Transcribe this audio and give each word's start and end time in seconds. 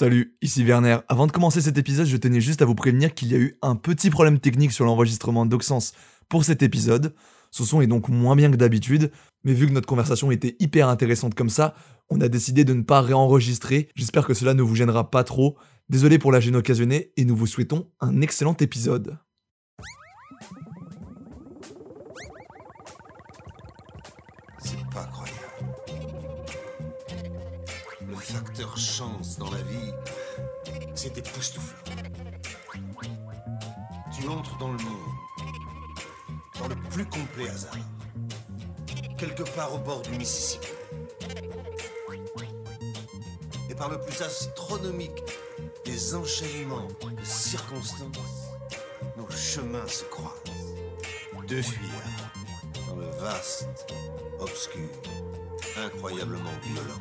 Salut, 0.00 0.36
ici 0.42 0.62
Werner. 0.62 0.98
Avant 1.08 1.26
de 1.26 1.32
commencer 1.32 1.60
cet 1.60 1.76
épisode, 1.76 2.06
je 2.06 2.16
tenais 2.16 2.40
juste 2.40 2.62
à 2.62 2.64
vous 2.64 2.76
prévenir 2.76 3.14
qu'il 3.14 3.32
y 3.32 3.34
a 3.34 3.38
eu 3.38 3.58
un 3.62 3.74
petit 3.74 4.10
problème 4.10 4.38
technique 4.38 4.70
sur 4.70 4.84
l'enregistrement 4.84 5.44
d'Oxens 5.44 5.92
pour 6.28 6.44
cet 6.44 6.62
épisode. 6.62 7.16
Ce 7.50 7.64
son 7.64 7.80
est 7.80 7.88
donc 7.88 8.08
moins 8.08 8.36
bien 8.36 8.48
que 8.48 8.56
d'habitude, 8.56 9.10
mais 9.42 9.54
vu 9.54 9.66
que 9.66 9.72
notre 9.72 9.88
conversation 9.88 10.30
était 10.30 10.54
hyper 10.60 10.88
intéressante 10.88 11.34
comme 11.34 11.50
ça, 11.50 11.74
on 12.10 12.20
a 12.20 12.28
décidé 12.28 12.64
de 12.64 12.74
ne 12.74 12.82
pas 12.82 13.00
réenregistrer. 13.00 13.88
J'espère 13.96 14.24
que 14.24 14.34
cela 14.34 14.54
ne 14.54 14.62
vous 14.62 14.76
gênera 14.76 15.10
pas 15.10 15.24
trop. 15.24 15.56
Désolé 15.88 16.20
pour 16.20 16.30
la 16.30 16.38
gêne 16.38 16.54
occasionnée 16.54 17.10
et 17.16 17.24
nous 17.24 17.34
vous 17.34 17.48
souhaitons 17.48 17.90
un 17.98 18.20
excellent 18.20 18.56
épisode. 18.60 19.18
Chance 28.78 29.38
dans 29.38 29.50
la 29.50 29.60
vie, 29.62 29.92
c'est 30.94 31.18
époustouflant. 31.18 31.78
Tu 34.16 34.28
entres 34.28 34.56
dans 34.58 34.68
le 34.68 34.78
monde, 34.78 35.14
dans 36.58 36.68
le 36.68 36.76
plus 36.88 37.04
complet 37.06 37.48
hasard, 37.48 37.74
quelque 39.16 39.42
part 39.54 39.74
au 39.74 39.78
bord 39.78 40.02
du 40.02 40.10
Mississippi. 40.10 40.68
Et 43.68 43.74
par 43.74 43.90
le 43.90 44.00
plus 44.00 44.22
astronomique 44.22 45.22
des 45.84 46.14
enchaînements 46.14 46.88
de 47.02 47.24
circonstances, 47.24 48.52
nos 49.16 49.28
chemins 49.30 49.86
se 49.86 50.04
croisent. 50.04 50.54
Deux 51.48 51.62
fuyards 51.62 52.32
dans 52.88 52.96
le 52.96 53.06
vaste, 53.20 53.68
obscur, 54.38 54.88
incroyablement 55.76 56.50
violent, 56.62 57.00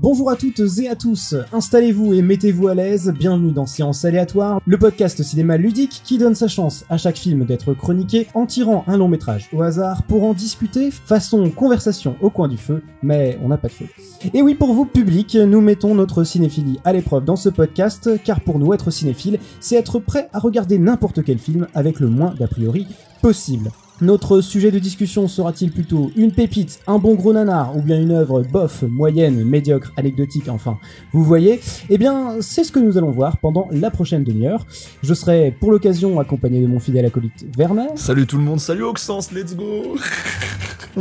Bonjour 0.00 0.30
à 0.30 0.36
toutes 0.36 0.62
et 0.78 0.88
à 0.88 0.94
tous, 0.94 1.34
installez-vous 1.52 2.14
et 2.14 2.22
mettez-vous 2.22 2.68
à 2.68 2.74
l'aise, 2.74 3.12
bienvenue 3.18 3.50
dans 3.50 3.66
Séance 3.66 4.04
Aléatoire, 4.04 4.60
le 4.64 4.78
podcast 4.78 5.20
cinéma 5.24 5.56
ludique 5.56 6.02
qui 6.04 6.18
donne 6.18 6.36
sa 6.36 6.46
chance 6.46 6.84
à 6.88 6.98
chaque 6.98 7.18
film 7.18 7.44
d'être 7.44 7.74
chroniqué 7.74 8.28
en 8.34 8.46
tirant 8.46 8.84
un 8.86 8.96
long 8.96 9.08
métrage 9.08 9.48
au 9.52 9.62
hasard 9.62 10.04
pour 10.04 10.22
en 10.22 10.34
discuter 10.34 10.92
façon 10.92 11.50
conversation 11.50 12.14
au 12.20 12.30
coin 12.30 12.46
du 12.46 12.56
feu, 12.56 12.84
mais 13.02 13.40
on 13.42 13.48
n'a 13.48 13.58
pas 13.58 13.66
de 13.66 13.72
feu. 13.72 13.86
Et 14.32 14.40
oui, 14.40 14.54
pour 14.54 14.72
vous 14.72 14.84
public, 14.84 15.34
nous 15.34 15.60
mettons 15.60 15.96
notre 15.96 16.22
cinéphilie 16.22 16.78
à 16.84 16.92
l'épreuve 16.92 17.24
dans 17.24 17.36
ce 17.36 17.48
podcast, 17.48 18.22
car 18.22 18.40
pour 18.40 18.60
nous 18.60 18.72
être 18.72 18.92
cinéphile, 18.92 19.40
c'est 19.58 19.74
être 19.74 19.98
prêt 19.98 20.28
à 20.32 20.38
regarder 20.38 20.78
n'importe 20.78 21.24
quel 21.24 21.38
film 21.38 21.66
avec 21.74 21.98
le 21.98 22.08
moins 22.08 22.34
d'a 22.38 22.46
priori 22.46 22.86
possible. 23.20 23.72
Notre 24.00 24.40
sujet 24.40 24.70
de 24.70 24.78
discussion 24.78 25.26
sera-t-il 25.26 25.72
plutôt 25.72 26.12
une 26.14 26.30
pépite, 26.30 26.78
un 26.86 26.98
bon 26.98 27.14
gros 27.14 27.32
nanar, 27.32 27.76
ou 27.76 27.82
bien 27.82 28.00
une 28.00 28.12
œuvre 28.12 28.42
bof, 28.42 28.82
moyenne, 28.82 29.42
médiocre, 29.42 29.92
anecdotique, 29.96 30.48
enfin, 30.48 30.78
vous 31.12 31.24
voyez? 31.24 31.60
Eh 31.90 31.98
bien, 31.98 32.36
c'est 32.40 32.62
ce 32.62 32.70
que 32.70 32.78
nous 32.78 32.96
allons 32.96 33.10
voir 33.10 33.38
pendant 33.38 33.66
la 33.72 33.90
prochaine 33.90 34.22
demi-heure. 34.22 34.64
Je 35.02 35.14
serai 35.14 35.52
pour 35.58 35.72
l'occasion 35.72 36.20
accompagné 36.20 36.60
de 36.60 36.68
mon 36.68 36.78
fidèle 36.78 37.06
acolyte 37.06 37.46
Werner. 37.56 37.88
Salut 37.96 38.24
tout 38.24 38.36
le 38.36 38.44
monde, 38.44 38.60
salut 38.60 38.84
Oxens, 38.84 39.32
let's 39.32 39.56
go 39.56 39.96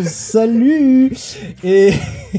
Salut 0.04 1.12
Et, 1.64 1.94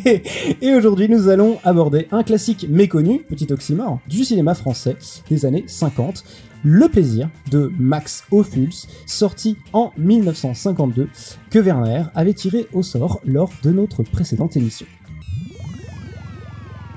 et 0.61 0.75
aujourd'hui, 0.75 1.09
nous 1.09 1.29
allons 1.29 1.59
aborder 1.63 2.09
un 2.11 2.25
classique 2.25 2.67
méconnu, 2.69 3.21
petit 3.21 3.53
oxymore, 3.53 4.01
du 4.09 4.25
cinéma 4.25 4.55
français 4.55 4.97
des 5.31 5.47
années 5.47 5.65
50, 5.69 6.25
Le 6.65 6.89
plaisir 6.89 7.31
de 7.51 7.71
Max 7.79 8.25
Ophuls, 8.33 8.73
sorti 9.07 9.57
en 9.73 9.93
1952, 9.97 11.09
que 11.51 11.59
Werner 11.61 12.05
avait 12.15 12.35
tiré 12.35 12.67
au 12.73 12.83
sort 12.83 13.21
lors 13.25 13.53
de 13.63 13.71
notre 13.71 14.03
précédente 14.03 14.57
émission. 14.57 14.87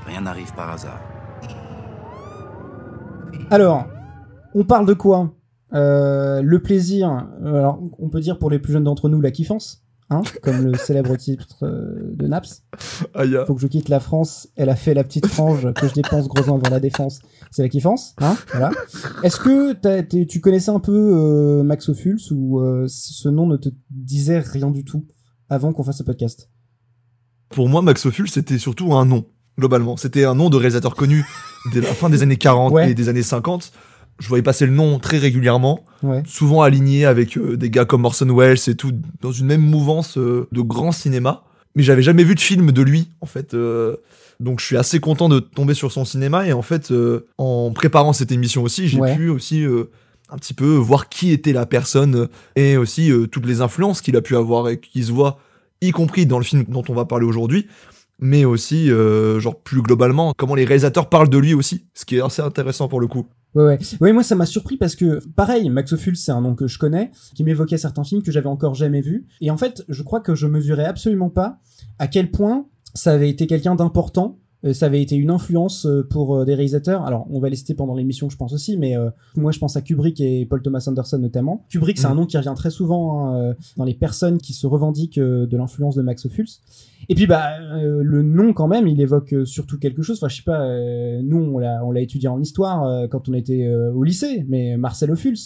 Rien 0.08 0.22
n'arrive 0.22 0.52
par 0.56 0.72
hasard. 0.72 1.00
Alors, 3.52 3.86
on 4.56 4.64
parle 4.64 4.88
de 4.88 4.94
quoi? 4.94 5.32
Euh, 5.74 6.42
Le 6.42 6.60
plaisir, 6.62 7.28
euh, 7.44 7.56
alors 7.56 7.80
on 8.00 8.10
peut 8.10 8.20
dire 8.20 8.40
pour 8.40 8.50
les 8.50 8.60
plus 8.60 8.74
jeunes 8.74 8.84
d'entre 8.84 9.10
nous 9.10 9.22
la 9.22 9.32
kiffance, 9.32 9.86
hein, 10.12 10.22
comme 10.44 10.62
le 10.66 10.78
célèbre 10.78 11.16
titre 11.16 11.64
euh, 11.64 12.12
de 12.14 12.28
Naps. 12.28 12.62
Ah. 13.16 13.24
Faut 13.48 13.56
que 13.56 13.62
je 13.62 13.68
quitte 13.68 13.90
la 13.90 14.00
France. 14.00 14.48
Elle 14.56 14.70
a 14.70 14.76
fait 14.76 14.94
la 14.94 15.04
petite 15.04 15.26
frange 15.26 15.74
que 15.74 15.88
je 15.88 15.94
dépense 15.94 16.28
grosement 16.28 16.60
devant 16.60 16.70
la 16.70 16.80
défense. 16.80 17.20
C'est 17.50 17.64
la 17.64 17.70
kiffance, 17.70 18.14
hein 18.22 18.38
Voilà. 18.52 18.72
Est-ce 19.24 19.38
que 19.40 19.74
t'as- 19.74 20.04
tu 20.04 20.40
connaissais 20.42 20.70
un 20.72 20.80
peu 20.80 20.92
euh, 20.94 21.64
Max 21.64 21.90
Ophuls 21.90 22.20
ou 22.32 22.60
euh, 22.60 22.86
ce 22.88 23.30
nom 23.30 23.48
ne 23.48 23.58
te 23.58 23.70
disait 23.90 24.40
rien 24.40 24.70
du 24.70 24.84
tout 24.86 25.06
avant 25.50 25.74
qu'on 25.74 25.84
fasse 25.84 25.98
ce 25.98 26.04
podcast? 26.04 26.50
Pour 27.50 27.68
moi, 27.68 27.82
Max 27.82 28.06
Ophuls, 28.06 28.30
c'était 28.30 28.58
surtout 28.58 28.94
un 28.94 29.06
nom, 29.06 29.26
globalement. 29.58 29.98
C'était 29.98 30.24
un 30.26 30.36
nom 30.36 30.50
de 30.50 30.56
réalisateur 30.58 30.96
connu 30.96 31.26
dès 31.74 31.82
la 31.82 31.94
fin 31.94 32.10
des 32.10 32.22
années 32.24 32.38
40 32.38 32.72
Ouais. 32.74 32.92
et 32.92 32.94
des 32.94 33.10
années 33.10 33.24
50. 33.24 33.72
Je 34.20 34.28
voyais 34.28 34.44
passer 34.44 34.66
le 34.66 34.72
nom 34.72 35.00
très 35.00 35.18
régulièrement, 35.18 35.84
Ouais. 36.04 36.22
souvent 36.26 36.62
aligné 36.62 37.06
avec 37.06 37.38
euh, 37.38 37.58
des 37.58 37.70
gars 37.72 37.86
comme 37.86 38.06
Orson 38.06 38.28
Welles 38.36 38.60
et 38.68 38.76
tout, 38.76 38.92
dans 39.22 39.32
une 39.32 39.48
même 39.48 39.62
mouvance 39.62 40.18
euh, 40.18 40.48
de 40.52 40.62
grand 40.62 40.92
cinéma. 40.92 41.44
Mais 41.76 41.84
j'avais 41.84 42.02
jamais 42.04 42.24
vu 42.24 42.36
de 42.36 42.40
film 42.40 42.72
de 42.72 42.82
lui, 42.82 43.10
en 43.22 43.26
fait. 43.26 43.54
euh, 43.54 43.96
donc 44.40 44.60
je 44.60 44.66
suis 44.66 44.78
assez 44.78 45.00
content 45.00 45.30
de 45.30 45.40
tomber 45.40 45.74
sur 45.74 45.92
son 45.92 46.04
cinéma. 46.06 46.46
Et 46.48 46.54
en 46.54 46.62
fait, 46.64 46.92
en 47.38 47.72
préparant 47.72 48.12
cette 48.14 48.32
émission 48.32 48.64
aussi, 48.64 48.88
j'ai 48.88 49.00
Ouais. 49.00 49.16
pu 49.16 49.30
aussi 49.30 49.64
un 50.30 50.38
petit 50.38 50.54
peu 50.56 50.74
voir 50.76 51.10
qui 51.10 51.32
était 51.32 51.54
la 51.54 51.66
personne 51.68 52.28
et 52.56 52.76
aussi 52.78 53.12
toutes 53.32 53.46
les 53.46 53.62
influences 53.62 54.02
qu'il 54.02 54.16
a 54.18 54.22
pu 54.22 54.36
avoir 54.36 54.68
et 54.70 54.80
qui 54.80 55.04
se 55.04 55.12
voient, 55.12 55.38
y 55.82 55.92
compris 55.92 56.26
dans 56.26 56.40
le 56.40 56.44
film 56.44 56.64
dont 56.68 56.84
on 56.90 56.94
va 56.96 57.06
parler 57.06 57.26
aujourd'hui, 57.26 57.68
mais 58.22 58.46
aussi, 58.46 58.92
euh, 58.92 59.40
genre 59.40 59.60
plus 59.60 59.82
globalement, 59.82 60.34
comment 60.38 60.56
les 60.56 60.64
réalisateurs 60.64 61.10
parlent 61.10 61.30
de 61.30 61.40
lui 61.40 61.54
aussi, 61.54 61.88
ce 61.94 62.06
qui 62.06 62.18
est 62.18 62.22
assez 62.22 62.42
intéressant 62.42 62.88
pour 62.88 63.00
le 63.00 63.08
coup. 63.08 63.26
Ouais, 63.56 63.66
ouais. 63.66 63.80
Ouais, 64.00 64.14
moi, 64.14 64.24
ça 64.24 64.36
m'a 64.36 64.46
surpris 64.46 64.78
parce 64.78 64.96
que, 64.96 65.20
pareil, 65.36 65.70
Max 65.70 65.92
Ophuls, 65.92 66.16
c'est 66.16 66.32
un 66.32 66.42
nom 66.42 66.56
que 66.56 66.68
je 66.68 66.78
connais, 66.78 67.12
qui 67.36 67.44
m'évoquait 67.44 67.78
certains 67.78 68.04
films 68.04 68.22
que 68.24 68.32
j'avais 68.32 68.48
encore 68.48 68.76
jamais 68.76 69.02
vus. 69.02 69.26
Et 69.42 69.52
en 69.52 69.58
fait, 69.58 69.84
je 69.90 70.04
crois 70.04 70.22
que 70.22 70.36
je 70.36 70.48
mesurais 70.48 70.86
absolument 70.86 71.30
pas 71.30 71.60
à 72.00 72.08
quel 72.08 72.32
point 72.32 72.66
ça 72.94 73.12
avait 73.12 73.30
été 73.30 73.48
quelqu'un 73.48 73.76
d'important. 73.76 74.38
Euh, 74.66 74.74
Ça 74.74 74.88
avait 74.88 75.02
été 75.02 75.16
une 75.16 75.30
influence 75.30 75.86
euh, 75.86 76.06
pour 76.08 76.36
euh, 76.36 76.46
des 76.46 76.54
réalisateurs. 76.56 77.04
Alors, 77.04 77.28
on 77.30 77.40
va 77.40 77.50
les 77.50 77.56
citer 77.56 77.74
pendant 77.74 77.96
l'émission, 77.96 78.30
je 78.30 78.38
pense 78.38 78.54
aussi, 78.54 78.78
mais 78.78 78.96
euh, 78.98 79.10
moi, 79.36 79.52
je 79.52 79.60
pense 79.60 79.76
à 79.76 79.82
Kubrick 79.82 80.20
et 80.22 80.46
Paul 80.46 80.62
Thomas 80.62 80.84
Anderson 80.88 81.20
notamment. 81.20 81.66
Kubrick, 81.70 81.98
c'est 81.98 82.08
un 82.08 82.16
nom 82.16 82.26
qui 82.26 82.38
revient 82.38 82.54
très 82.56 82.70
souvent 82.70 83.34
hein, 83.36 83.56
dans 83.78 83.86
les 83.86 83.94
personnes 83.94 84.38
qui 84.38 84.54
se 84.54 84.68
revendiquent 84.68 85.18
euh, 85.18 85.46
de 85.46 85.58
l'influence 85.58 85.96
de 85.96 86.02
Max 86.02 86.26
Ophuls. 86.26 86.48
Et 87.10 87.16
puis 87.16 87.26
bah 87.26 87.60
euh, 87.60 88.02
le 88.04 88.22
nom 88.22 88.54
quand 88.54 88.68
même, 88.68 88.88
il 88.88 89.02
évoque 89.02 89.34
surtout 89.46 89.80
quelque 89.80 90.04
chose. 90.04 90.18
Enfin 90.18 90.30
je 90.30 90.38
sais 90.38 90.44
pas, 90.44 90.62
euh, 90.62 91.20
nous 91.24 91.38
on 91.38 91.58
l'a 91.58 91.84
on 91.84 91.92
l'a 91.92 92.02
étudié 92.02 92.30
en 92.30 92.40
histoire 92.40 92.86
euh, 92.86 93.08
quand 93.08 93.28
on 93.28 93.34
était 93.34 93.66
euh, 93.66 93.92
au 93.92 94.04
lycée, 94.04 94.46
mais 94.48 94.78
Marcel 94.78 95.12
Ophuls, 95.12 95.38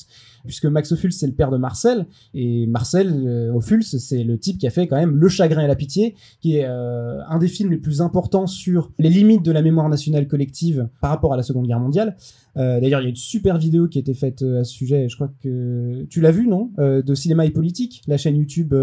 puisque 0.46 0.66
Max 0.66 0.92
Ophuls 0.92 1.12
c'est 1.12 1.28
le 1.28 1.34
père 1.34 1.52
de 1.52 1.58
Marcel 1.58 2.06
et 2.34 2.68
Marcel 2.68 3.12
euh, 3.26 3.54
Ophuls 3.54 3.84
c'est 3.84 4.24
le 4.24 4.38
type 4.38 4.58
qui 4.58 4.68
a 4.68 4.70
fait 4.70 4.88
quand 4.88 4.96
même 4.96 5.16
Le 5.16 5.28
Chagrin 5.30 5.64
et 5.64 5.68
la 5.68 5.76
Pitié, 5.76 6.16
qui 6.40 6.58
est 6.58 6.66
euh, 6.66 7.20
un 7.28 7.38
des 7.38 7.48
films 7.48 7.72
les 7.72 7.78
plus 7.78 8.02
importants 8.02 8.48
sur 8.48 8.92
les 9.00 9.10
limites 9.10 9.44
de 9.44 9.52
la 9.52 9.62
mémoire 9.62 9.90
nationale 9.90 10.28
collective 10.28 10.88
par 11.02 11.10
rapport 11.10 11.34
à 11.34 11.38
la 11.38 11.44
Seconde 11.44 11.68
Guerre 11.68 11.80
mondiale. 11.80 12.16
Euh, 12.58 12.80
D'ailleurs, 12.80 13.02
il 13.02 13.04
y 13.04 13.08
a 13.08 13.10
une 13.10 13.16
super 13.16 13.58
vidéo 13.58 13.88
qui 13.88 13.98
a 13.98 14.02
été 14.02 14.14
faite 14.14 14.42
à 14.42 14.64
ce 14.64 14.74
sujet. 14.74 15.10
Je 15.10 15.16
crois 15.16 15.32
que 15.42 16.04
tu 16.06 16.22
l'as 16.22 16.32
vu, 16.32 16.48
non 16.48 16.72
De 16.78 17.16
Cinéma 17.16 17.46
et 17.46 17.52
Politique, 17.52 18.02
la 18.08 18.18
chaîne 18.18 18.38
YouTube 18.38 18.74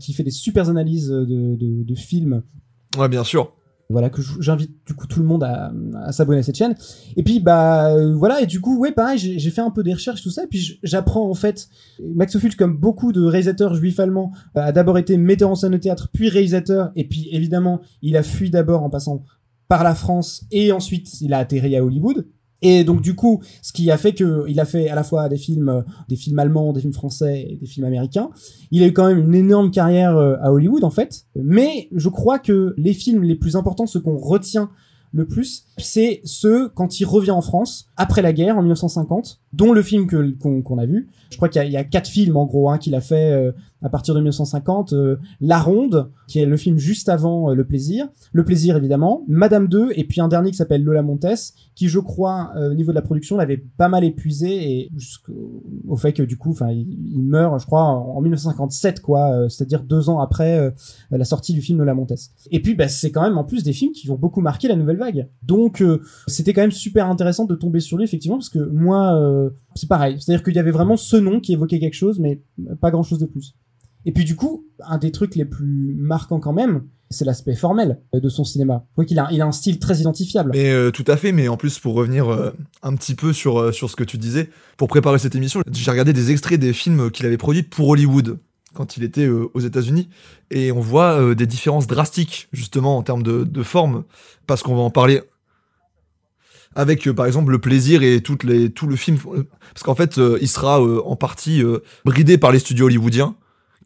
qui 0.00 0.12
fait 0.12 0.22
des 0.22 0.30
super 0.30 0.68
analyses 0.70 1.08
de, 1.08 1.24
de, 1.56 1.82
de 1.82 1.94
films. 1.94 2.42
Ouais, 2.98 3.08
bien 3.08 3.24
sûr. 3.24 3.52
Voilà 3.88 4.10
que 4.10 4.20
j'invite 4.40 4.72
du 4.84 4.94
coup 4.94 5.06
tout 5.06 5.20
le 5.20 5.26
monde 5.26 5.44
à, 5.44 5.72
s'abonner 6.10 6.40
à 6.40 6.42
cette 6.42 6.56
chaîne. 6.56 6.74
Et 7.16 7.22
puis 7.22 7.38
bah 7.38 7.90
euh, 7.90 8.14
voilà 8.16 8.40
et 8.40 8.46
du 8.46 8.60
coup 8.60 8.78
ouais 8.78 8.90
pareil 8.90 9.18
j'ai 9.18 9.50
fait 9.50 9.60
un 9.60 9.70
peu 9.70 9.84
des 9.84 9.94
recherches 9.94 10.22
tout 10.22 10.30
ça 10.30 10.44
et 10.44 10.46
puis 10.48 10.80
j'apprends 10.82 11.30
en 11.30 11.34
fait 11.34 11.68
Max 12.02 12.34
Ophuls 12.34 12.56
comme 12.56 12.76
beaucoup 12.76 13.12
de 13.12 13.22
réalisateurs 13.22 13.74
juifs 13.74 14.00
allemands 14.00 14.32
euh, 14.56 14.60
a 14.60 14.72
d'abord 14.72 14.98
été 14.98 15.16
metteur 15.16 15.50
en 15.50 15.54
scène 15.54 15.72
de 15.72 15.76
théâtre 15.76 16.08
puis 16.12 16.28
réalisateur 16.28 16.90
et 16.96 17.06
puis 17.06 17.28
évidemment 17.30 17.80
il 18.02 18.16
a 18.16 18.24
fui 18.24 18.50
d'abord 18.50 18.82
en 18.82 18.90
passant 18.90 19.22
par 19.68 19.84
la 19.84 19.94
France 19.94 20.44
et 20.50 20.72
ensuite 20.72 21.20
il 21.20 21.32
a 21.34 21.38
atterri 21.38 21.76
à 21.76 21.84
Hollywood. 21.84 22.26
Et 22.62 22.84
donc 22.84 23.02
du 23.02 23.14
coup, 23.14 23.42
ce 23.62 23.72
qui 23.72 23.90
a 23.90 23.96
fait 23.96 24.12
que 24.12 24.44
il 24.48 24.58
a 24.60 24.64
fait 24.64 24.88
à 24.88 24.94
la 24.94 25.04
fois 25.04 25.28
des 25.28 25.36
films, 25.36 25.68
euh, 25.68 25.82
des 26.08 26.16
films 26.16 26.38
allemands, 26.38 26.72
des 26.72 26.80
films 26.80 26.92
français 26.92 27.46
et 27.50 27.56
des 27.56 27.66
films 27.66 27.86
américains. 27.86 28.30
Il 28.70 28.82
a 28.82 28.86
eu 28.86 28.92
quand 28.92 29.06
même 29.06 29.18
une 29.18 29.34
énorme 29.34 29.70
carrière 29.70 30.16
euh, 30.16 30.36
à 30.40 30.52
Hollywood 30.52 30.84
en 30.84 30.90
fait. 30.90 31.26
Mais 31.34 31.88
je 31.92 32.08
crois 32.08 32.38
que 32.38 32.74
les 32.76 32.94
films 32.94 33.22
les 33.22 33.34
plus 33.34 33.56
importants, 33.56 33.86
ceux 33.86 34.00
qu'on 34.00 34.18
retient 34.18 34.70
le 35.12 35.26
plus, 35.26 35.66
c'est 35.78 36.20
ceux 36.24 36.68
quand 36.68 37.00
il 37.00 37.04
revient 37.04 37.30
en 37.30 37.40
France 37.40 37.88
après 37.96 38.22
la 38.22 38.32
guerre 38.32 38.58
en 38.58 38.62
1950. 38.62 39.40
Dont 39.56 39.72
le 39.72 39.82
film 39.82 40.06
que 40.06 40.30
qu'on 40.38 40.62
qu'on 40.62 40.78
a 40.78 40.86
vu. 40.86 41.08
Je 41.30 41.36
crois 41.36 41.48
qu'il 41.48 41.62
y, 41.64 41.70
y 41.72 41.76
a 41.76 41.84
quatre 41.84 42.08
films 42.08 42.36
en 42.36 42.46
gros 42.46 42.70
hein, 42.70 42.78
qu'il 42.78 42.94
a 42.94 43.00
fait 43.00 43.32
euh, 43.32 43.52
à 43.82 43.88
partir 43.88 44.14
de 44.14 44.20
1950. 44.20 44.92
euh, 44.92 45.16
La 45.40 45.58
Ronde, 45.58 46.10
qui 46.28 46.38
est 46.40 46.46
le 46.46 46.56
film 46.56 46.78
juste 46.78 47.08
avant 47.08 47.50
euh, 47.50 47.54
Le 47.54 47.64
Plaisir. 47.64 48.08
Le 48.32 48.44
Plaisir 48.44 48.76
évidemment. 48.76 49.22
Madame 49.28 49.68
2 49.68 49.90
et 49.96 50.04
puis 50.04 50.20
un 50.20 50.28
dernier 50.28 50.50
qui 50.50 50.56
s'appelle 50.56 50.82
Lola 50.82 51.02
Montes, 51.02 51.26
qui 51.74 51.88
je 51.88 51.98
crois 51.98 52.52
euh, 52.56 52.70
au 52.70 52.74
niveau 52.74 52.92
de 52.92 52.96
la 52.96 53.02
production 53.02 53.36
l'avait 53.36 53.62
pas 53.76 53.88
mal 53.88 54.04
épuisé 54.04 54.48
et 54.80 54.90
jusqu'au 54.96 55.62
au 55.88 55.96
fait 55.96 56.12
que 56.12 56.22
du 56.22 56.36
coup, 56.36 56.50
enfin, 56.50 56.70
il, 56.70 57.22
meurt, 57.22 57.60
je 57.60 57.66
crois, 57.66 57.82
en, 57.82 58.16
en 58.16 58.20
1957 58.20 59.00
quoi, 59.00 59.30
euh, 59.32 59.48
c'est-à-dire 59.48 59.82
deux 59.82 60.08
ans 60.08 60.20
après 60.20 60.58
euh, 60.58 60.70
la 61.10 61.24
sortie 61.24 61.52
du 61.52 61.60
film 61.62 61.78
Lola 61.78 61.94
Montes. 61.94 62.12
Et 62.50 62.60
puis 62.60 62.74
bah, 62.74 62.88
c'est 62.88 63.10
quand 63.10 63.22
même 63.22 63.38
en 63.38 63.44
plus 63.44 63.62
des 63.62 63.72
films 63.72 63.92
qui 63.92 64.06
vont 64.06 64.16
beaucoup 64.16 64.40
marquer 64.40 64.68
la 64.68 64.76
nouvelle 64.76 64.96
vague. 64.96 65.28
Donc 65.42 65.82
c'était 66.26 66.52
quand 66.52 66.62
même 66.62 66.72
super 66.72 67.08
intéressant 67.08 67.44
de 67.44 67.54
tomber 67.54 67.80
sur 67.80 67.96
lui 67.98 68.04
effectivement 68.04 68.36
parce 68.38 68.48
que 68.48 68.58
moi 68.58 69.45
c'est 69.74 69.88
pareil, 69.88 70.16
c'est-à-dire 70.20 70.42
qu'il 70.42 70.54
y 70.54 70.58
avait 70.58 70.70
vraiment 70.70 70.96
ce 70.96 71.16
nom 71.16 71.40
qui 71.40 71.52
évoquait 71.52 71.78
quelque 71.78 71.94
chose 71.94 72.18
mais 72.18 72.42
pas 72.80 72.90
grand-chose 72.90 73.18
de 73.18 73.26
plus. 73.26 73.54
Et 74.04 74.12
puis 74.12 74.24
du 74.24 74.36
coup, 74.36 74.66
un 74.80 74.98
des 74.98 75.10
trucs 75.10 75.34
les 75.34 75.44
plus 75.44 75.96
marquants 75.98 76.38
quand 76.38 76.52
même, 76.52 76.84
c'est 77.10 77.24
l'aspect 77.24 77.54
formel 77.54 78.00
euh, 78.14 78.20
de 78.20 78.28
son 78.28 78.44
cinéma. 78.44 78.84
Crois 78.92 79.04
qu'il 79.04 79.18
a, 79.18 79.28
il 79.30 79.40
a 79.40 79.46
un 79.46 79.52
style 79.52 79.78
très 79.78 79.98
identifiable. 79.98 80.50
Mais 80.54 80.70
euh, 80.70 80.90
tout 80.90 81.04
à 81.06 81.16
fait, 81.16 81.32
mais 81.32 81.48
en 81.48 81.56
plus 81.56 81.78
pour 81.78 81.94
revenir 81.94 82.28
euh, 82.28 82.50
un 82.82 82.94
petit 82.96 83.14
peu 83.14 83.32
sur, 83.32 83.60
euh, 83.60 83.72
sur 83.72 83.90
ce 83.90 83.96
que 83.96 84.04
tu 84.04 84.18
disais, 84.18 84.50
pour 84.76 84.88
préparer 84.88 85.18
cette 85.18 85.34
émission, 85.34 85.62
j'ai 85.70 85.90
regardé 85.90 86.12
des 86.12 86.30
extraits 86.30 86.58
des 86.58 86.72
films 86.72 87.10
qu'il 87.10 87.26
avait 87.26 87.36
produits 87.36 87.62
pour 87.62 87.88
Hollywood 87.88 88.38
quand 88.74 88.96
il 88.96 89.04
était 89.04 89.24
euh, 89.24 89.48
aux 89.54 89.60
États-Unis, 89.60 90.08
et 90.50 90.70
on 90.70 90.80
voit 90.80 91.18
euh, 91.18 91.34
des 91.34 91.46
différences 91.46 91.86
drastiques 91.86 92.48
justement 92.52 92.98
en 92.98 93.02
termes 93.02 93.22
de, 93.22 93.42
de 93.42 93.62
forme, 93.62 94.04
parce 94.46 94.62
qu'on 94.62 94.74
va 94.76 94.82
en 94.82 94.90
parler 94.90 95.22
avec 96.76 97.08
euh, 97.08 97.14
par 97.14 97.26
exemple 97.26 97.50
le 97.50 97.58
plaisir 97.58 98.02
et 98.02 98.20
toutes 98.20 98.44
les, 98.44 98.70
tout 98.70 98.86
le 98.86 98.94
film, 98.94 99.18
euh, 99.34 99.42
parce 99.72 99.82
qu'en 99.82 99.94
fait 99.96 100.18
euh, 100.18 100.38
il 100.40 100.48
sera 100.48 100.80
en 100.80 101.16
partie 101.16 101.64
bridé 102.04 102.38
par 102.38 102.52
les 102.52 102.58
studios 102.60 102.86
hollywoodiens 102.86 103.34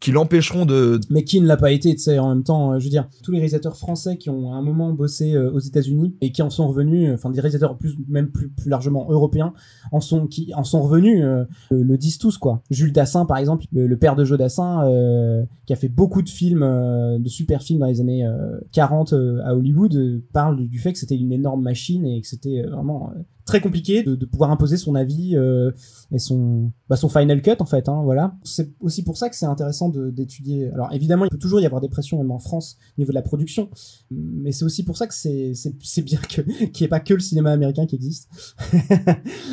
qui 0.01 0.11
l'empêcheront 0.11 0.65
de, 0.65 0.99
Mais 1.09 1.23
qui 1.23 1.39
ne 1.39 1.47
l'a 1.47 1.55
pas 1.55 1.71
été, 1.71 1.95
tu 1.95 2.01
sais, 2.01 2.19
en 2.19 2.29
même 2.29 2.43
temps, 2.43 2.73
euh, 2.73 2.79
je 2.79 2.85
veux 2.85 2.89
dire, 2.89 3.07
tous 3.23 3.31
les 3.31 3.37
réalisateurs 3.37 3.77
français 3.77 4.17
qui 4.17 4.29
ont 4.29 4.51
à 4.51 4.57
un 4.57 4.61
moment 4.61 4.91
bossé 4.91 5.35
euh, 5.35 5.51
aux 5.51 5.59
États-Unis 5.59 6.15
et 6.21 6.31
qui 6.31 6.41
en 6.41 6.49
sont 6.49 6.67
revenus, 6.67 7.09
euh, 7.09 7.13
enfin 7.13 7.29
des 7.29 7.39
réalisateurs 7.39 7.77
plus, 7.77 7.95
même 8.09 8.31
plus, 8.31 8.49
plus 8.49 8.69
largement 8.69 9.07
européens, 9.09 9.53
en 9.91 10.01
sont, 10.01 10.25
qui 10.25 10.53
en 10.55 10.63
sont 10.63 10.81
revenus, 10.81 11.23
euh, 11.23 11.45
le, 11.69 11.97
disent 11.97 12.17
tous, 12.17 12.39
quoi. 12.39 12.63
Jules 12.71 12.91
Dassin, 12.91 13.25
par 13.25 13.37
exemple, 13.37 13.65
le, 13.71 13.85
le 13.85 13.97
père 13.97 14.15
de 14.15 14.25
Joe 14.25 14.39
Dassin, 14.39 14.87
euh, 14.87 15.45
qui 15.71 15.73
a 15.73 15.75
fait 15.77 15.87
beaucoup 15.87 16.21
de 16.21 16.29
films, 16.29 16.63
euh, 16.63 17.17
de 17.17 17.29
super 17.29 17.61
films 17.61 17.79
dans 17.79 17.85
les 17.85 18.01
années 18.01 18.25
euh, 18.25 18.59
40 18.73 19.13
euh, 19.13 19.41
à 19.45 19.55
Hollywood, 19.55 20.21
parle 20.33 20.67
du, 20.67 20.79
fait 20.79 20.91
que 20.91 20.99
c'était 20.99 21.15
une 21.15 21.31
énorme 21.31 21.61
machine 21.61 22.05
et 22.05 22.19
que 22.19 22.27
c'était 22.27 22.63
vraiment 22.63 23.13
très 23.45 23.61
compliqué 23.61 24.03
de, 24.03 24.25
pouvoir 24.25 24.51
imposer 24.51 24.77
son 24.77 24.95
avis 24.95 25.35
euh, 25.35 25.71
et 26.11 26.19
son 26.19 26.71
bah, 26.89 26.95
son 26.95 27.09
final 27.09 27.41
cut 27.41 27.55
en 27.59 27.65
fait 27.65 27.89
hein, 27.89 28.01
voilà. 28.03 28.35
C'est 28.43 28.71
aussi 28.79 29.03
pour 29.03 29.17
ça 29.17 29.29
que 29.29 29.35
c'est 29.35 29.45
intéressant 29.45 29.89
d'étudier. 29.89 30.69
Alors 30.71 30.91
évidemment 30.93 31.25
il 31.25 31.29
peut 31.29 31.37
toujours 31.37 31.59
y 31.59 31.65
avoir 31.65 31.81
des 31.81 31.89
pressions 31.89 32.17
même 32.17 32.31
en 32.31 32.39
France 32.39 32.77
au 32.97 33.01
niveau 33.01 33.11
de 33.11 33.15
la 33.15 33.21
production 33.21 33.69
mais 34.09 34.51
c'est 34.51 34.65
aussi 34.65 34.83
pour 34.83 34.97
ça 34.97 35.07
que 35.07 35.13
c'est 35.13 35.53
c'est 35.53 36.01
bien 36.01 36.19
que 36.19 36.41
qu'il 36.65 36.83
n'y 36.83 36.85
ait 36.85 36.89
pas 36.89 36.99
que 36.99 37.13
le 37.13 37.19
cinéma 37.19 37.51
américain 37.51 37.85
qui 37.85 37.95
existe. 37.95 38.29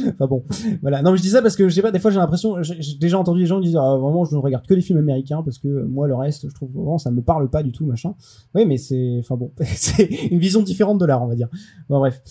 Enfin 0.08 0.26
bon 0.26 0.44
voilà. 0.82 1.02
Non 1.02 1.12
mais 1.12 1.16
je 1.16 1.22
dis 1.22 1.30
ça 1.30 1.42
parce 1.42 1.56
que 1.56 1.68
je 1.68 1.74
sais 1.74 1.82
pas 1.82 1.90
des 1.90 1.98
fois 1.98 2.10
j'ai 2.10 2.18
l'impression 2.18 2.62
j'ai 2.62 2.98
déjà 2.98 3.18
entendu 3.18 3.40
des 3.40 3.46
gens 3.46 3.60
dire 3.60 3.82
ah, 3.82 3.96
vraiment 3.96 4.24
je 4.24 4.34
ne 4.34 4.40
regarde 4.40 4.66
que 4.66 4.74
les 4.74 4.82
films 4.82 4.98
américains 4.98 5.42
parce 5.42 5.58
que 5.58 5.84
moi 5.84 6.06
le 6.06 6.14
reste 6.14 6.48
je 6.48 6.54
trouve 6.54 6.70
vraiment 6.72 6.98
ça 6.98 7.10
me 7.10 7.22
parle 7.22 7.48
pas 7.50 7.62
du 7.62 7.72
tout 7.72 7.86
machin. 7.86 8.14
Oui 8.54 8.64
mais 8.66 8.76
c'est 8.76 9.16
enfin 9.20 9.36
bon 9.36 9.52
c'est 9.76 10.04
une 10.30 10.38
vision 10.38 10.62
différente 10.62 10.98
de 10.98 11.06
l'art 11.06 11.22
on 11.22 11.28
va 11.28 11.34
dire. 11.34 11.48
Bon 11.88 11.98
bref. 11.98 12.22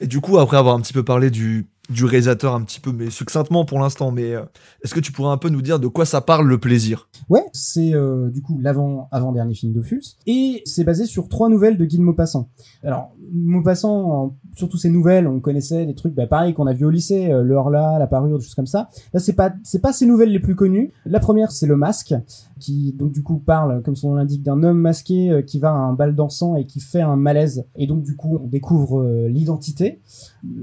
Et 0.00 0.06
du 0.06 0.20
coup, 0.20 0.38
après 0.38 0.56
avoir 0.56 0.76
petit 0.80 0.92
peu 0.92 1.04
parlé 1.04 1.30
du, 1.30 1.68
du 1.88 2.04
réalisateur, 2.04 2.54
un 2.54 2.62
petit 2.62 2.80
peu, 2.80 2.92
mais 2.92 3.10
succinctement 3.10 3.64
pour 3.64 3.78
l'instant, 3.78 4.10
mais 4.10 4.34
euh, 4.34 4.42
est-ce 4.84 4.94
que 4.94 5.00
tu 5.00 5.12
pourrais 5.12 5.32
un 5.32 5.38
peu 5.38 5.48
nous 5.48 5.62
dire 5.62 5.80
de 5.80 5.86
quoi 5.86 6.04
ça 6.04 6.20
parle 6.20 6.46
le 6.46 6.58
plaisir? 6.58 7.08
Ouais, 7.28 7.44
c'est 7.52 7.94
euh, 7.94 8.28
du 8.30 8.42
coup 8.42 8.58
l'avant 8.60 9.08
avant 9.10 9.32
dernier 9.32 9.54
film 9.54 9.72
d'Ophuls 9.72 10.02
et 10.26 10.62
c'est 10.64 10.84
basé 10.84 11.06
sur 11.06 11.28
trois 11.28 11.48
nouvelles 11.48 11.78
de 11.78 11.84
Guy 11.84 11.98
de 11.98 12.02
Maupassant. 12.02 12.48
Alors 12.82 13.12
Maupassant, 13.32 14.36
surtout 14.54 14.76
ses 14.76 14.90
nouvelles, 14.90 15.26
on 15.26 15.40
connaissait 15.40 15.86
des 15.86 15.94
trucs 15.94 16.14
bah, 16.14 16.26
pareil 16.26 16.54
qu'on 16.54 16.66
a 16.66 16.72
vu 16.72 16.84
au 16.84 16.90
lycée, 16.90 17.30
euh, 17.30 17.42
l'heure 17.42 17.70
là, 17.70 17.98
la 17.98 18.06
parure, 18.06 18.38
des 18.38 18.44
choses 18.44 18.54
comme 18.54 18.66
ça. 18.66 18.88
Là 19.12 19.20
c'est 19.20 19.34
pas 19.34 19.52
c'est 19.64 19.80
pas 19.80 19.92
ses 19.92 20.06
nouvelles 20.06 20.30
les 20.30 20.40
plus 20.40 20.54
connues. 20.54 20.92
La 21.06 21.20
première 21.20 21.52
c'est 21.52 21.66
le 21.66 21.76
masque 21.76 22.14
qui 22.58 22.92
donc 22.92 23.12
du 23.12 23.22
coup 23.22 23.38
parle 23.38 23.82
comme 23.82 23.96
son 23.96 24.10
nom 24.10 24.14
l'indique 24.16 24.42
d'un 24.42 24.62
homme 24.62 24.78
masqué 24.78 25.30
euh, 25.30 25.42
qui 25.42 25.58
va 25.58 25.70
à 25.70 25.72
un 25.72 25.92
bal 25.92 26.14
dansant 26.14 26.56
et 26.56 26.66
qui 26.66 26.80
fait 26.80 27.00
un 27.00 27.16
malaise 27.16 27.66
et 27.76 27.86
donc 27.86 28.02
du 28.02 28.16
coup 28.16 28.38
on 28.42 28.46
découvre 28.46 29.00
euh, 29.00 29.28
l'identité. 29.28 30.00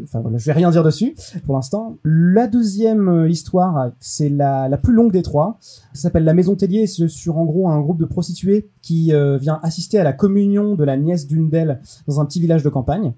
Enfin 0.03 0.21
voilà, 0.21 0.37
je 0.37 0.45
vais 0.45 0.53
rien 0.53 0.71
dire 0.71 0.83
dessus 0.83 1.14
pour 1.45 1.55
l'instant. 1.55 1.97
La 2.03 2.47
deuxième 2.47 3.07
euh, 3.07 3.29
histoire, 3.29 3.91
c'est 3.99 4.29
la, 4.29 4.69
plus 4.81 4.93
longue 4.93 5.11
des 5.11 5.21
trois. 5.21 5.57
Ça 5.93 6.03
s'appelle 6.03 6.23
La 6.23 6.33
Maison 6.33 6.55
Tellier, 6.55 6.87
c'est 6.87 7.07
sur 7.07 7.37
en 7.37 7.45
gros 7.45 7.69
un 7.69 7.79
groupe 7.81 7.99
de 7.99 8.05
prostituées 8.05 8.69
qui 8.81 9.13
euh, 9.13 9.37
vient 9.37 9.59
assister 9.63 9.99
à 9.99 10.03
la 10.03 10.13
communion 10.13 10.75
de 10.75 10.83
la 10.83 10.97
nièce 10.97 11.27
d'une 11.27 11.49
d'elles 11.49 11.81
dans 12.07 12.19
un 12.19 12.25
petit 12.25 12.39
village 12.39 12.63
de 12.63 12.69
campagne. 12.69 13.13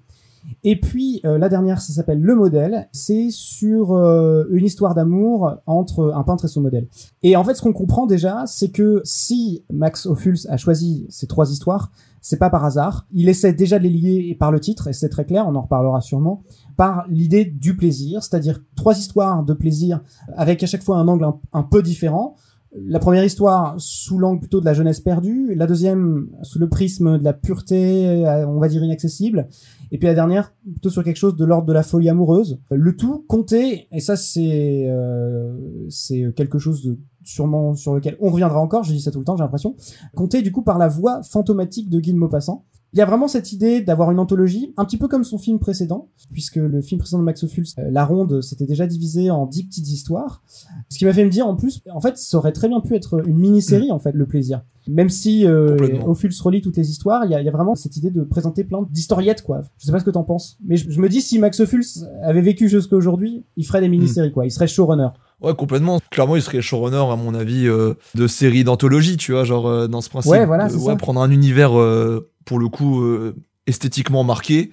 Et 0.64 0.80
puis 0.80 1.20
euh, 1.24 1.38
la 1.38 1.48
dernière, 1.48 1.80
ça 1.80 1.92
s'appelle 1.92 2.20
Le 2.20 2.34
Modèle. 2.34 2.88
C'est 2.92 3.28
sur 3.30 3.92
euh, 3.92 4.44
une 4.50 4.64
histoire 4.64 4.94
d'amour 4.94 5.56
entre 5.66 6.12
un 6.14 6.22
peintre 6.22 6.44
et 6.44 6.48
son 6.48 6.60
modèle. 6.60 6.88
Et 7.22 7.36
en 7.36 7.44
fait, 7.44 7.54
ce 7.54 7.62
qu'on 7.62 7.72
comprend 7.72 8.06
déjà, 8.06 8.44
c'est 8.46 8.70
que 8.70 9.00
si 9.04 9.64
Max 9.72 10.06
Ophuls 10.06 10.38
a 10.48 10.56
choisi 10.56 11.06
ces 11.08 11.26
trois 11.26 11.50
histoires, 11.50 11.90
c'est 12.20 12.38
pas 12.38 12.50
par 12.50 12.64
hasard. 12.64 13.06
Il 13.12 13.28
essaie 13.28 13.52
déjà 13.52 13.78
de 13.78 13.84
les 13.84 13.90
lier 13.90 14.36
par 14.38 14.50
le 14.50 14.60
titre, 14.60 14.88
et 14.88 14.92
c'est 14.92 15.08
très 15.08 15.24
clair, 15.24 15.46
on 15.46 15.54
en 15.54 15.62
reparlera 15.62 16.00
sûrement, 16.00 16.42
par 16.76 17.06
l'idée 17.08 17.44
du 17.44 17.76
plaisir, 17.76 18.22
c'est-à-dire 18.22 18.60
trois 18.76 18.98
histoires 18.98 19.44
de 19.44 19.54
plaisir 19.54 20.00
avec 20.36 20.62
à 20.62 20.66
chaque 20.66 20.82
fois 20.82 20.98
un 20.98 21.08
angle 21.08 21.24
un, 21.24 21.40
un 21.52 21.62
peu 21.62 21.82
différent. 21.82 22.34
La 22.72 22.98
première 22.98 23.24
histoire 23.24 23.74
sous 23.78 24.18
l'angle 24.18 24.40
plutôt 24.40 24.60
de 24.60 24.66
la 24.66 24.74
jeunesse 24.74 25.00
perdue, 25.00 25.54
la 25.54 25.66
deuxième 25.66 26.28
sous 26.42 26.58
le 26.58 26.68
prisme 26.68 27.18
de 27.18 27.24
la 27.24 27.32
pureté, 27.32 28.26
euh, 28.26 28.46
on 28.46 28.60
va 28.60 28.68
dire 28.68 28.84
inaccessible, 28.84 29.48
et 29.90 29.98
puis 29.98 30.06
la 30.06 30.14
dernière 30.14 30.52
plutôt 30.70 30.90
sur 30.90 31.02
quelque 31.02 31.16
chose 31.16 31.34
de 31.34 31.44
l'ordre 31.46 31.66
de 31.66 31.72
la 31.72 31.82
folie 31.82 32.10
amoureuse. 32.10 32.60
Le 32.70 32.94
tout 32.94 33.24
compté, 33.26 33.88
et 33.90 34.00
ça 34.00 34.16
c'est 34.16 34.86
euh, 34.86 35.56
c'est 35.88 36.32
quelque 36.36 36.58
chose 36.58 36.84
de 36.84 36.98
sûrement 37.24 37.74
sur 37.74 37.94
lequel 37.94 38.16
on 38.20 38.30
reviendra 38.30 38.60
encore, 38.60 38.84
je 38.84 38.92
dis 38.92 39.00
ça 39.00 39.10
tout 39.10 39.18
le 39.18 39.24
temps, 39.24 39.36
j'ai 39.36 39.44
l'impression, 39.44 39.74
compté 40.14 40.42
du 40.42 40.52
coup 40.52 40.62
par 40.62 40.76
la 40.76 40.88
voix 40.88 41.22
fantomatique 41.22 41.88
de 41.88 42.00
Guy 42.00 42.12
de 42.12 42.18
Maupassant. 42.18 42.66
Il 42.94 42.98
y 42.98 43.02
a 43.02 43.04
vraiment 43.04 43.28
cette 43.28 43.52
idée 43.52 43.82
d'avoir 43.82 44.10
une 44.10 44.18
anthologie, 44.18 44.72
un 44.78 44.84
petit 44.86 44.96
peu 44.96 45.08
comme 45.08 45.22
son 45.22 45.36
film 45.36 45.58
précédent, 45.58 46.08
puisque 46.32 46.56
le 46.56 46.80
film 46.80 46.98
précédent 46.98 47.18
de 47.18 47.24
Max 47.24 47.42
Ophuls, 47.44 47.66
euh, 47.78 47.90
La 47.90 48.04
Ronde, 48.04 48.40
s'était 48.40 48.64
déjà 48.64 48.86
divisé 48.86 49.30
en 49.30 49.44
dix 49.44 49.64
petites 49.64 49.88
histoires. 49.88 50.42
Ce 50.88 50.96
qui 50.96 51.04
m'a 51.04 51.12
fait 51.12 51.24
me 51.24 51.30
dire, 51.30 51.46
en 51.46 51.54
plus, 51.54 51.82
en 51.92 52.00
fait, 52.00 52.16
ça 52.16 52.38
aurait 52.38 52.52
très 52.52 52.68
bien 52.68 52.80
pu 52.80 52.94
être 52.94 53.26
une 53.26 53.36
mini-série, 53.36 53.92
en 53.92 53.98
fait, 53.98 54.12
Le 54.12 54.26
Plaisir. 54.26 54.62
Même 54.86 55.10
si 55.10 55.46
euh. 55.46 55.76
Ophuls 56.06 56.32
relie 56.42 56.62
toutes 56.62 56.78
les 56.78 56.90
histoires, 56.90 57.26
il 57.26 57.30
y 57.30 57.34
a, 57.34 57.42
il 57.42 57.44
y 57.44 57.48
a 57.48 57.52
vraiment 57.52 57.74
cette 57.74 57.98
idée 57.98 58.10
de 58.10 58.22
présenter 58.22 58.64
plein 58.64 58.86
d'historiettes, 58.90 59.42
quoi. 59.42 59.60
Je 59.78 59.84
sais 59.84 59.92
pas 59.92 60.00
ce 60.00 60.04
que 60.04 60.10
t'en 60.10 60.24
penses, 60.24 60.56
mais 60.64 60.78
je, 60.78 60.90
je 60.90 61.00
me 61.00 61.10
dis, 61.10 61.20
si 61.20 61.38
Max 61.38 61.60
Ophuls 61.60 61.84
avait 62.22 62.40
vécu 62.40 62.70
jusqu'à 62.70 62.96
aujourd'hui, 62.96 63.44
il 63.56 63.66
ferait 63.66 63.82
des 63.82 63.88
mini-séries, 63.90 64.32
quoi. 64.32 64.46
Il 64.46 64.50
serait 64.50 64.66
showrunner. 64.66 65.08
Ouais, 65.40 65.54
complètement. 65.54 66.00
Clairement, 66.10 66.36
il 66.36 66.42
serait 66.42 66.60
showrunner, 66.62 66.96
à 67.12 67.16
mon 67.16 67.34
avis, 67.34 67.66
euh, 67.68 67.94
de 68.14 68.26
séries 68.26 68.64
d'anthologie, 68.64 69.16
tu 69.16 69.32
vois, 69.32 69.44
genre 69.44 69.66
euh, 69.68 69.86
dans 69.86 70.00
ce 70.00 70.08
principe. 70.10 70.32
Ouais, 70.32 70.46
voilà, 70.46 70.66
de, 70.66 70.72
c'est 70.72 70.84
ça. 70.84 70.96
prendre 70.96 71.20
un 71.20 71.30
univers, 71.30 71.78
euh, 71.78 72.30
pour 72.44 72.58
le 72.58 72.68
coup, 72.68 73.02
euh, 73.02 73.36
esthétiquement 73.66 74.24
marqué 74.24 74.72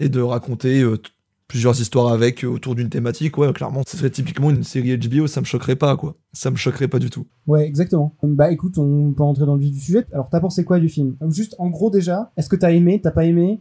et 0.00 0.08
de 0.08 0.20
raconter 0.20 0.82
euh, 0.82 0.98
plusieurs 1.48 1.80
histoires 1.80 2.08
avec 2.12 2.44
euh, 2.44 2.48
autour 2.48 2.74
d'une 2.74 2.90
thématique. 2.90 3.38
Ouais, 3.38 3.52
clairement, 3.52 3.82
ce 3.86 3.96
serait 3.96 4.10
typiquement 4.10 4.50
une 4.50 4.64
série 4.64 4.96
HBO, 4.98 5.26
ça 5.26 5.40
me 5.40 5.46
choquerait 5.46 5.76
pas, 5.76 5.96
quoi. 5.96 6.14
Ça 6.32 6.50
me 6.50 6.56
choquerait 6.56 6.88
pas 6.88 6.98
du 6.98 7.08
tout. 7.08 7.26
Ouais, 7.46 7.66
exactement. 7.66 8.14
Bah 8.22 8.50
écoute, 8.50 8.78
on 8.78 9.12
peut 9.12 9.22
rentrer 9.22 9.46
dans 9.46 9.54
le 9.54 9.60
vif 9.60 9.72
du 9.72 9.80
sujet. 9.80 10.04
Alors, 10.12 10.28
t'as 10.30 10.40
pensé 10.40 10.64
quoi 10.64 10.78
du 10.78 10.88
film? 10.88 11.16
Juste, 11.30 11.54
en 11.58 11.68
gros, 11.70 11.90
déjà, 11.90 12.32
est-ce 12.36 12.48
que 12.48 12.56
t'as 12.56 12.72
aimé, 12.72 13.00
t'as 13.02 13.10
pas 13.10 13.24
aimé? 13.24 13.60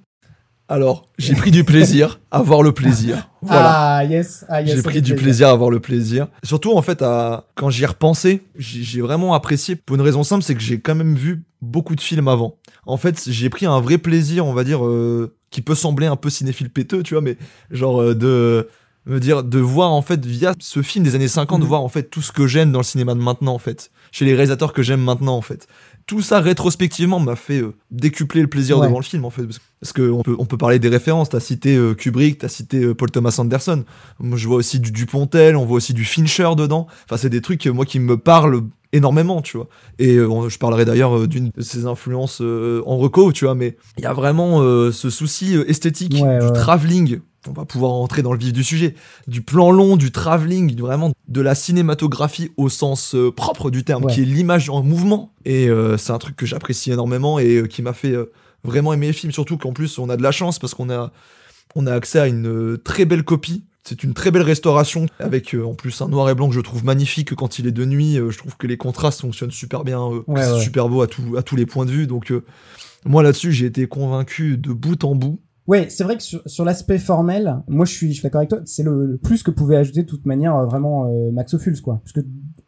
Alors, 0.72 1.10
j'ai 1.18 1.36
pris 1.36 1.52
du 1.52 1.66
plaisir 1.66 2.22
à 2.32 2.42
voir 2.42 2.64
le 2.64 2.72
plaisir. 2.72 3.28
Voilà. 3.42 3.98
Ah, 3.98 4.06
yes, 4.06 4.46
ah, 4.48 4.62
yes. 4.62 4.78
j'ai 4.78 4.82
pris 4.82 5.02
du 5.02 5.16
plaisir 5.16 5.50
à 5.50 5.56
voir 5.56 5.70
le 5.70 5.82
plaisir. 5.82 6.28
Surtout, 6.44 6.72
en 6.72 6.82
fait, 6.82 7.02
à... 7.02 7.44
quand 7.56 7.70
j'y 7.70 7.84
ai 7.84 7.88
repensé, 7.88 8.44
j'ai 8.56 9.02
vraiment 9.02 9.34
apprécié. 9.34 9.76
Pour 9.76 9.98
une 9.98 10.02
raison 10.02 10.24
simple, 10.24 10.44
c'est 10.44 10.56
que 10.56 10.62
j'ai 10.62 10.80
quand 10.80 10.96
même 10.96 11.16
vu 11.16 11.44
beaucoup 11.62 11.94
de 11.98 12.02
films 12.02 12.30
avant. 12.30 12.56
En 12.86 12.96
fait, 12.96 13.22
j'ai 13.28 13.50
pris 13.50 13.66
un 13.66 13.82
vrai 13.82 13.98
plaisir, 13.98 14.46
on 14.46 14.54
va 14.54 14.64
dire, 14.64 14.86
euh, 14.86 15.36
qui 15.50 15.62
peut 15.62 15.76
sembler 15.76 16.08
un 16.08 16.16
peu 16.16 16.30
cinéphile 16.30 16.70
péteux, 16.70 17.04
tu 17.04 17.16
vois, 17.16 17.22
mais 17.22 17.36
genre 17.70 18.02
euh, 18.02 18.16
de 18.16 18.70
me 19.06 19.20
dire 19.20 19.44
de 19.44 19.60
voir 19.60 19.92
en 19.92 20.02
fait 20.02 20.24
via 20.26 20.54
ce 20.60 20.82
film 20.82 21.04
des 21.04 21.16
années 21.16 21.28
50 21.28 21.60
de 21.60 21.64
Mhm. 21.64 21.70
voir 21.70 21.82
en 21.82 21.90
fait 21.90 22.04
tout 22.04 22.22
ce 22.22 22.32
que 22.32 22.46
j'aime 22.46 22.72
dans 22.72 22.80
le 22.80 22.84
cinéma 22.86 23.16
de 23.16 23.20
maintenant 23.20 23.54
en 23.56 23.60
fait 23.60 23.90
chez 24.12 24.26
les 24.26 24.34
réalisateurs 24.34 24.74
que 24.74 24.84
j'aime 24.84 25.02
maintenant 25.02 25.36
en 25.36 25.42
fait 25.42 25.68
tout 26.12 26.22
ça 26.22 26.42
rétrospectivement 26.42 27.22
m'a 27.22 27.38
fait 27.38 27.62
euh, 27.62 27.74
décupler 27.90 28.42
le 28.42 28.48
plaisir 28.48 28.78
Ouais. 28.78 28.88
devant 28.88 29.00
le 29.00 29.04
film 29.06 29.24
en 29.24 29.30
fait 29.30 29.44
parce 29.44 29.60
que- 29.60 29.64
parce 29.80 29.94
que 29.94 30.12
on 30.12 30.24
peut 30.24 30.36
on 30.40 30.46
peut 30.46 30.58
parler 30.58 30.78
des 30.78 30.90
références 30.90 31.30
t'as 31.30 31.40
cité 31.40 31.78
euh, 31.78 31.94
Kubrick 31.94 32.38
t'as 32.40 32.50
cité 32.50 32.84
euh, 32.84 32.94
Paul 32.94 33.10
Thomas 33.10 33.34
Anderson 33.40 33.86
moi 34.20 34.38
je 34.38 34.46
vois 34.46 34.58
aussi 34.58 34.82
du 34.82 34.92
Dupontel 34.92 35.56
on 35.56 35.66
voit 35.66 35.78
aussi 35.78 35.94
du 35.94 36.04
Fincher 36.04 36.50
dedans 36.58 36.86
enfin 37.06 37.16
c'est 37.16 37.30
des 37.30 37.40
trucs 37.40 37.66
euh, 37.66 37.72
moi 37.72 37.86
qui 37.86 38.00
me 38.00 38.18
parlent 38.18 38.62
énormément 38.92 39.42
tu 39.42 39.56
vois 39.56 39.70
et 40.00 40.18
euh, 40.18 40.50
je 40.50 40.58
parlerai 40.58 40.84
d'ailleurs 40.84 41.28
d'une 41.30 41.50
de 41.56 41.62
ses 41.62 41.86
influences 41.86 42.40
euh, 42.42 42.84
en 42.86 42.98
reco 42.98 43.32
tu 43.32 43.46
vois 43.46 43.56
mais 43.56 43.78
il 43.98 44.04
y 44.04 44.08
a 44.08 44.12
vraiment 44.14 44.62
euh, 44.62 44.92
ce 44.92 45.10
souci 45.10 45.56
esthétique 45.66 46.12
Ouais, 46.22 46.40
du 46.40 46.46
ouais. 46.48 46.52
travelling 46.52 47.20
on 47.48 47.54
va 47.54 47.66
pouvoir 47.66 47.92
entrer 47.94 48.22
dans 48.22 48.34
le 48.34 48.40
vif 48.40 48.54
du 48.54 48.64
sujet, 48.64 48.94
du 49.28 49.42
plan 49.42 49.72
long, 49.72 49.98
du 49.98 50.12
travelling, 50.12 50.76
vraiment 50.80 51.12
de 51.28 51.42
la 51.42 51.56
cinématographie 51.56 52.52
au 52.58 52.70
sens 52.70 53.16
euh, 53.16 53.32
propre 53.32 53.72
du 53.72 53.84
terme, 53.84 54.06
Ouais. 54.06 54.14
qui 54.14 54.22
est 54.22 54.26
l'image 54.26 54.70
en 54.70 54.84
mouvement. 54.84 55.34
Et 55.46 55.68
euh, 55.70 55.98
c'est 55.98 56.12
un 56.12 56.18
truc 56.20 56.36
que 56.36 56.46
j'apprécie 56.46 56.92
énormément 56.92 57.40
et 57.40 57.56
euh, 57.58 57.68
qui 57.68 57.82
m'a 57.82 57.94
fait 57.94 58.12
euh, 58.12 58.32
vraiment 58.64 58.94
aimer 58.94 59.08
le 59.08 59.14
film, 59.14 59.32
surtout 59.32 59.58
qu'en 59.58 59.74
plus 59.74 59.98
on 59.98 60.10
a 60.10 60.18
de 60.18 60.24
la 60.24 60.32
chance 60.32 60.60
parce 60.60 60.76
qu'on 60.76 60.90
a, 60.92 61.12
on 61.76 61.88
a 61.88 61.94
accès 61.94 62.20
à 62.20 62.28
une 62.28 62.78
très 62.84 63.06
belle 63.06 63.24
copie. 63.24 63.64
C'est 63.84 64.04
une 64.04 64.14
très 64.14 64.30
belle 64.30 64.44
restauration 64.44 65.08
avec 65.18 65.56
en 65.56 65.74
plus 65.74 66.00
un 66.04 66.08
noir 66.08 66.30
et 66.30 66.36
blanc 66.36 66.48
que 66.50 66.54
je 66.54 66.60
trouve 66.62 66.86
magnifique 66.86 67.34
quand 67.34 67.58
il 67.58 67.66
est 67.66 67.72
de 67.72 67.84
nuit. 67.86 68.18
Je 68.30 68.38
trouve 68.38 68.56
que 68.56 68.68
les 68.68 68.78
contrastes 68.78 69.22
fonctionnent 69.22 69.50
super 69.50 69.84
bien, 69.84 70.00
Ouais, 70.28 70.44
c'est 70.44 70.52
ouais. 70.54 70.62
super 70.62 70.88
beau 70.88 71.02
à, 71.02 71.08
tout- 71.08 71.36
à 71.36 71.42
tous 71.42 71.56
les 71.56 71.66
points 71.66 71.86
de 71.88 71.92
vue. 71.92 72.06
Donc 72.06 72.32
moi 73.04 73.24
là-dessus 73.24 73.52
j'ai 73.52 73.66
été 73.66 73.88
convaincu 73.88 74.58
de 74.58 74.72
bout 74.72 75.04
en 75.04 75.16
bout. 75.16 75.40
Ouais, 75.72 75.88
c'est 75.88 76.04
vrai 76.04 76.18
que 76.18 76.24
sur, 76.24 76.42
sur 76.48 76.66
l'aspect 76.66 76.98
formel, 76.98 77.64
moi 77.70 77.86
je 77.86 77.94
suis, 77.94 78.10
je 78.10 78.16
suis 78.16 78.24
d'accord 78.24 78.40
avec 78.40 78.50
toi, 78.50 78.60
c'est 78.66 78.84
le, 78.84 79.06
le 79.06 79.18
plus 79.18 79.42
que 79.42 79.52
pouvait 79.52 79.78
ajouter 79.78 80.04
de 80.04 80.06
toute 80.06 80.26
manière 80.26 80.54
euh, 80.58 80.66
vraiment 80.66 81.06
euh, 81.06 81.32
Max 81.32 81.54
Ophuls, 81.54 81.82
quoi. 81.82 82.02
Parce 82.04 82.12
que 82.12 82.20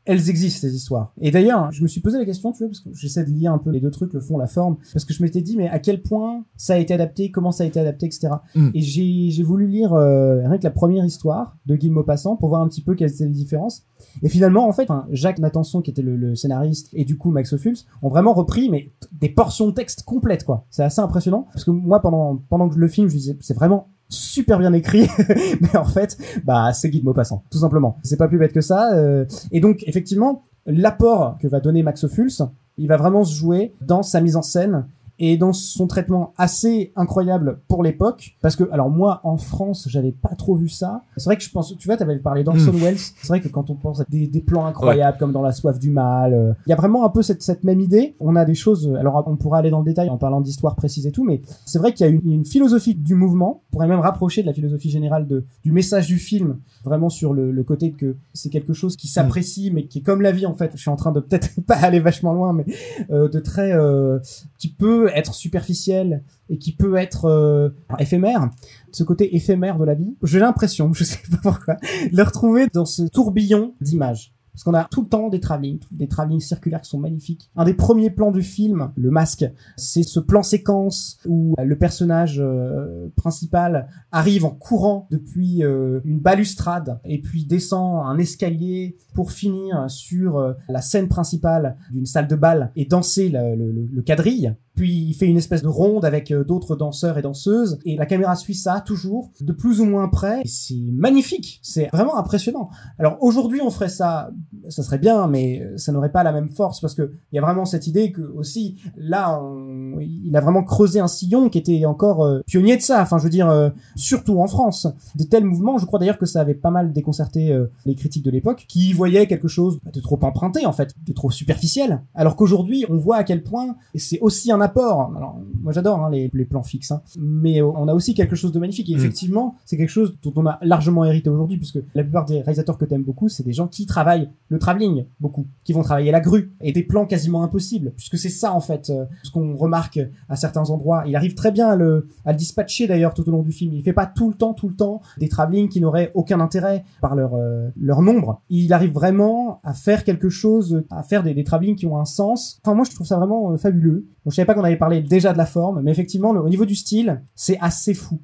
elles 0.06 0.30
existent, 0.30 0.62
ces 0.62 0.74
histoires. 0.74 1.14
Et 1.20 1.30
d'ailleurs, 1.30 1.70
je 1.74 1.84
me 1.84 1.88
suis 1.88 2.00
posé 2.00 2.18
la 2.18 2.24
question, 2.24 2.54
tu 2.54 2.60
vois, 2.60 2.68
parce 2.70 2.80
que 2.80 2.90
j'essaie 2.94 3.26
de 3.26 3.30
lier 3.30 3.48
un 3.48 3.58
peu 3.58 3.72
les 3.72 3.82
deux 3.82 3.92
trucs, 3.92 4.14
le 4.14 4.22
fond, 4.22 4.38
la 4.38 4.48
forme, 4.48 4.78
parce 4.94 5.04
que 5.04 5.14
je 5.14 5.22
m'étais 5.22 5.42
dit, 5.42 5.58
mais 5.58 5.68
à 5.68 5.80
quel 5.80 6.02
point 6.02 6.46
ça 6.56 6.76
a 6.76 6.78
été 6.78 6.94
adapté, 6.94 7.30
comment 7.30 7.52
ça 7.52 7.66
a 7.66 7.68
été 7.68 7.78
adapté, 7.78 8.06
etc. 8.06 8.30
Mm. 8.56 8.70
Et 8.74 8.82
j'ai 8.82 9.32
j'ai 9.32 9.44
voulu 9.44 9.68
lire 9.68 9.92
euh, 9.92 10.38
rien 10.48 10.58
que 10.58 10.64
la 10.64 10.72
première 10.72 11.04
histoire 11.04 11.58
de 11.66 11.76
de 11.76 11.90
Maupassant 11.90 12.38
pour 12.38 12.48
voir 12.48 12.62
un 12.62 12.70
petit 12.70 12.82
peu 12.82 12.96
quelles 12.96 13.12
étaient 13.12 13.26
les 13.26 13.32
différences. 13.32 13.86
Et 14.22 14.30
finalement, 14.30 14.68
en 14.68 14.72
fait, 14.72 14.88
Jacques 15.12 15.40
Nathanson, 15.40 15.82
qui 15.82 15.92
était 15.92 16.02
le, 16.02 16.16
le 16.16 16.36
scénariste, 16.36 16.90
et 16.94 17.04
du 17.06 17.18
coup 17.18 17.32
Max 17.32 17.52
Ophuls, 17.54 17.78
ont 18.02 18.10
vraiment 18.10 18.34
repris 18.34 18.70
mais 18.70 18.92
des 19.12 19.30
portions 19.30 19.68
de 19.68 19.74
texte 19.74 20.04
complètes, 20.04 20.44
quoi. 20.46 20.66
C'est 20.70 20.84
assez 20.84 21.02
impressionnant, 21.02 21.48
parce 21.52 21.64
que 21.66 21.72
moi, 21.72 22.02
pendant 22.02 22.40
pendant 22.50 22.70
que 22.70 22.78
le 22.78 22.88
film, 22.88 23.08
je 23.08 23.16
disais, 23.16 23.38
c'est 23.42 23.56
vraiment 23.56 23.88
super 24.10 24.60
bien 24.60 24.74
écrit, 24.74 25.08
mais 25.62 25.76
en 25.76 25.86
fait, 25.86 26.18
bah 26.44 26.72
c'est 26.74 26.90
Guy 26.90 27.00
de 27.00 27.06
Maupassant, 27.06 27.44
tout 27.50 27.58
simplement. 27.58 27.98
C'est 28.04 28.18
pas 28.18 28.28
plus 28.28 28.38
bête 28.38 28.54
que 28.54 28.62
ça. 28.62 28.94
euh, 28.94 29.26
Et 29.52 29.60
donc, 29.60 29.84
effectivement, 29.88 30.44
l'apport 30.68 31.38
que 31.40 31.48
va 31.48 31.60
donner 31.60 31.82
Max 31.82 32.04
Ophuls, 32.04 32.30
il 32.78 32.88
va 32.88 32.98
vraiment 32.98 33.24
se 33.24 33.34
jouer 33.34 33.74
dans 33.82 34.04
sa 34.04 34.22
mise 34.22 34.36
en 34.36 34.42
scène 34.42 34.86
et 35.26 35.38
dans 35.38 35.54
son 35.54 35.88
traitement 35.88 36.34
assez 36.38 36.92
incroyable 36.98 37.60
pour 37.70 37.82
l'époque 37.82 38.36
parce 38.42 38.58
que 38.58 38.70
alors 38.74 38.90
moi 38.90 39.22
en 39.24 39.38
France 39.38 39.88
j'avais 39.90 40.12
pas 40.12 40.36
trop 40.36 40.56
vu 40.56 40.68
ça. 40.68 41.04
C'est 41.16 41.26
vrai 41.26 41.38
que 41.38 41.44
je 41.44 41.50
pense 41.50 41.74
tu 41.78 41.88
vois 41.88 41.96
t'avais 41.96 42.18
parlé 42.18 42.44
d'Orson 42.44 42.74
Mm. 42.74 42.84
Welles. 42.84 42.98
C'est 42.98 43.28
vrai 43.30 43.40
que 43.40 43.48
quand 43.48 43.70
on 43.70 43.76
pense 43.76 44.02
à 44.02 44.06
des, 44.10 44.28
des 44.28 44.42
plans 44.42 44.66
incroyables 44.66 45.18
comme 45.18 45.32
dans 45.32 45.42
La 45.42 45.54
soif 45.54 45.80
du 45.80 45.92
mal 45.92 46.34
euh, 46.34 46.52
il 46.68 46.72
y 46.72 46.74
a 46.74 46.76
vraiment 46.76 47.06
un 47.06 47.10
peu 47.10 47.22
cette, 47.22 47.42
cette 47.42 47.64
même 47.64 47.80
idée. 47.80 48.16
On 48.20 48.36
a 48.36 48.44
des 48.44 48.54
choses 48.54 48.94
alors 49.00 49.24
on 49.26 49.38
pourra 49.38 49.60
aller 49.60 49.70
dans 49.70 49.80
le 49.80 49.86
détail 49.86 50.10
en 50.10 50.18
parlant 50.18 50.42
d'histoire 50.42 50.76
précise 50.76 51.08
et 51.08 51.12
tout 51.12 51.24
mais 51.24 51.42
c'est 51.66 51.80
vrai 51.80 51.94
qu'il 51.94 52.06
y 52.06 52.10
a 52.10 52.12
une, 52.12 52.30
une 52.30 52.46
philosophie 52.46 52.94
du 52.94 53.16
mouvement. 53.16 53.62
On 53.70 53.72
pourrait 53.72 53.88
même 53.88 54.02
rapprocher 54.02 54.42
de 54.42 54.48
la 54.48 54.54
philosophie 54.54 54.90
générale 54.90 55.26
de, 55.26 55.46
du 55.64 55.72
message 55.72 56.08
du 56.08 56.18
film 56.18 56.58
vraiment 56.84 57.08
sur 57.10 57.34
le, 57.34 57.50
le 57.52 57.64
côté 57.64 57.92
que 57.92 58.18
c'est 58.34 58.50
quelque 58.50 58.74
chose 58.74 58.98
qui 58.98 59.08
s'apprécie 59.08 59.72
mais 59.72 59.86
qui 59.86 60.00
est 60.00 60.02
comme 60.02 60.22
la 60.22 60.34
vie 60.34 60.46
en 60.46 60.54
fait. 60.54 60.72
Je 60.76 60.82
suis 60.82 60.90
en 60.92 60.98
train 60.98 61.14
de 61.14 61.22
peut-être 61.22 61.50
pas 61.66 61.76
aller 61.76 62.02
vachement 62.02 62.34
loin 62.34 62.52
mais 62.52 62.66
euh, 63.10 63.30
de 63.30 63.40
très 63.40 63.72
euh, 63.72 64.20
qui 64.58 64.68
peut 64.70 65.10
être 65.16 65.34
superficiel 65.34 66.24
et 66.50 66.58
qui 66.58 66.76
peut 66.76 66.96
être 66.96 67.26
euh, 67.26 67.70
éphémère 68.00 68.50
ce 68.92 69.04
côté 69.04 69.36
éphémère 69.36 69.78
de 69.78 69.86
la 69.86 69.96
vie 69.96 70.16
j'ai 70.24 70.40
l'impression 70.40 70.94
je 70.94 71.04
sais 71.04 71.20
pas 71.30 71.38
pourquoi 71.42 71.76
de 71.76 72.16
le 72.16 72.24
retrouver 72.24 72.68
dans 72.74 72.86
ce 72.86 73.04
tourbillon 73.04 73.76
d'images 73.82 74.34
parce 74.54 74.64
qu'on 74.64 74.74
a 74.74 74.86
tout 74.86 75.02
le 75.02 75.08
temps 75.08 75.30
des 75.30 75.40
travelling, 75.40 75.80
des 75.92 76.08
travelling 76.08 76.40
circulaires 76.40 76.82
qui 76.82 76.90
sont 76.90 77.00
magnifiques. 77.00 77.50
Un 77.56 77.64
des 77.66 77.74
premiers 77.74 78.10
plans 78.12 78.32
du 78.32 78.44
film, 78.44 78.92
le 78.96 79.10
masque, 79.12 79.46
c'est 79.78 80.04
ce 80.04 80.20
plan 80.20 80.44
séquence 80.44 81.18
où 81.28 81.56
le 81.62 81.78
personnage 81.78 82.40
euh, 82.40 83.10
principal 83.16 83.88
arrive 84.12 84.46
en 84.46 84.52
courant 84.52 85.08
depuis 85.12 85.64
euh, 85.64 86.00
une 86.06 86.20
balustrade 86.20 87.00
et 87.06 87.20
puis 87.22 87.46
descend 87.46 88.06
un 88.06 88.18
escalier 88.20 88.98
pour 89.14 89.32
finir 89.32 89.86
sur 89.90 90.38
euh, 90.38 90.54
la 90.70 90.82
scène 90.82 91.08
principale 91.08 91.78
d'une 91.92 92.06
salle 92.06 92.28
de 92.28 92.36
bal 92.36 92.72
et 92.76 92.86
danser 92.86 93.30
le, 93.30 93.56
le- 93.56 93.88
le 93.92 94.02
quadrille. 94.02 94.54
Puis 94.76 94.92
il 94.92 95.14
fait 95.14 95.28
une 95.28 95.38
espèce 95.38 95.62
de 95.62 95.68
ronde 95.68 96.04
avec 96.04 96.32
euh, 96.32 96.44
d'autres 96.44 96.76
danseurs 96.76 97.18
et 97.18 97.22
danseuses 97.22 97.78
et 97.86 97.96
la 97.96 98.06
caméra 98.08 98.36
suit 98.36 98.56
ça 98.56 98.82
toujours 98.82 99.32
de 99.40 99.52
plus 99.54 99.80
ou 99.82 99.86
moins 99.86 100.08
près. 100.10 100.42
C'est 100.46 100.74
magnifique, 100.94 101.60
c'est 101.62 101.90
vraiment 101.94 102.18
impressionnant. 102.18 102.70
Alors 102.98 103.18
aujourd'hui 103.22 103.62
on 103.62 103.70
ferait 103.70 103.90
ça, 103.90 104.32
ça 104.70 104.84
serait 104.84 104.98
bien, 104.98 105.28
mais 105.28 105.68
ça 105.78 105.92
n'aurait 105.92 106.12
pas 106.12 106.24
la 106.24 106.32
même 106.32 106.50
force 106.50 106.80
parce 106.82 106.94
que 106.96 107.12
il 107.32 107.36
y 107.36 107.40
a 107.40 107.42
vraiment 107.42 107.66
cette 107.66 107.88
idée 107.88 108.12
que 108.12 108.22
aussi 108.36 108.76
là 108.98 109.42
on- 109.42 110.00
il 110.00 110.36
a 110.36 110.42
vraiment 110.42 110.64
creusé 110.64 111.00
un 111.00 111.08
sillon 111.08 111.50
qui 111.50 111.58
était 111.58 111.86
encore 111.86 112.24
euh, 112.24 112.42
pionnier 112.48 112.78
de 112.78 112.82
ça. 112.82 113.02
Enfin 113.02 113.18
je 113.18 113.24
veux 113.24 113.30
dire 113.30 113.50
euh, 113.50 113.70
surtout 113.96 114.40
en 114.40 114.48
France, 114.48 114.88
de 115.16 115.24
tels 115.24 115.46
mouvements. 115.46 115.78
Je 115.78 115.86
crois 115.86 116.00
d'ailleurs 116.00 116.18
que 116.18 116.26
ça 116.26 116.42
avait 116.42 116.54
pas 116.54 116.72
mal 116.72 116.94
déconcerté 116.94 117.52
euh, 117.52 117.68
les 117.86 117.96
critiques 117.96 118.24
de 118.26 118.32
l'époque 118.32 118.66
qui 118.68 118.90
y 118.90 118.94
voyaient 118.94 119.28
quelque 119.28 119.48
chose 119.48 119.80
de 119.94 120.00
trop 120.00 120.20
emprunté 120.24 120.66
en 120.66 120.72
fait, 120.74 120.94
de 121.06 121.14
trop 121.14 121.30
superficiel. 121.32 122.02
Alors 122.16 122.36
qu'aujourd'hui 122.36 122.86
on 122.90 122.98
voit 122.98 123.18
à 123.18 123.24
quel 123.24 123.44
point 123.44 123.76
c'est 123.96 124.20
aussi 124.20 124.52
un 124.52 124.62
apport. 124.62 125.14
Alors 125.16 125.38
moi 125.62 125.72
j'adore 125.74 126.00
hein, 126.04 126.10
les, 126.10 126.30
les 126.34 126.46
plans 126.46 126.64
fixes, 126.64 126.92
hein, 126.92 127.02
mais 127.18 127.62
on 127.62 127.88
a 127.88 127.94
aussi 127.94 128.14
quelque 128.14 128.36
chose 128.36 128.52
de 128.52 128.60
magnifique. 128.60 128.90
Et 128.90 128.94
Mm. 128.96 128.98
effectivement 128.98 129.56
c'est 129.66 129.78
quelque 129.78 129.90
chose 129.90 130.16
dont 130.24 130.34
on 130.36 130.46
a 130.46 130.58
largement 130.62 131.04
hérité 131.06 131.30
aujourd'hui 131.30 131.58
puisque 131.58 131.80
la 131.96 132.04
plupart 132.04 132.26
des 132.26 132.40
réalisateurs 132.42 132.78
que 132.78 132.86
t'aimes 132.86 133.04
beaucoup 133.04 133.30
c'est 133.30 133.44
des 133.44 133.54
gens 133.54 133.68
qui 133.68 133.86
travaillent 133.86 134.30
le 134.50 134.60
travelling 134.60 135.06
beaucoup, 135.20 135.48
qui 135.64 135.74
vont 135.74 135.82
travailler 135.82 136.12
la 136.12 136.20
grue 136.20 136.54
et 136.62 136.72
des 136.72 136.84
plans 136.84 137.06
quasiment 137.06 137.44
impossibles 137.44 137.92
puisque 137.98 138.18
c'est 138.18 138.30
ça 138.30 138.54
en 138.54 138.60
fait 138.60 138.90
euh, 138.90 139.06
ce 139.24 139.32
qu'on 139.32 139.56
remarque 139.56 140.00
à 140.30 140.36
certains 140.36 140.70
endroits. 140.70 141.04
Il 141.08 141.16
arrive 141.16 141.34
très 141.34 141.52
bien 141.52 141.70
à 141.70 141.76
le, 141.76 142.08
à 142.26 142.34
dispatcher 142.34 142.88
d'ailleurs 142.88 143.14
tout 143.14 143.28
au 143.28 143.32
long 143.32 143.42
du 143.42 143.52
film. 143.52 143.74
Il 143.74 143.84
fait 143.84 143.94
pas 143.94 144.06
tout 144.06 144.30
le 144.30 144.36
temps, 144.36 144.54
tout 144.54 144.68
le 144.70 144.76
temps 144.76 145.02
des 145.18 145.30
travelling 145.30 145.70
qui 145.70 145.82
n'auraient 145.82 146.12
aucun 146.14 146.40
intérêt 146.40 146.84
par 147.02 147.16
leur 147.16 147.34
euh, 147.36 147.70
leur 147.80 148.02
nombre. 148.02 148.42
Il 148.50 148.72
arrive 148.74 148.92
vraiment 148.94 149.60
à 149.64 149.74
faire 149.74 150.04
quelque 150.04 150.30
chose, 150.30 150.84
à 150.92 151.04
faire 151.04 151.24
des, 151.24 151.34
des 151.34 151.44
qui 151.76 151.86
ont 151.86 151.98
un 151.98 152.06
sens. 152.06 152.60
Enfin 152.64 152.76
moi 152.76 152.86
je 152.90 152.94
trouve 152.94 153.08
ça 153.08 153.18
vraiment 153.18 153.52
euh, 153.52 153.58
fabuleux. 153.58 154.06
Donc, 154.26 154.32
je 154.32 154.36
savais 154.36 154.46
pas 154.46 154.54
qu'on 154.54 154.64
allait 154.64 154.76
parler 154.78 155.02
déjà 155.02 155.34
de 155.34 155.38
la 155.38 155.46
forme, 155.46 155.82
mais 155.82 155.92
effectivement 155.92 156.34
le- 156.34 156.42
au 156.42 156.50
niveau 156.50 156.66
du 156.66 156.76
style 156.76 157.22
c'est 157.36 157.58
assez 157.60 157.94
fou. 157.94 158.20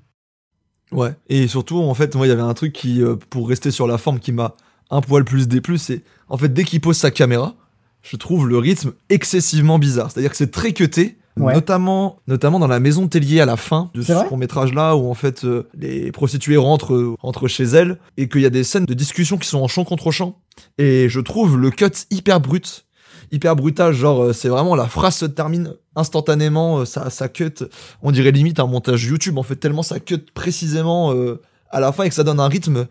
Ouais. 0.92 1.14
Et 1.28 1.48
surtout, 1.48 1.78
en 1.78 1.94
fait, 1.94 2.16
moi, 2.16 2.26
il 2.26 2.30
y 2.30 2.34
avait 2.34 2.42
un 2.42 2.54
truc 2.56 2.74
qui, 2.74 3.04
pour 3.30 3.48
rester 3.48 3.70
sur 3.70 3.86
la 3.86 4.00
forme, 4.00 4.20
qui 4.20 4.32
m'a 4.32 4.56
un 4.90 5.02
poil 5.02 5.24
plus 5.24 5.48
déplu, 5.48 5.78
c'est, 5.78 6.04
en 6.30 6.38
fait, 6.38 6.50
dès 6.54 6.64
qu'il 6.64 6.82
pose 6.82 6.98
sa 6.98 7.12
caméra, 7.12 7.56
je 8.02 8.16
trouve 8.18 8.48
le 8.48 8.58
rythme 8.58 8.94
excessivement 9.10 9.78
bizarre. 9.80 10.10
C'est-à-dire 10.12 10.32
que 10.32 10.38
c'est 10.38 10.52
très 10.52 10.74
cuté, 10.74 11.18
Ouais. 11.38 11.54
notamment, 11.54 12.20
notamment 12.28 12.60
dans 12.60 12.68
la 12.68 12.82
maison 12.82 13.08
Tellier 13.08 13.40
à 13.40 13.46
la 13.46 13.56
fin 13.56 13.92
de 13.94 14.02
ce 14.02 14.12
court 14.28 14.38
métrage 14.38 14.74
là, 14.74 14.98
où 14.98 15.10
en 15.10 15.14
fait, 15.14 15.46
euh, 15.46 15.70
les 15.74 16.12
prostituées 16.12 16.58
rentrent, 16.58 16.94
euh, 16.96 17.16
rentrent 17.22 17.48
chez 17.48 17.64
elles, 17.64 17.98
et 18.18 18.28
qu'il 18.28 18.42
y 18.42 18.46
a 18.46 18.50
des 18.50 18.66
scènes 18.66 18.84
de 18.86 18.94
discussion 18.94 19.38
qui 19.38 19.48
sont 19.48 19.60
en 19.60 19.68
champ 19.70 19.86
contre 19.86 20.12
champ. 20.12 20.38
Et 20.78 21.08
je 21.08 21.20
trouve 21.22 21.58
le 21.58 21.72
cut 21.72 21.92
hyper 22.12 22.42
brut, 22.42 22.86
hyper 23.32 23.56
brutal, 23.56 23.94
genre, 23.94 24.22
euh, 24.26 24.34
c'est 24.34 24.50
vraiment 24.50 24.76
la 24.76 24.88
phrase 24.88 25.16
se 25.16 25.26
termine 25.26 25.76
instantanément, 25.96 26.80
euh, 26.80 26.86
ça, 26.86 27.10
ça 27.10 27.30
cut, 27.30 27.64
on 28.02 28.12
dirait 28.12 28.32
limite 28.32 28.60
un 28.60 28.68
montage 28.68 29.06
YouTube, 29.06 29.38
en 29.38 29.44
fait, 29.44 29.56
tellement 29.56 29.84
ça 29.84 30.00
cut 30.02 30.26
précisément 30.34 31.14
euh, 31.14 31.40
à 31.70 31.80
la 31.80 31.94
fin 31.94 32.04
et 32.04 32.10
que 32.10 32.16
ça 32.16 32.24
donne 32.26 32.40
un 32.42 32.48
rythme 32.50 32.88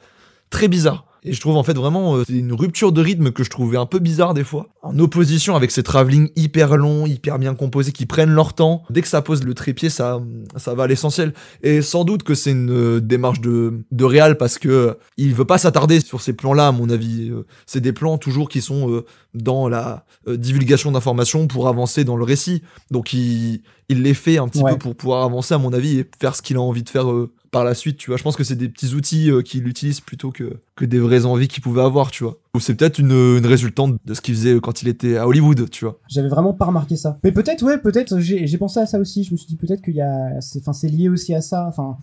très 0.49 0.69
bizarre. 0.69 1.05
Et 1.25 1.33
je 1.33 1.41
trouve 1.41 1.57
en 1.57 1.63
fait 1.63 1.75
vraiment 1.75 2.17
euh, 2.17 2.23
c'est 2.27 2.35
une 2.35 2.53
rupture 2.53 2.93
de 2.93 3.01
rythme 3.03 3.31
que 3.33 3.43
je 3.45 3.51
trouvais 3.51 3.77
un 3.77 3.87
peu 3.87 3.99
bizarre 3.99 4.35
des 4.35 4.45
fois, 4.45 4.69
en 4.83 4.99
opposition 4.99 5.57
avec 5.57 5.71
ces 5.71 5.83
travelling 5.83 6.31
hyper 6.37 6.77
longs, 6.77 7.07
hyper 7.07 7.39
bien 7.39 7.55
composés 7.55 7.93
qui 7.93 8.07
prennent 8.07 8.31
leur 8.31 8.55
temps. 8.55 8.83
Dès 8.91 9.03
que 9.03 9.09
ça 9.09 9.21
pose 9.23 9.43
le 9.45 9.55
trépied, 9.55 9.91
ça 9.91 10.21
ça 10.57 10.75
va 10.75 10.85
à 10.85 10.87
l'essentiel. 10.87 11.35
Et 11.63 11.83
sans 11.83 12.05
doute 12.05 12.23
que 12.23 12.35
c'est 12.35 12.53
une 12.53 12.71
euh, 12.71 13.01
démarche 13.01 13.41
de 13.41 13.85
de 13.91 14.05
réal 14.05 14.37
parce 14.39 14.59
que 14.59 14.69
euh, 14.69 14.95
il 15.17 15.35
veut 15.35 15.45
pas 15.45 15.59
s'attarder 15.59 16.01
sur 16.01 16.21
ces 16.21 16.33
plans-là 16.33 16.69
à 16.69 16.73
mon 16.73 16.89
avis. 16.91 17.31
Euh, 17.31 17.45
c'est 17.67 17.81
des 17.81 17.93
plans 17.93 18.19
toujours 18.19 18.49
qui 18.49 18.61
sont 18.61 18.91
euh, 18.91 19.05
dans 19.35 19.69
la 19.69 20.05
euh, 20.29 20.37
divulgation 20.37 20.93
d'informations 20.93 21.47
pour 21.49 21.69
avancer 21.69 22.05
dans 22.05 22.17
le 22.17 22.25
récit. 22.25 22.63
Donc 22.91 23.13
il 23.13 23.63
il 23.91 24.03
les 24.03 24.13
fait 24.15 24.37
un 24.39 24.49
petit 24.49 24.63
Ouais. 24.63 24.73
peu 24.73 24.79
pour 24.79 24.95
pouvoir 24.97 25.25
avancer 25.25 25.55
à 25.55 25.59
mon 25.59 25.73
avis 25.73 25.99
et 26.01 26.07
faire 26.21 26.35
ce 26.37 26.43
qu'il 26.43 26.57
a 26.59 26.61
envie 26.61 26.83
de 26.83 26.91
faire 26.91 27.11
euh, 27.11 27.33
par 27.51 27.65
la 27.65 27.75
suite, 27.75 27.97
tu 27.97 28.11
vois. 28.11 28.17
Je 28.17 28.23
pense 28.23 28.37
que 28.37 28.45
c'est 28.45 28.57
des 28.57 28.69
petits 28.69 28.95
outils 28.95 29.31
euh, 29.31 29.43
qu'il 29.43 29.67
utilise 29.69 30.01
plutôt 30.01 30.31
que, 30.31 30.59
que 30.77 30.85
des 30.85 30.99
vraies 30.99 31.25
envies 31.25 31.49
qu'il 31.49 31.63
pouvait 31.63 31.83
avoir, 31.83 32.11
tu 32.11 32.25
vois. 32.25 32.39
Ou 32.55 32.61
c'est 32.61 32.75
peut-être 32.75 32.99
une, 32.99 33.13
une 33.13 33.47
résultante 33.47 33.97
de 34.05 34.15
ce 34.15 34.21
qu'il 34.21 34.35
faisait 34.35 34.59
quand 34.61 34.83
il 34.83 34.89
était 34.89 35.17
à 35.17 35.27
Hollywood, 35.27 35.71
tu 35.71 35.85
vois. 35.85 35.99
J'avais 36.09 36.29
vraiment 36.29 36.53
pas 36.53 36.67
remarqué 36.67 36.97
ça. 36.97 37.19
Mais 37.25 37.33
peut-être 37.33 37.63
ouais, 37.65 37.79
peut-être 37.79 38.19
j'ai 38.21 38.59
pensé 38.59 38.81
à 38.81 38.87
ça 38.87 38.99
aussi. 38.99 39.25
Je 39.25 39.33
me 39.33 39.37
suis 39.37 39.47
dit 39.47 39.57
peut-être 39.57 39.83
qu'il 39.83 39.95
y 39.95 40.01
a 40.03 40.41
c'est 40.41 40.89
lié 40.89 41.09
aussi 41.09 41.35
à 41.35 41.41
ça. 41.41 41.67
Enfin 41.69 41.97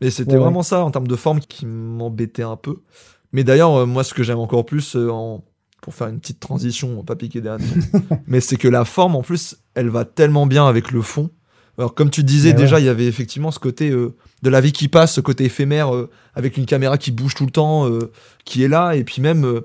Mais 0.00 0.10
c'était 0.10 0.32
Ouais, 0.32 0.36
ouais. 0.36 0.42
vraiment 0.44 0.62
ça 0.62 0.84
en 0.84 0.90
termes 0.90 1.08
de 1.08 1.16
forme 1.16 1.40
qui 1.40 1.66
m'embêtait 1.66 2.42
un 2.42 2.56
peu. 2.56 2.76
Mais 3.32 3.44
d'ailleurs, 3.44 3.74
euh, 3.74 3.86
moi, 3.86 4.04
ce 4.04 4.12
que 4.14 4.22
j'aime 4.22 4.38
encore 4.38 4.66
plus, 4.66 4.94
euh, 4.94 5.10
en... 5.10 5.42
pour 5.80 5.94
faire 5.94 6.08
une 6.08 6.20
petite 6.20 6.38
transition, 6.40 7.02
pas 7.02 7.16
piquer 7.16 7.40
des 7.40 7.48
hannetons, 7.48 8.02
mais 8.26 8.40
c'est 8.40 8.56
que 8.56 8.68
la 8.68 8.84
forme, 8.84 9.16
en 9.16 9.22
plus, 9.22 9.56
elle 9.74 9.88
va 9.88 10.04
tellement 10.04 10.46
bien 10.46 10.66
avec 10.66 10.90
le 10.90 11.00
fond. 11.02 11.30
Alors, 11.78 11.94
comme 11.94 12.10
tu 12.10 12.22
disais, 12.22 12.50
Mais 12.52 12.58
déjà, 12.58 12.80
il 12.80 12.86
y 12.86 12.88
avait 12.88 13.06
effectivement 13.06 13.50
ce 13.50 13.58
côté 13.58 13.90
euh, 13.90 14.14
de 14.42 14.50
la 14.50 14.60
vie 14.60 14.72
qui 14.72 14.88
passe, 14.88 15.14
ce 15.14 15.20
côté 15.20 15.44
éphémère, 15.44 15.94
euh, 15.94 16.10
avec 16.34 16.56
une 16.56 16.66
caméra 16.66 16.98
qui 16.98 17.10
bouge 17.12 17.34
tout 17.34 17.46
le 17.46 17.50
temps, 17.50 17.88
euh, 17.88 18.10
qui 18.44 18.62
est 18.62 18.68
là, 18.68 18.94
et 18.94 19.04
puis 19.04 19.22
même, 19.22 19.44
euh, 19.46 19.62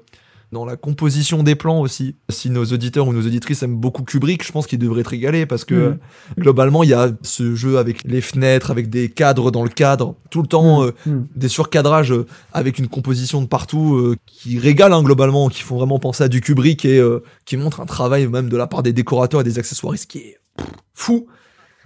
dans 0.54 0.64
la 0.64 0.78
composition 0.78 1.44
des 1.44 1.56
plans 1.56 1.82
aussi. 1.82 2.16
Si 2.30 2.50
nos 2.50 2.64
auditeurs 2.64 3.06
ou 3.06 3.12
nos 3.12 3.20
auditrices 3.28 3.64
aiment 3.64 3.76
beaucoup 3.76 4.04
Kubrick, 4.04 4.46
je 4.48 4.52
pense 4.54 4.66
qu'ils 4.66 4.80
devraient 4.80 5.04
te 5.04 5.10
régaler 5.10 5.46
parce 5.46 5.66
que 5.66 5.90
Mm. 5.90 5.98
globalement, 6.40 6.84
il 6.84 6.90
y 6.90 6.94
a 6.94 7.12
ce 7.22 7.54
jeu 7.56 7.78
avec 7.78 8.06
les 8.06 8.22
fenêtres, 8.22 8.72
avec 8.72 8.90
des 8.90 9.10
cadres 9.10 9.52
dans 9.52 9.64
le 9.64 9.70
cadre, 9.70 10.16
tout 10.30 10.42
le 10.42 10.48
temps 10.48 10.84
euh, 10.86 10.92
Mm. 11.06 11.26
des 11.36 11.50
surcadrages 11.50 12.14
avec 12.54 12.80
une 12.80 12.88
composition 12.88 13.42
de 13.42 13.48
partout 13.48 13.96
euh, 13.96 14.16
qui 14.26 14.58
régale 14.58 14.94
hein, 14.94 15.04
globalement, 15.04 15.50
qui 15.50 15.64
font 15.64 15.76
vraiment 15.76 16.00
penser 16.00 16.24
à 16.24 16.30
du 16.30 16.40
Kubrick 16.40 16.86
et 16.86 16.98
euh, 16.98 17.22
qui 17.44 17.58
montre 17.58 17.82
un 17.82 17.86
travail 17.86 18.26
même 18.28 18.48
de 18.48 18.56
la 18.56 18.68
part 18.68 18.84
des 18.84 18.94
décorateurs 18.94 19.42
et 19.42 19.44
des 19.44 19.60
accessoiristes 19.60 20.10
qui 20.10 20.20
est 20.20 20.38
fou. 20.94 21.28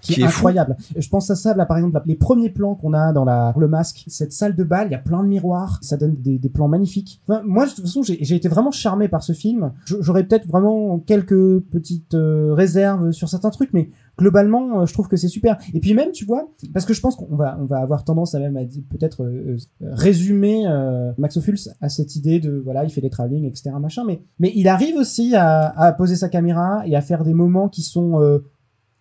Qui, 0.01 0.13
qui 0.13 0.21
est, 0.21 0.25
incroyable. 0.25 0.75
Je 0.95 1.09
pense 1.09 1.29
à 1.29 1.35
ça, 1.35 1.53
là, 1.55 1.65
par 1.65 1.77
exemple, 1.77 2.01
les 2.05 2.15
premiers 2.15 2.49
plans 2.49 2.75
qu'on 2.75 2.93
a 2.93 3.13
dans 3.13 3.25
la, 3.25 3.53
le 3.57 3.67
masque, 3.67 4.03
cette 4.07 4.33
salle 4.33 4.55
de 4.55 4.63
bal, 4.63 4.87
il 4.87 4.91
y 4.91 4.95
a 4.95 4.99
plein 4.99 5.23
de 5.23 5.27
miroirs, 5.27 5.79
ça 5.81 5.97
donne 5.97 6.15
des, 6.15 6.37
des 6.37 6.49
plans 6.49 6.67
magnifiques. 6.67 7.21
Enfin, 7.27 7.41
moi, 7.45 7.65
de 7.65 7.71
toute 7.71 7.85
façon, 7.85 8.03
j'ai 8.03 8.35
été 8.35 8.47
vraiment 8.47 8.71
charmé 8.71 9.07
par 9.07 9.23
ce 9.23 9.33
film. 9.33 9.71
J'aurais 9.85 10.23
peut-être 10.23 10.47
vraiment 10.47 10.99
quelques 10.99 11.59
petites 11.71 12.13
euh, 12.13 12.53
réserves 12.53 13.11
sur 13.11 13.29
certains 13.29 13.49
trucs, 13.49 13.73
mais 13.73 13.89
globalement, 14.17 14.81
euh, 14.81 14.85
je 14.85 14.93
trouve 14.93 15.07
que 15.07 15.17
c'est 15.17 15.27
super. 15.27 15.57
Et 15.73 15.79
puis 15.79 15.93
même, 15.93 16.11
tu 16.11 16.25
vois, 16.25 16.51
parce 16.73 16.85
que 16.85 16.93
je 16.93 17.01
pense 17.01 17.15
qu'on 17.15 17.35
va, 17.35 17.57
on 17.59 17.65
va 17.65 17.79
avoir 17.79 18.03
tendance 18.03 18.35
à 18.35 18.39
même 18.39 18.57
à 18.57 18.61
peut-être 18.89 19.23
euh, 19.23 19.57
euh, 19.81 19.89
résumer 19.93 20.65
euh, 20.67 21.11
Max 21.17 21.37
Ophuls 21.37 21.57
à 21.79 21.89
cette 21.89 22.15
idée 22.15 22.39
de, 22.39 22.61
voilà, 22.63 22.83
il 22.83 22.91
fait 22.91 23.01
des 23.01 23.09
travelling, 23.09 23.45
etc., 23.45 23.71
machin, 23.79 24.03
mais, 24.05 24.21
mais 24.39 24.51
il 24.55 24.67
arrive 24.67 24.95
aussi 24.95 25.35
à, 25.35 25.67
à 25.77 25.91
poser 25.93 26.15
sa 26.15 26.29
caméra 26.29 26.83
et 26.85 26.95
à 26.95 27.01
faire 27.01 27.23
des 27.23 27.33
moments 27.33 27.69
qui 27.69 27.81
sont 27.81 28.21
euh, 28.21 28.39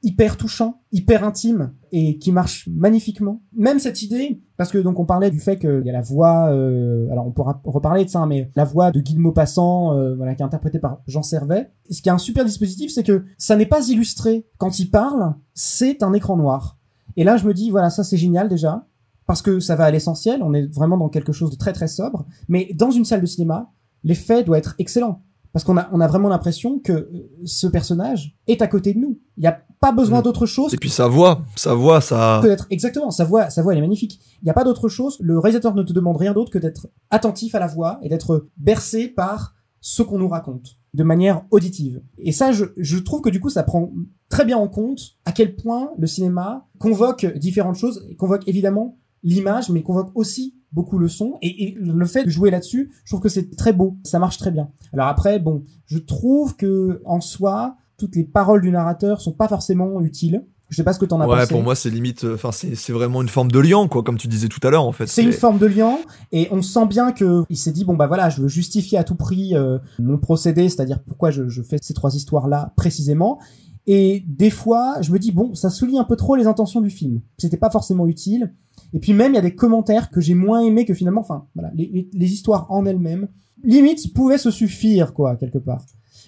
hyper 0.02 0.37
touchant, 0.37 0.83
hyper 0.92 1.25
intime 1.25 1.75
et 1.92 2.19
qui 2.19 2.33
marche 2.33 2.69
magnifiquement. 2.73 3.42
Même 3.52 3.78
cette 3.78 4.02
idée, 4.02 4.40
parce 4.57 4.71
que 4.71 4.78
donc 4.78 4.99
on 4.99 5.04
parlait 5.04 5.30
du 5.30 5.40
fait 5.40 5.59
qu'il 5.59 5.83
y 5.85 5.90
a 5.90 5.92
la 5.92 6.00
voix, 6.00 6.50
euh, 6.50 7.11
alors 7.11 7.26
on 7.26 7.33
pourra 7.33 7.61
reparler 7.64 8.04
de 8.04 8.11
ça, 8.11 8.21
hein, 8.21 8.26
mais 8.26 8.50
la 8.57 8.64
voix 8.64 8.90
de 8.90 9.00
Guy 9.00 9.14
de 9.14 9.21
Maupassant, 9.21 9.97
euh, 9.97 10.14
voilà, 10.14 10.35
qui 10.35 10.42
est 10.42 10.45
interprétée 10.45 10.78
par 10.78 11.02
Jean 11.07 11.23
Servet. 11.23 11.73
Ce 11.90 12.00
qui 12.00 12.09
est 12.09 12.12
un 12.12 12.19
super 12.19 12.45
dispositif, 12.45 12.90
c'est 12.90 13.02
que 13.02 13.25
ça 13.38 13.57
n'est 13.57 13.66
pas 13.66 13.88
illustré. 13.88 14.47
Quand 14.59 14.78
il 14.78 14.90
parle, 14.90 15.35
c'est 15.54 16.02
un 16.02 16.12
écran 16.12 16.37
noir. 16.37 16.78
Et 17.16 17.25
là, 17.25 17.37
je 17.37 17.47
me 17.47 17.52
dis, 17.52 17.71
voilà, 17.71 17.90
ça 17.90 18.04
c'est 18.04 18.16
génial 18.16 18.49
déjà, 18.49 18.87
parce 19.26 19.42
que 19.42 19.61
ça 19.61 19.76
va 19.76 19.85
à 19.85 19.90
l'essentiel. 19.90 20.42
On 20.42 20.54
est 20.54 20.73
vraiment 20.75 20.97
dans 20.97 21.09
quelque 21.09 21.33
chose 21.33 21.50
de 21.50 21.57
très 21.57 21.73
très 21.73 21.88
sobre. 21.88 22.26
Mais 22.49 22.71
dans 22.75 22.90
une 22.90 23.04
salle 23.04 23.21
de 23.21 23.26
cinéma, 23.26 23.73
l'effet 24.04 24.45
doit 24.45 24.59
être 24.59 24.75
excellent. 24.78 25.23
Parce 25.52 25.64
qu'on 25.64 25.76
a, 25.76 25.88
on 25.92 26.00
a 26.00 26.07
vraiment 26.07 26.28
l'impression 26.28 26.78
que 26.78 26.92
euh, 26.92 27.28
ce 27.45 27.66
personnage 27.66 28.37
est 28.47 28.62
à 28.62 28.69
côté 28.69 28.95
de 28.95 28.99
nous. 29.00 29.19
Il 29.37 29.40
n'y 29.40 29.47
a 29.49 29.61
pas 29.80 29.90
besoin 29.92 30.21
Mm. 30.21 30.25
d'autre 30.25 30.47
chose 30.47 30.73
Et 30.75 30.76
puis 30.76 30.90
sa 30.90 31.09
voix, 31.09 31.42
sa 31.57 31.75
voix, 31.75 32.00
ça. 32.00 32.40
que 32.42 32.49
d'être 32.49 32.66
exactement 32.71 33.11
sa 33.11 33.25
voix 33.25 33.49
sa 33.50 33.62
voix 33.62 33.73
elle 33.73 33.78
est 33.78 33.83
magnifique 33.83 34.21
il 34.42 34.45
n'y 34.45 34.50
a 34.50 34.54
pas 34.54 34.62
d'autre 34.64 34.88
chose 34.88 35.16
le 35.21 35.38
réalisateur 35.38 35.75
ne 35.75 35.83
te 35.83 35.92
demande 35.95 36.16
rien 36.19 36.33
d'autre 36.35 36.50
que 36.50 36.59
d'être 36.59 36.88
attentif 37.11 37.54
à 37.54 37.59
la 37.61 37.66
voix 37.66 37.99
et 38.02 38.09
d'être 38.11 38.47
bercé 38.59 39.09
par 39.09 39.54
ce 39.80 40.02
qu'on 40.02 40.19
nous 40.19 40.28
raconte 40.28 40.76
de 40.92 41.02
manière 41.02 41.45
auditive 41.50 42.02
et 42.19 42.30
ça 42.33 42.52
je, 42.52 42.66
je 42.76 42.99
trouve 42.99 43.23
que 43.23 43.30
du 43.30 43.40
coup 43.40 43.49
ça 43.49 43.62
prend 43.62 43.90
très 44.28 44.45
bien 44.45 44.59
en 44.59 44.69
compte 44.69 45.16
à 45.25 45.33
quel 45.33 45.57
point 45.57 45.92
le 45.97 46.07
cinéma 46.07 46.69
convoque 46.78 47.25
différentes 47.38 47.76
choses 47.76 48.07
convoque 48.19 48.47
évidemment 48.47 48.99
l'image 49.23 49.71
mais 49.71 49.83
convoque 49.83 50.11
aussi 50.14 50.57
beaucoup 50.72 50.98
le 50.98 51.08
son. 51.08 51.38
Et, 51.42 51.64
et 51.64 51.74
le 51.78 52.06
fait 52.06 52.24
de 52.24 52.30
jouer 52.30 52.50
là-dessus 52.50 52.92
je 53.04 53.10
trouve 53.10 53.20
que 53.22 53.28
c'est 53.28 53.56
très 53.56 53.72
beau. 53.72 53.96
Ça 54.04 54.18
marche 54.18 54.38
très 54.38 54.50
bien. 54.50 54.68
Alors 54.92 55.08
après 55.08 55.38
bon 55.38 55.62
je 55.86 55.98
trouve 55.98 56.56
que 56.56 57.00
en 57.04 57.20
soi 57.20 57.76
toutes 57.96 58.16
les 58.16 58.24
paroles 58.24 58.62
du 58.62 58.70
narrateur 58.70 59.20
sont 59.20 59.32
pas 59.32 59.48
forcément 59.48 60.00
utiles. 60.00 60.44
Je 60.70 60.76
sais 60.76 60.84
pas 60.84 60.92
ce 60.92 61.00
que 61.00 61.04
t'en 61.04 61.20
as 61.20 61.26
Ouais, 61.26 61.40
pensé. 61.40 61.52
pour 61.52 61.64
moi, 61.64 61.74
c'est 61.74 61.90
limite. 61.90 62.22
euh, 62.22 62.34
Enfin, 62.36 62.52
c'est 62.52 62.76
c'est 62.76 62.92
vraiment 62.92 63.22
une 63.22 63.28
forme 63.28 63.50
de 63.50 63.58
lion, 63.58 63.88
quoi, 63.88 64.04
comme 64.04 64.16
tu 64.16 64.28
disais 64.28 64.46
tout 64.46 64.64
à 64.64 64.70
l'heure, 64.70 64.84
en 64.84 64.92
fait. 64.92 65.08
C'est 65.08 65.24
une 65.24 65.32
forme 65.32 65.58
de 65.58 65.66
lien 65.66 65.98
et 66.30 66.46
on 66.52 66.62
sent 66.62 66.86
bien 66.86 67.10
que 67.10 67.42
il 67.50 67.56
s'est 67.56 67.72
dit 67.72 67.84
bon 67.84 67.94
bah 67.94 68.06
voilà 68.06 68.30
je 68.30 68.40
veux 68.40 68.46
justifier 68.46 68.96
à 68.96 69.02
tout 69.02 69.16
prix 69.16 69.56
euh, 69.56 69.78
mon 69.98 70.16
procédé 70.16 70.68
c'est-à-dire 70.68 71.00
pourquoi 71.02 71.32
je, 71.32 71.48
je 71.48 71.60
fais 71.62 71.78
ces 71.82 71.92
trois 71.92 72.14
histoires 72.14 72.46
là 72.46 72.72
précisément 72.76 73.40
et 73.87 74.25
des 74.26 74.50
fois 74.50 75.00
je 75.00 75.12
me 75.12 75.18
dis 75.18 75.32
bon 75.32 75.54
ça 75.54 75.70
souligne 75.70 75.99
un 75.99 76.04
peu 76.04 76.16
trop 76.16 76.37
les 76.37 76.46
intentions 76.46 76.80
du 76.80 76.90
film 76.90 77.20
c'était 77.38 77.56
pas 77.56 77.70
forcément 77.70 78.06
utile 78.06 78.54
et 78.92 79.00
puis 79.00 79.12
même 79.12 79.32
il 79.32 79.37
y 79.37 79.38
a 79.38 79.42
des 79.42 79.54
commentaires 79.54 80.10
que 80.10 80.20
j'ai 80.20 80.34
moins 80.34 80.60
aimé 80.60 80.84
que 80.84 80.94
finalement 80.94 81.22
enfin 81.22 81.46
voilà 81.54 81.70
les, 81.75 81.87
les, 81.87 82.10
les 82.12 82.32
histoires 82.32 82.66
en 82.70 82.84
elles-mêmes 82.84 83.28
limite 83.64 84.12
pouvaient 84.14 84.38
se 84.38 84.50
suffire 84.50 85.14
quoi 85.14 85.37
quelque 85.37 85.58
part 85.58 85.84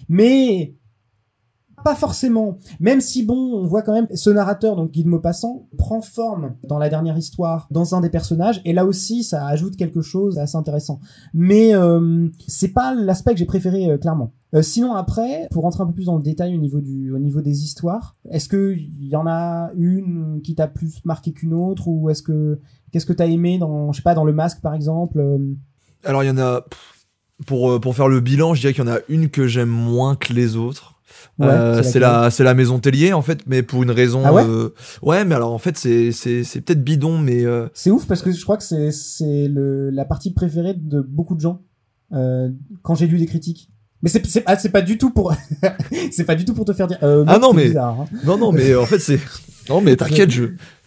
mais 0.09 0.75
pas 1.83 1.95
forcément. 1.95 2.57
Même 2.79 3.01
si 3.01 3.23
bon, 3.23 3.35
on 3.35 3.65
voit 3.65 3.81
quand 3.81 3.93
même 3.93 4.07
ce 4.13 4.29
narrateur, 4.29 4.75
donc 4.75 4.91
Guy 4.91 5.03
de 5.03 5.09
Maupassant, 5.09 5.67
prend 5.77 6.01
forme 6.01 6.55
dans 6.67 6.77
la 6.77 6.89
dernière 6.89 7.17
histoire, 7.17 7.67
dans 7.71 7.93
un 7.93 8.01
des 8.01 8.09
personnages, 8.09 8.61
et 8.65 8.73
là 8.73 8.85
aussi, 8.85 9.23
ça 9.23 9.45
ajoute 9.45 9.75
quelque 9.75 10.01
chose 10.01 10.35
d'assez 10.35 10.55
intéressant. 10.55 10.99
Mais 11.33 11.75
euh, 11.75 12.29
c'est 12.47 12.69
pas 12.69 12.93
l'aspect 12.93 13.33
que 13.33 13.37
j'ai 13.37 13.45
préféré 13.45 13.91
euh, 13.91 13.97
clairement. 13.97 14.31
Euh, 14.53 14.61
sinon 14.61 14.93
après, 14.93 15.47
pour 15.51 15.63
rentrer 15.63 15.81
un 15.83 15.87
peu 15.87 15.93
plus 15.93 16.05
dans 16.05 16.17
le 16.17 16.21
détail 16.23 16.55
au 16.55 16.59
niveau 16.59 16.79
du, 16.79 17.11
au 17.11 17.17
niveau 17.17 17.41
des 17.41 17.63
histoires, 17.63 18.15
est-ce 18.29 18.47
que 18.47 18.75
il 18.75 19.07
y 19.07 19.15
en 19.15 19.25
a 19.25 19.71
une 19.75 20.41
qui 20.43 20.53
t'a 20.55 20.67
plus 20.67 21.03
marqué 21.05 21.33
qu'une 21.33 21.53
autre, 21.53 21.87
ou 21.87 22.09
est-ce 22.11 22.21
que 22.21 22.59
qu'est-ce 22.91 23.05
que 23.07 23.13
t'as 23.13 23.25
aimé 23.27 23.57
dans, 23.57 23.91
je 23.91 23.97
sais 23.97 24.03
pas, 24.03 24.13
dans 24.13 24.25
le 24.25 24.33
masque 24.33 24.61
par 24.61 24.75
exemple 24.75 25.19
euh, 25.19 25.39
Alors, 26.03 26.23
il 26.23 26.27
y 26.27 26.29
en 26.29 26.37
a. 26.37 26.63
Pour, 27.47 27.71
euh, 27.71 27.79
pour 27.79 27.95
faire 27.95 28.07
le 28.07 28.19
bilan, 28.21 28.53
je 28.53 28.61
dirais 28.61 28.73
qu'il 28.73 28.85
y 28.85 28.87
en 28.87 28.91
a 28.93 28.99
une 29.09 29.29
que 29.29 29.47
j'aime 29.47 29.67
moins 29.69 30.15
que 30.15 30.31
les 30.33 30.55
autres. 30.55 31.01
Ouais, 31.39 31.47
Euh, 31.47 31.83
c'est 31.83 31.99
la, 31.99 32.29
c'est 32.29 32.43
la 32.43 32.53
maison 32.53 32.79
Tellier, 32.79 33.11
en 33.11 33.23
fait, 33.23 33.39
mais 33.47 33.63
pour 33.63 33.81
une 33.81 33.89
raison. 33.91 34.21
Ah 34.23 34.31
ouais? 34.33 34.43
euh, 34.47 34.69
ouais, 35.01 35.25
mais 35.25 35.33
alors, 35.35 35.51
en 35.51 35.57
fait, 35.57 35.75
c'est, 35.77 36.11
c'est, 36.11 36.43
c'est 36.43 36.61
peut-être 36.61 36.83
bidon, 36.83 37.17
mais. 37.17 37.43
euh, 37.43 37.67
C'est 37.73 37.89
ouf 37.89 38.05
parce 38.07 38.21
que 38.21 38.31
je 38.31 38.41
crois 38.43 38.55
que 38.57 38.63
c'est 38.63 38.91
c'est 38.91 39.47
le 39.47 39.89
la 39.89 40.05
partie 40.05 40.31
préférée 40.31 40.75
de 40.75 41.01
beaucoup 41.01 41.33
de 41.35 41.41
gens 41.41 41.63
quand 42.83 42.93
j'ai 42.93 43.07
lu 43.07 43.17
des 43.17 43.25
critiques. 43.25 43.71
Mais 44.03 44.09
c'est 44.09 44.23
c'est 44.27 44.43
ah, 44.45 44.57
c'est 44.57 44.69
pas 44.69 44.81
du 44.81 44.97
tout 44.99 45.09
pour 45.09 45.33
c'est 46.11 46.25
pas 46.25 46.35
du 46.35 46.45
tout 46.45 46.53
pour 46.53 46.65
te 46.65 46.73
faire 46.73 46.87
dire. 46.87 46.99
Euh, 47.01 47.23
Ah 47.27 47.39
non, 47.39 47.53
mais- 47.53 47.69
bizarre, 47.69 48.01
hein. 48.01 48.05
Non, 48.25 48.37
non, 48.37 48.51
mais 48.51 48.75
en 48.75 48.85
fait, 48.85 48.99
c'est. 48.99 49.19
Non, 49.69 49.81
mais 49.81 49.95
t'inquiète, 49.95 50.29
je. 50.29 50.45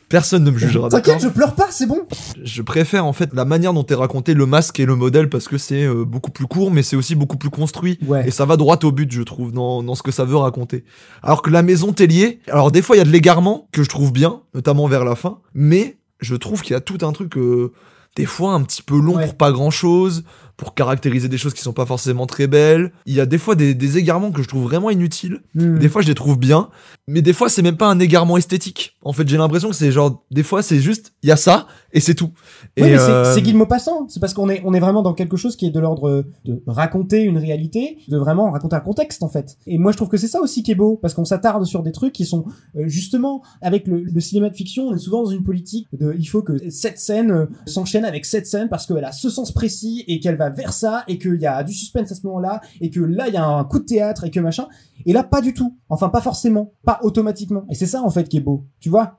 Personne 0.08 0.44
ne 0.44 0.52
me 0.52 0.56
jugera, 0.58 0.88
T'inquiète, 0.88 1.20
je 1.20 1.26
pleure 1.26 1.56
pas, 1.56 1.66
c'est 1.70 1.86
bon. 1.86 2.02
Je 2.44 2.62
préfère 2.62 3.04
en 3.06 3.12
fait 3.12 3.30
la 3.34 3.44
manière 3.44 3.72
dont 3.72 3.84
est 3.84 3.94
raconté 3.96 4.34
le 4.34 4.46
masque 4.46 4.78
et 4.78 4.86
le 4.86 4.94
modèle 4.94 5.28
parce 5.28 5.48
que 5.48 5.58
c'est 5.58 5.82
euh, 5.84 6.04
beaucoup 6.04 6.30
plus 6.30 6.46
court, 6.46 6.70
mais 6.70 6.84
c'est 6.84 6.94
aussi 6.94 7.16
beaucoup 7.16 7.36
plus 7.36 7.50
construit. 7.50 7.98
Ouais. 8.06 8.28
Et 8.28 8.30
ça 8.30 8.44
va 8.44 8.56
droit 8.56 8.78
au 8.84 8.92
but, 8.92 9.10
je 9.10 9.22
trouve, 9.22 9.50
dans, 9.50 9.82
dans 9.82 9.96
ce 9.96 10.04
que 10.04 10.12
ça 10.12 10.24
veut 10.24 10.36
raconter. 10.36 10.84
Alors 11.24 11.42
que 11.42 11.50
la 11.50 11.62
maison 11.64 11.92
Tellier, 11.92 12.38
alors 12.46 12.70
des 12.70 12.82
fois 12.82 12.94
il 12.94 13.00
y 13.00 13.02
a 13.02 13.04
de 13.04 13.10
l'égarement 13.10 13.66
que 13.72 13.82
je 13.82 13.88
trouve 13.88 14.12
bien, 14.12 14.42
notamment 14.54 14.86
vers 14.86 15.04
la 15.04 15.16
fin, 15.16 15.38
mais 15.54 15.96
je 16.20 16.36
trouve 16.36 16.62
qu'il 16.62 16.74
y 16.74 16.76
a 16.76 16.80
tout 16.80 16.98
un 17.04 17.10
truc, 17.10 17.36
euh, 17.36 17.72
des 18.14 18.26
fois 18.26 18.52
un 18.52 18.62
petit 18.62 18.82
peu 18.84 18.96
long 18.96 19.16
Ouais. 19.16 19.24
pour 19.24 19.34
pas 19.34 19.50
grand 19.50 19.72
chose, 19.72 20.22
pour 20.56 20.74
caractériser 20.74 21.28
des 21.28 21.38
choses 21.38 21.54
qui 21.54 21.62
sont 21.62 21.72
pas 21.72 21.86
forcément 21.86 22.26
très 22.26 22.46
belles. 22.46 22.92
Il 23.04 23.14
y 23.14 23.20
a 23.20 23.26
des 23.26 23.38
fois 23.38 23.54
des, 23.54 23.74
des 23.74 23.98
égarements 23.98 24.32
que 24.32 24.42
je 24.42 24.48
trouve 24.48 24.64
vraiment 24.64 24.90
inutiles. 24.90 25.40
Hmm. 25.54 25.78
Des 25.78 25.88
fois, 25.88 26.02
je 26.02 26.06
les 26.08 26.14
trouve 26.14 26.38
bien, 26.38 26.70
mais 27.08 27.22
des 27.22 27.32
fois, 27.32 27.48
c'est 27.48 27.62
même 27.62 27.76
pas 27.76 27.86
un 27.88 28.00
égarement 28.00 28.36
esthétique. 28.36 28.96
En 29.02 29.12
fait, 29.12 29.28
j'ai 29.28 29.36
l'impression 29.36 29.68
que 29.70 29.76
c'est 29.76 29.92
genre, 29.92 30.24
des 30.30 30.42
fois, 30.42 30.62
c'est 30.62 30.80
juste, 30.80 31.12
il 31.22 31.28
y 31.28 31.32
a 31.32 31.36
ça, 31.36 31.66
et 31.92 32.00
c'est 32.00 32.14
tout. 32.14 32.30
Et 32.76 32.82
c'est- 32.82 32.88
euh, 32.98 33.34
c'est 33.34 33.42
Guy 33.42 33.52
de 33.52 33.56
Maupassant. 33.58 34.06
C'est 34.08 34.18
parce 34.20 34.34
qu'on 34.34 34.48
est, 34.48 34.60
on 34.64 34.74
est 34.74 34.80
vraiment 34.80 35.02
dans 35.02 35.14
quelque 35.14 35.36
chose 35.36 35.54
qui 35.56 35.66
est 35.66 35.70
de 35.70 35.78
l'ordre 35.80 36.24
de 36.44 36.62
raconter 36.66 37.22
une 37.22 37.38
réalité, 37.38 37.98
de 38.08 38.16
vraiment 38.18 38.50
raconter 38.50 38.74
un 38.76 38.80
contexte, 38.80 39.22
en 39.22 39.28
fait. 39.28 39.56
Et 39.66 39.78
moi, 39.78 39.92
je 39.92 39.96
trouve 39.96 40.08
que 40.08 40.16
c'est 40.16 40.26
ça 40.28 40.40
aussi 40.40 40.62
qui 40.64 40.72
est 40.72 40.74
beau, 40.76 40.96
parce 41.00 41.14
qu'on 41.14 41.24
s'attarde 41.24 41.64
sur 41.64 41.82
des 41.82 41.92
trucs 41.92 42.12
qui 42.12 42.26
sont, 42.26 42.44
euh, 42.76 42.84
justement, 42.88 43.42
avec 43.62 43.86
le, 43.86 44.00
le 44.02 44.20
cinéma 44.20 44.50
de 44.50 44.56
fiction, 44.56 44.88
on 44.88 44.94
est 44.94 44.98
souvent 44.98 45.22
dans 45.22 45.30
une 45.30 45.44
politique 45.44 45.86
de, 45.92 46.14
il 46.18 46.26
faut 46.26 46.42
que 46.42 46.70
cette 46.70 46.98
scène 46.98 47.30
euh, 47.30 47.46
s'enchaîne 47.66 48.04
avec 48.04 48.24
cette 48.24 48.46
scène 48.46 48.68
parce 48.68 48.84
qu'elle 48.86 49.04
a 49.04 49.12
ce 49.12 49.30
sens 49.30 49.52
précis 49.52 50.04
et 50.08 50.18
qu'elle 50.20 50.36
va 50.36 50.50
vers 50.50 50.72
ça 50.72 51.04
et 51.06 51.18
qu'il 51.18 51.40
y 51.40 51.46
a 51.46 51.62
du 51.62 51.72
suspense 51.72 52.10
à 52.10 52.14
ce 52.16 52.26
moment-là 52.26 52.60
et 52.80 52.90
que 52.90 53.00
là, 53.00 53.28
il 53.28 53.34
y 53.34 53.36
a 53.36 53.44
un 53.46 53.62
coup 53.64 53.78
de 53.78 53.84
théâtre 53.84 54.24
et 54.24 54.30
que 54.30 54.40
machin. 54.40 54.66
Et 55.06 55.12
là, 55.12 55.22
pas 55.22 55.40
du 55.40 55.54
tout. 55.54 55.76
Enfin, 55.88 56.08
pas 56.10 56.20
forcément. 56.20 56.72
Pas 56.84 56.98
automatiquement. 57.02 57.64
Et 57.70 57.74
c'est 57.74 57.86
ça, 57.86 58.02
en 58.02 58.10
fait, 58.10 58.28
qui 58.28 58.36
est 58.36 58.40
beau. 58.40 58.66
Tu 58.80 58.90
vois? 58.90 59.18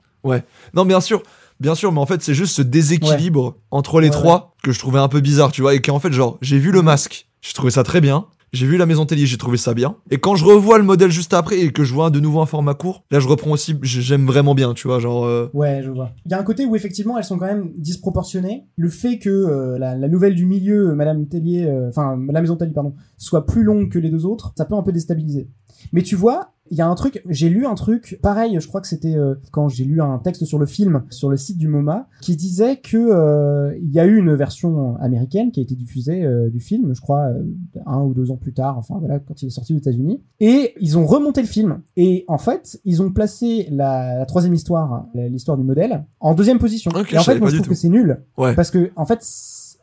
Non, 0.74 0.84
bien 0.84 1.00
sûr, 1.00 1.22
bien 1.60 1.74
sûr, 1.74 1.90
mais 1.92 2.00
en 2.00 2.06
fait, 2.06 2.22
c'est 2.22 2.34
juste 2.34 2.54
ce 2.54 2.62
déséquilibre 2.62 3.56
entre 3.70 4.00
les 4.00 4.08
Ouais, 4.08 4.12
trois 4.12 4.54
que 4.62 4.72
je 4.72 4.78
trouvais 4.78 4.98
un 4.98 5.08
peu 5.08 5.20
bizarre, 5.20 5.50
tu 5.52 5.62
vois, 5.62 5.74
et 5.74 5.80
qu'en 5.80 5.98
fait, 6.00 6.12
genre, 6.12 6.36
j'ai 6.42 6.58
vu 6.58 6.70
le 6.70 6.82
masque, 6.82 7.28
j'ai 7.40 7.54
trouvé 7.54 7.70
ça 7.70 7.82
très 7.82 8.00
bien. 8.02 8.26
J'ai 8.54 8.66
vu 8.66 8.78
la 8.78 8.86
maison 8.86 9.04
Tellier, 9.04 9.26
j'ai 9.26 9.36
trouvé 9.36 9.58
ça 9.58 9.74
bien. 9.74 9.96
Et 10.10 10.16
quand 10.18 10.34
je 10.34 10.42
revois 10.44 10.78
le 10.78 10.84
modèle 10.84 11.10
juste 11.10 11.34
après 11.34 11.58
et 11.60 11.70
que 11.70 11.84
je 11.84 11.92
vois 11.92 12.08
de 12.08 12.18
nouveau 12.18 12.40
un 12.40 12.46
format 12.46 12.72
court, 12.72 13.04
là 13.10 13.20
je 13.20 13.28
reprends 13.28 13.50
aussi, 13.50 13.76
j'aime 13.82 14.24
vraiment 14.26 14.54
bien, 14.54 14.72
tu 14.72 14.88
vois, 14.88 15.00
genre. 15.00 15.26
euh, 15.26 15.50
Ouais, 15.52 15.82
je 15.84 15.90
vois. 15.90 16.12
Il 16.24 16.30
y 16.32 16.34
a 16.34 16.38
un 16.38 16.42
côté 16.44 16.64
où 16.64 16.74
effectivement 16.74 17.18
elles 17.18 17.24
sont 17.24 17.36
quand 17.38 17.44
même 17.46 17.72
disproportionnées. 17.76 18.64
Le 18.76 18.88
fait 18.88 19.18
que 19.18 19.28
euh, 19.28 19.78
la, 19.78 19.94
la 19.96 20.08
nouvelle 20.08 20.34
du 20.34 20.46
milieu, 20.46 20.88
euh, 20.90 20.94
Madame 20.94 21.26
Tellier, 21.26 21.66
euh, 21.66 21.90
enfin 21.90 22.18
la 22.30 22.40
maison 22.40 22.56
Tellier 22.56 22.72
pardon, 22.72 22.94
soit 23.18 23.44
plus 23.44 23.64
longue 23.64 23.90
que 23.90 23.98
les 23.98 24.08
deux 24.08 24.24
autres, 24.24 24.52
ça 24.56 24.64
peut 24.64 24.74
un 24.76 24.82
peu 24.82 24.92
déstabiliser. 24.92 25.50
Mais 25.92 26.02
tu 26.02 26.16
vois, 26.16 26.52
il 26.70 26.76
y 26.76 26.82
a 26.82 26.86
un 26.86 26.94
truc, 26.94 27.22
j'ai 27.30 27.48
lu 27.48 27.64
un 27.64 27.74
truc, 27.74 28.18
pareil, 28.22 28.58
je 28.60 28.68
crois 28.68 28.82
que 28.82 28.86
c'était 28.88 29.16
euh, 29.16 29.34
quand 29.52 29.68
j'ai 29.70 29.84
lu 29.84 30.02
un 30.02 30.18
texte 30.18 30.44
sur 30.44 30.58
le 30.58 30.66
film 30.66 31.02
sur 31.08 31.30
le 31.30 31.38
site 31.38 31.56
du 31.56 31.66
MoMA, 31.66 32.08
qui 32.20 32.36
disait 32.36 32.76
que 32.76 32.98
euh, 32.98 33.74
il 33.80 33.90
y 33.90 33.98
a 33.98 34.04
eu 34.04 34.18
une 34.18 34.34
version 34.34 34.96
américaine 34.96 35.50
qui 35.50 35.60
a 35.60 35.62
été 35.62 35.74
diffusée 35.74 36.24
euh, 36.24 36.50
du 36.50 36.60
film, 36.60 36.94
je 36.94 37.00
crois 37.00 37.22
euh, 37.28 37.42
un 37.86 38.02
ou 38.02 38.12
deux 38.12 38.30
ans 38.30 38.36
plus 38.36 38.52
tard, 38.52 38.76
enfin 38.76 38.96
voilà, 38.98 39.18
quand 39.18 39.40
il 39.40 39.46
est 39.46 39.50
sorti 39.50 39.72
aux 39.72 39.78
États-Unis, 39.78 40.20
et 40.40 40.74
ils 40.78 40.98
ont 40.98 41.06
remonté 41.06 41.40
le 41.40 41.46
film. 41.48 41.80
Et 41.96 42.26
en 42.28 42.36
fait, 42.38 42.78
ils 42.84 43.00
ont 43.00 43.10
placé 43.10 43.66
la, 43.70 44.18
la 44.18 44.26
troisième 44.26 44.52
histoire, 44.52 45.06
l'histoire 45.14 45.56
du 45.56 45.64
modèle, 45.64 46.04
en 46.20 46.34
deuxième 46.34 46.58
position. 46.58 46.90
Et 47.10 47.16
en 47.16 47.22
fait, 47.22 47.38
moi 47.38 47.48
je 47.48 47.54
trouve 47.56 47.66
tout. 47.66 47.70
que 47.70 47.76
c'est 47.76 47.88
nul, 47.88 48.20
Ouais. 48.36 48.54
parce 48.54 48.70
que 48.70 48.90
en 48.94 49.06
fait, 49.06 49.24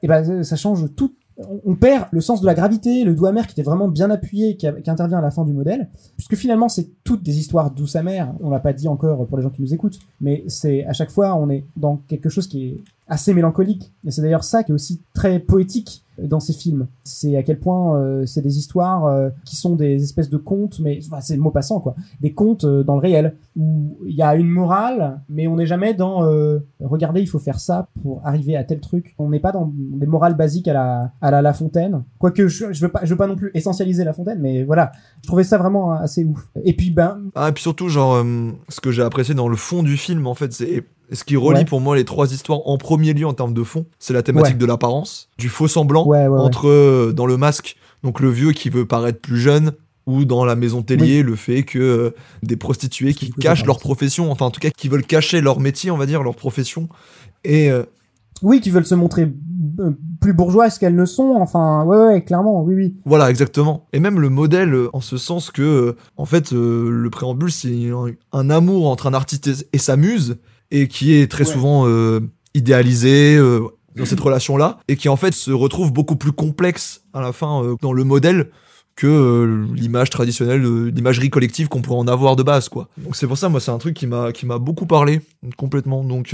eh 0.03 0.07
ben, 0.07 0.43
ça 0.43 0.55
change 0.55 0.85
tout 0.95 1.13
on, 1.37 1.75
perd 1.75 2.05
le 2.11 2.21
sens 2.21 2.41
de 2.41 2.45
la 2.45 2.53
gravité, 2.53 3.03
le 3.03 3.13
doigt 3.13 3.29
amer 3.29 3.45
qui 3.45 3.53
était 3.53 3.63
vraiment 3.63 3.87
bien 3.87 4.09
appuyé, 4.09 4.55
qui, 4.55 4.67
qui 4.83 4.89
intervient 4.89 5.17
à 5.17 5.21
la 5.21 5.31
fin 5.31 5.43
du 5.43 5.53
modèle, 5.53 5.89
puisque 6.15 6.35
finalement 6.35 6.69
c'est 6.69 6.89
toutes 7.03 7.23
des 7.23 7.37
histoires 7.37 7.71
douces 7.71 7.95
amères. 7.95 8.33
On 8.39 8.49
l'a 8.49 8.59
pas 8.59 8.73
dit 8.73 8.87
encore 8.87 9.27
pour 9.27 9.37
les 9.37 9.43
gens 9.43 9.49
qui 9.49 9.61
nous 9.61 9.73
écoutent, 9.73 9.99
mais 10.21 10.43
c'est 10.47 10.85
à 10.85 10.93
chaque 10.93 11.11
fois 11.11 11.35
on 11.35 11.49
est 11.49 11.65
dans 11.75 11.97
quelque 12.07 12.29
chose 12.29 12.47
qui 12.47 12.65
est 12.65 12.83
assez 13.07 13.33
mélancolique. 13.33 13.91
Et 14.05 14.11
c'est 14.11 14.21
d'ailleurs 14.21 14.43
ça 14.43 14.63
qui 14.63 14.71
est 14.71 14.75
aussi 14.75 15.01
très 15.13 15.39
poétique 15.39 16.04
dans 16.17 16.39
ces 16.39 16.53
films. 16.53 16.87
C'est 17.03 17.35
à 17.37 17.43
quel 17.43 17.59
point 17.59 17.97
euh, 17.97 18.25
c'est 18.25 18.41
des 18.41 18.57
histoires 18.57 19.05
euh, 19.05 19.29
qui 19.45 19.55
sont 19.55 19.75
des 19.75 20.01
espèces 20.03 20.29
de 20.29 20.37
contes, 20.37 20.79
mais 20.79 20.99
enfin, 21.05 21.21
c'est 21.21 21.35
le 21.35 21.41
mot 21.41 21.51
passant 21.51 21.79
quoi, 21.79 21.95
des 22.21 22.33
contes 22.33 22.65
euh, 22.65 22.83
dans 22.83 22.95
le 22.95 23.01
réel 23.01 23.35
où 23.55 23.97
il 24.05 24.15
y 24.15 24.21
a 24.21 24.35
une 24.35 24.49
morale, 24.49 25.21
mais 25.29 25.47
on 25.47 25.55
n'est 25.55 25.65
jamais 25.65 25.93
dans 25.93 26.25
euh, 26.25 26.59
regardez 26.81 27.21
il 27.21 27.27
faut 27.27 27.39
faire 27.39 27.59
ça 27.59 27.87
pour 28.01 28.21
arriver 28.25 28.55
à 28.55 28.63
tel 28.63 28.79
truc. 28.79 29.15
On 29.19 29.29
n'est 29.29 29.39
pas 29.39 29.51
dans 29.51 29.71
des 29.73 30.07
morales 30.07 30.35
basiques 30.35 30.67
à 30.67 30.73
la 30.73 31.11
à 31.21 31.31
la 31.31 31.41
La 31.41 31.53
Fontaine. 31.53 32.03
Quoique 32.19 32.47
je, 32.47 32.73
je 32.73 32.81
veux 32.81 32.91
pas 32.91 33.01
je 33.03 33.09
veux 33.09 33.17
pas 33.17 33.27
non 33.27 33.35
plus 33.35 33.51
essentialiser 33.53 34.03
La 34.03 34.13
Fontaine, 34.13 34.39
mais 34.39 34.63
voilà, 34.63 34.91
je 35.21 35.27
trouvais 35.27 35.43
ça 35.43 35.57
vraiment 35.57 35.91
assez 35.93 36.23
ouf. 36.23 36.49
Et 36.63 36.73
puis 36.73 36.89
ben 36.89 37.21
Ah, 37.35 37.49
et 37.49 37.51
puis 37.51 37.61
surtout, 37.63 37.89
genre, 37.89 38.15
euh, 38.15 38.51
ce 38.69 38.79
que 38.79 38.91
j'ai 38.91 39.03
apprécié 39.03 39.35
dans 39.35 39.47
le 39.47 39.55
fond 39.55 39.83
du 39.83 39.97
film, 39.97 40.27
en 40.27 40.33
fait, 40.35 40.53
c'est. 40.53 40.83
Ce 41.11 41.23
qui 41.23 41.35
relie 41.35 41.59
Ouais. 41.59 41.65
pour 41.65 41.81
moi 41.81 41.95
les 41.95 42.05
trois 42.05 42.31
histoires 42.33 42.59
en 42.65 42.77
premier 42.77 43.13
lieu 43.13 43.25
en 43.27 43.33
termes 43.33 43.53
de 43.53 43.63
fond, 43.63 43.85
c'est 43.99 44.13
la 44.13 44.23
thématique 44.23 44.53
Ouais. 44.55 44.59
de 44.59 44.65
l'apparence, 44.65 45.29
du 45.37 45.49
faux 45.49 45.67
semblant 45.67 46.05
ouais 46.07 46.27
entre 46.27 46.67
euh, 46.67 47.11
dans 47.13 47.25
le 47.25 47.37
masque, 47.37 47.75
donc 48.03 48.19
le 48.19 48.29
vieux 48.29 48.51
qui 48.51 48.69
veut 48.69 48.85
paraître 48.85 49.19
plus 49.19 49.39
jeune, 49.39 49.71
ou 50.07 50.23
dans 50.25 50.45
la 50.45 50.55
maison 50.55 50.83
Tellier, 50.83 51.23
le 51.23 51.35
fait 51.35 51.63
que 51.63 51.79
euh, 51.79 52.09
des 52.43 52.55
prostituées 52.57 53.13
qui 53.13 53.31
cachent 53.31 53.65
leur 53.65 53.79
profession, 53.79 54.31
enfin 54.31 54.45
en 54.45 54.51
tout 54.51 54.59
cas 54.59 54.69
qui 54.69 54.87
veulent 54.87 55.05
cacher 55.05 55.41
leur 55.41 55.59
métier, 55.59 55.89
on 55.91 55.97
va 55.97 56.05
dire, 56.05 56.21
leur 56.23 56.35
profession, 56.35 56.89
et 57.43 57.71
euh, 57.71 57.83
Oui, 58.41 58.61
qui 58.61 58.69
veulent 58.69 58.85
se 58.85 58.93
montrer 58.95 59.31
plus 60.21 60.33
bourgeoises 60.33 60.77
qu'elles 60.77 60.95
ne 60.95 61.05
sont? 61.05 61.35
Enfin, 61.39 61.83
ouais, 61.85 61.97
ouais, 61.97 62.23
clairement, 62.23 62.61
oui, 62.63 62.75
oui. 62.75 62.95
Voilà, 63.05 63.29
exactement. 63.29 63.87
Et 63.93 63.99
même 63.99 64.19
le 64.19 64.29
modèle, 64.29 64.73
euh, 64.73 64.89
en 64.93 65.01
ce 65.01 65.17
sens 65.17 65.49
que, 65.51 65.61
euh, 65.61 65.95
en 66.17 66.25
fait, 66.25 66.53
euh, 66.53 66.89
le 66.91 67.09
préambule, 67.09 67.51
c'est 67.51 67.89
un, 67.89 68.11
un 68.31 68.49
amour 68.49 68.87
entre 68.89 69.07
un 69.07 69.13
artiste 69.13 69.47
et, 69.47 69.53
et 69.73 69.77
sa 69.79 69.97
muse, 69.97 70.37
et 70.75 70.87
qui 70.87 71.13
est 71.13 71.31
très 71.31 71.45
Ouais. 71.47 71.53
souvent 71.53 71.87
euh, 71.87 72.19
idéalisé 72.53 73.37
euh, 73.37 73.61
dans 73.95 74.05
cette 74.05 74.19
relation-là, 74.27 74.79
et 74.87 74.95
qui 74.97 75.07
en 75.09 75.15
fait 75.15 75.33
se 75.33 75.51
retrouve 75.51 75.93
beaucoup 75.93 76.15
plus 76.17 76.31
complexe 76.31 77.01
à 77.13 77.21
la 77.21 77.31
fin 77.31 77.63
euh, 77.63 77.75
dans 77.81 77.93
le 77.93 78.03
modèle 78.03 78.49
que 78.95 79.65
l'image 79.73 80.09
traditionnelle, 80.09 80.63
l'imagerie 80.87 81.29
collective 81.29 81.67
qu'on 81.67 81.81
pourrait 81.81 81.99
en 81.99 82.07
avoir 82.07 82.37
de 82.37 82.43
base, 82.43 82.69
quoi. 82.69 82.87
Donc 82.97 83.15
c'est 83.17 83.27
pour 83.27 83.37
ça, 83.37 83.49
moi, 83.49 83.59
c'est 83.59 83.71
un 83.71 83.77
truc 83.77 83.93
qui 83.93 84.07
m'a 84.07 84.31
qui 84.31 84.45
m'a 84.45 84.57
beaucoup 84.57 84.85
parlé 84.85 85.19
complètement. 85.57 86.03
Donc 86.05 86.33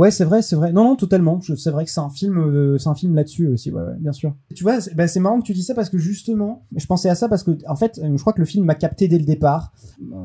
Ouais, 0.00 0.10
c'est 0.10 0.24
vrai, 0.24 0.40
c'est 0.40 0.56
vrai. 0.56 0.72
Non, 0.72 0.84
non, 0.84 0.96
totalement. 0.96 1.40
C'est 1.42 1.68
vrai 1.68 1.84
que 1.84 1.90
c'est 1.90 2.00
un 2.00 2.08
film, 2.08 2.38
euh, 2.38 2.78
c'est 2.78 2.88
un 2.88 2.94
film 2.94 3.14
là-dessus 3.14 3.48
aussi, 3.48 3.70
ouais, 3.70 3.82
ouais, 3.82 3.98
bien 3.98 4.12
sûr. 4.12 4.34
Tu 4.54 4.62
vois, 4.64 4.80
c'est 4.80 4.94
bah, 4.94 5.06
c'est 5.06 5.20
marrant 5.20 5.38
que 5.40 5.44
tu 5.44 5.52
dis 5.52 5.62
ça 5.62 5.74
parce 5.74 5.90
que 5.90 5.98
justement, 5.98 6.64
je 6.74 6.86
pensais 6.86 7.10
à 7.10 7.14
ça 7.14 7.28
parce 7.28 7.42
que, 7.42 7.50
en 7.68 7.76
fait, 7.76 8.00
euh, 8.02 8.16
je 8.16 8.20
crois 8.22 8.32
que 8.32 8.38
le 8.38 8.46
film 8.46 8.64
m'a 8.64 8.74
capté 8.74 9.08
dès 9.08 9.18
le 9.18 9.26
départ. 9.26 9.74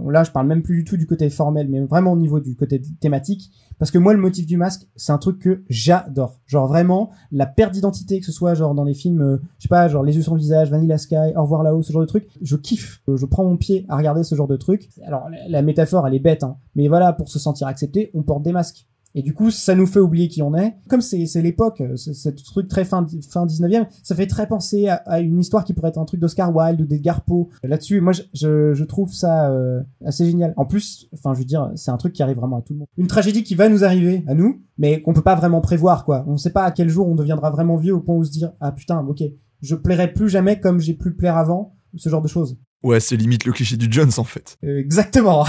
Là, 0.08 0.24
je 0.24 0.32
parle 0.32 0.48
même 0.48 0.62
plus 0.62 0.78
du 0.78 0.84
tout 0.86 0.96
du 0.96 1.06
côté 1.06 1.30
formel, 1.30 1.68
mais 1.68 1.82
vraiment 1.82 2.14
au 2.14 2.16
niveau 2.16 2.40
du 2.40 2.56
côté 2.56 2.82
thématique. 3.02 3.52
Parce 3.78 3.92
que 3.92 3.98
moi, 3.98 4.14
le 4.14 4.20
motif 4.20 4.46
du 4.46 4.56
masque, 4.56 4.88
c'est 4.96 5.12
un 5.12 5.18
truc 5.18 5.40
que 5.40 5.66
j'adore. 5.68 6.40
Genre 6.46 6.70
vraiment, 6.70 7.10
la 7.34 7.46
perte 7.46 7.74
d'identité, 7.74 8.22
que 8.22 8.26
ce 8.26 8.32
soit 8.32 8.54
genre 8.54 8.76
dans 8.76 8.86
les 8.86 8.94
films, 8.94 9.20
euh, 9.20 9.38
je 9.58 9.64
sais 9.64 9.68
pas, 9.68 9.90
genre 9.90 10.04
Les 10.04 10.16
yeux 10.16 10.22
sur 10.22 10.36
le 10.36 10.40
visage, 10.40 10.72
Vanilla 10.72 10.98
Sky, 10.98 11.34
Au 11.36 11.42
revoir 11.42 11.64
là-haut, 11.64 11.82
ce 11.82 11.92
genre 11.92 12.02
de 12.02 12.08
truc, 12.08 12.30
je 12.42 12.56
kiffe. 12.56 13.02
Euh, 13.10 13.18
Je 13.18 13.26
prends 13.26 13.44
mon 13.44 13.58
pied 13.58 13.86
à 13.90 13.98
regarder 13.98 14.24
ce 14.24 14.36
genre 14.36 14.48
de 14.48 14.56
truc. 14.56 14.88
Alors, 15.06 15.30
la, 15.30 15.50
la 15.50 15.62
métaphore, 15.62 16.08
elle 16.08 16.14
est 16.14 16.20
bête, 16.20 16.44
hein. 16.44 16.56
Mais 16.76 16.88
voilà, 16.88 17.12
pour 17.12 17.28
se 17.28 17.40
sentir 17.40 17.68
accepté, 17.68 18.10
on 18.14 18.24
porte 18.24 18.42
des 18.42 18.54
masques. 18.54 18.88
Et 19.16 19.22
du 19.22 19.34
coup, 19.34 19.50
ça 19.50 19.76
nous 19.76 19.88
fait 19.88 20.02
oublier 20.02 20.28
qui 20.28 20.42
on 20.42 20.54
est. 20.54 20.76
Comme 20.90 21.02
c'est 21.02 21.26
l'époque, 21.42 21.82
euh, 21.82 21.96
ce 21.96 22.30
truc 22.30 22.68
très 22.68 22.84
fin, 22.84 23.08
fin 23.30 23.46
19e, 23.46 23.88
ça 24.04 24.14
fait 24.14 24.28
très 24.28 24.46
penser 24.46 24.90
à, 24.90 25.22
une 25.22 25.40
histoire 25.40 25.64
qui 25.64 25.74
pourrait 25.74 25.90
être 25.90 25.98
un 25.98 26.06
truc 26.06 26.20
d'Oscar 26.20 26.54
Wilde 26.54 26.82
ou 26.82 26.86
d'Edgar 26.86 27.22
Poe. 27.22 27.48
Là-dessus, 27.64 28.02
moi, 28.02 28.12
je, 28.12 28.22
je, 28.34 28.74
je 28.74 28.84
trouve 28.84 29.14
ça 29.14 29.50
euh, 29.50 29.82
assez 30.04 30.26
génial. 30.26 30.54
En 30.58 30.66
plus, 30.66 31.08
enfin, 31.14 31.34
je 31.34 31.40
veux 31.40 31.46
dire, 31.46 31.72
c'est 31.76 31.92
un 31.92 31.98
truc 31.98 32.12
qui 32.12 32.24
arrive 32.24 32.36
vraiment 32.36 32.58
à 32.58 32.62
tout 32.62 32.74
le 32.74 32.80
monde. 32.80 32.88
Une 32.98 33.08
tragédie 33.08 33.44
qui 33.44 33.56
va 33.56 33.70
nous 33.70 33.86
arriver, 33.86 34.24
à 34.28 34.34
nous, 34.34 34.62
mais 34.78 35.02
qu'on 35.02 35.14
peut 35.14 35.22
pas 35.22 35.36
vraiment 35.36 35.62
prévoir, 35.62 36.04
quoi. 36.04 36.26
On 36.28 36.36
sait 36.36 36.52
pas 36.52 36.64
à 36.64 36.72
quel 36.72 36.90
jour 36.90 37.08
on 37.08 37.16
deviendra 37.16 37.52
vraiment 37.52 37.78
vieux 37.78 37.96
au 37.96 38.02
point 38.02 38.16
où 38.16 38.24
se 38.26 38.32
dire, 38.32 38.52
ah 38.60 38.74
putain, 38.74 39.00
ok, 39.00 39.24
je 39.62 39.76
plairai 39.76 40.12
plus 40.12 40.28
jamais 40.28 40.60
comme 40.60 40.80
j'ai 40.80 40.94
pu 40.94 41.12
plaire 41.12 41.38
avant, 41.38 41.76
ce 41.96 42.10
genre 42.10 42.22
de 42.22 42.28
choses. 42.28 42.58
Ouais, 42.86 43.00
c'est 43.00 43.18
limite 43.18 43.46
le 43.46 43.52
cliché 43.52 43.78
du 43.78 43.88
Jones, 43.92 44.12
en 44.18 44.24
fait. 44.24 44.58
Euh, 44.64 44.80
exactement. 44.80 45.46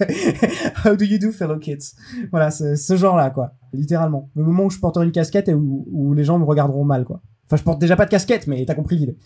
How 0.84 0.96
do 0.96 1.04
you 1.04 1.18
do, 1.18 1.32
fellow 1.32 1.58
kids? 1.58 1.94
Voilà, 2.30 2.50
ce 2.50 2.96
genre-là, 2.96 3.30
quoi. 3.30 3.52
Littéralement. 3.72 4.30
Le 4.34 4.44
moment 4.44 4.64
où 4.64 4.70
je 4.70 4.78
porterai 4.78 5.04
une 5.04 5.12
casquette 5.12 5.48
et 5.48 5.54
où 5.54 6.14
les 6.14 6.24
gens 6.24 6.38
me 6.38 6.44
regarderont 6.44 6.84
mal, 6.84 7.04
quoi. 7.04 7.22
Enfin, 7.46 7.56
je 7.56 7.62
porte 7.62 7.80
déjà 7.80 7.96
pas 7.96 8.04
de 8.04 8.10
casquette, 8.10 8.46
mais 8.46 8.64
t'as 8.66 8.74
compris 8.74 8.96
l'idée. 8.96 9.16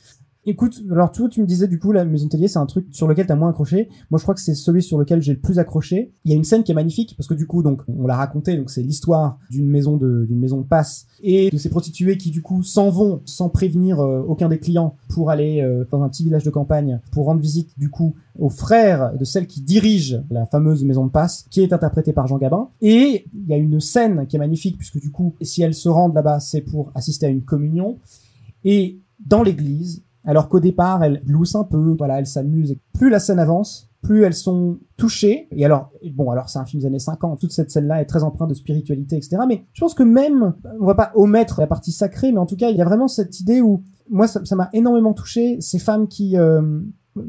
Écoute, 0.44 0.82
alors 0.90 1.12
tu 1.12 1.40
me 1.40 1.46
disais 1.46 1.68
du 1.68 1.78
coup, 1.78 1.92
la 1.92 2.04
maison 2.04 2.26
Tellier, 2.26 2.48
c'est 2.48 2.58
un 2.58 2.66
truc 2.66 2.86
sur 2.90 3.06
lequel 3.06 3.26
t'as 3.26 3.36
moins 3.36 3.50
accroché. 3.50 3.88
Moi, 4.10 4.18
je 4.18 4.24
crois 4.24 4.34
que 4.34 4.40
c'est 4.40 4.56
celui 4.56 4.82
sur 4.82 4.98
lequel 4.98 5.22
j'ai 5.22 5.34
le 5.34 5.38
plus 5.38 5.60
accroché. 5.60 6.12
Il 6.24 6.32
y 6.32 6.34
a 6.34 6.36
une 6.36 6.42
scène 6.42 6.64
qui 6.64 6.72
est 6.72 6.74
magnifique 6.74 7.14
parce 7.16 7.28
que 7.28 7.34
du 7.34 7.46
coup, 7.46 7.62
donc, 7.62 7.82
on 7.86 8.08
l'a 8.08 8.16
raconté, 8.16 8.56
donc 8.56 8.68
c'est 8.68 8.82
l'histoire 8.82 9.38
d'une 9.50 9.68
maison 9.68 9.96
de 9.96 10.24
d'une 10.26 10.40
maison 10.40 10.58
de 10.58 10.66
passe 10.66 11.06
et 11.22 11.48
de 11.50 11.56
ces 11.56 11.68
prostituées 11.68 12.16
qui 12.16 12.32
du 12.32 12.42
coup 12.42 12.64
s'en 12.64 12.90
vont 12.90 13.22
sans 13.24 13.50
prévenir 13.50 14.00
euh, 14.00 14.24
aucun 14.26 14.48
des 14.48 14.58
clients 14.58 14.96
pour 15.10 15.30
aller 15.30 15.60
euh, 15.60 15.84
dans 15.92 16.02
un 16.02 16.08
petit 16.08 16.24
village 16.24 16.42
de 16.42 16.50
campagne 16.50 16.98
pour 17.12 17.26
rendre 17.26 17.40
visite 17.40 17.78
du 17.78 17.88
coup 17.88 18.16
au 18.36 18.48
frère 18.48 19.16
de 19.16 19.24
celle 19.24 19.46
qui 19.46 19.60
dirige 19.60 20.22
la 20.28 20.46
fameuse 20.46 20.82
maison 20.84 21.06
de 21.06 21.10
passe, 21.10 21.46
qui 21.50 21.60
est 21.60 21.72
interprétée 21.72 22.12
par 22.12 22.26
Jean 22.26 22.38
Gabin. 22.38 22.68
Et 22.80 23.26
il 23.32 23.46
y 23.46 23.52
a 23.52 23.58
une 23.58 23.78
scène 23.78 24.26
qui 24.26 24.34
est 24.34 24.40
magnifique 24.40 24.76
puisque 24.76 24.98
du 24.98 25.12
coup, 25.12 25.36
si 25.40 25.62
elles 25.62 25.74
se 25.74 25.88
rendent 25.88 26.14
là-bas, 26.14 26.40
c'est 26.40 26.62
pour 26.62 26.90
assister 26.96 27.26
à 27.26 27.28
une 27.28 27.42
communion. 27.42 27.98
Et 28.64 28.98
dans 29.24 29.44
l'église, 29.44 30.02
alors 30.24 30.48
qu'au 30.48 30.60
départ, 30.60 31.02
elles 31.02 31.22
gloussent 31.24 31.54
un 31.54 31.64
peu, 31.64 31.94
voilà, 31.98 32.18
elles 32.18 32.26
s'amusent. 32.26 32.76
Plus 32.94 33.10
la 33.10 33.18
scène 33.18 33.38
avance, 33.38 33.90
plus 34.02 34.24
elles 34.24 34.34
sont 34.34 34.78
touchées. 34.96 35.48
Et 35.52 35.64
alors, 35.64 35.90
bon, 36.14 36.30
alors 36.30 36.48
c'est 36.48 36.58
un 36.58 36.64
film 36.64 36.80
des 36.80 36.86
années 36.86 36.98
50, 36.98 37.40
toute 37.40 37.52
cette 37.52 37.70
scène-là 37.70 38.00
est 38.00 38.06
très 38.06 38.22
empreinte 38.22 38.50
de 38.50 38.54
spiritualité, 38.54 39.16
etc. 39.16 39.38
Mais 39.48 39.64
je 39.72 39.80
pense 39.80 39.94
que 39.94 40.02
même, 40.02 40.54
on 40.80 40.86
va 40.86 40.94
pas 40.94 41.12
omettre 41.14 41.60
la 41.60 41.66
partie 41.66 41.92
sacrée, 41.92 42.32
mais 42.32 42.38
en 42.38 42.46
tout 42.46 42.56
cas, 42.56 42.70
il 42.70 42.76
y 42.76 42.82
a 42.82 42.84
vraiment 42.84 43.08
cette 43.08 43.40
idée 43.40 43.60
où, 43.60 43.82
moi, 44.10 44.26
ça 44.26 44.56
m'a 44.56 44.68
énormément 44.72 45.14
touché, 45.14 45.56
ces 45.60 45.78
femmes 45.78 46.08
qui... 46.08 46.36
euh, 46.36 46.80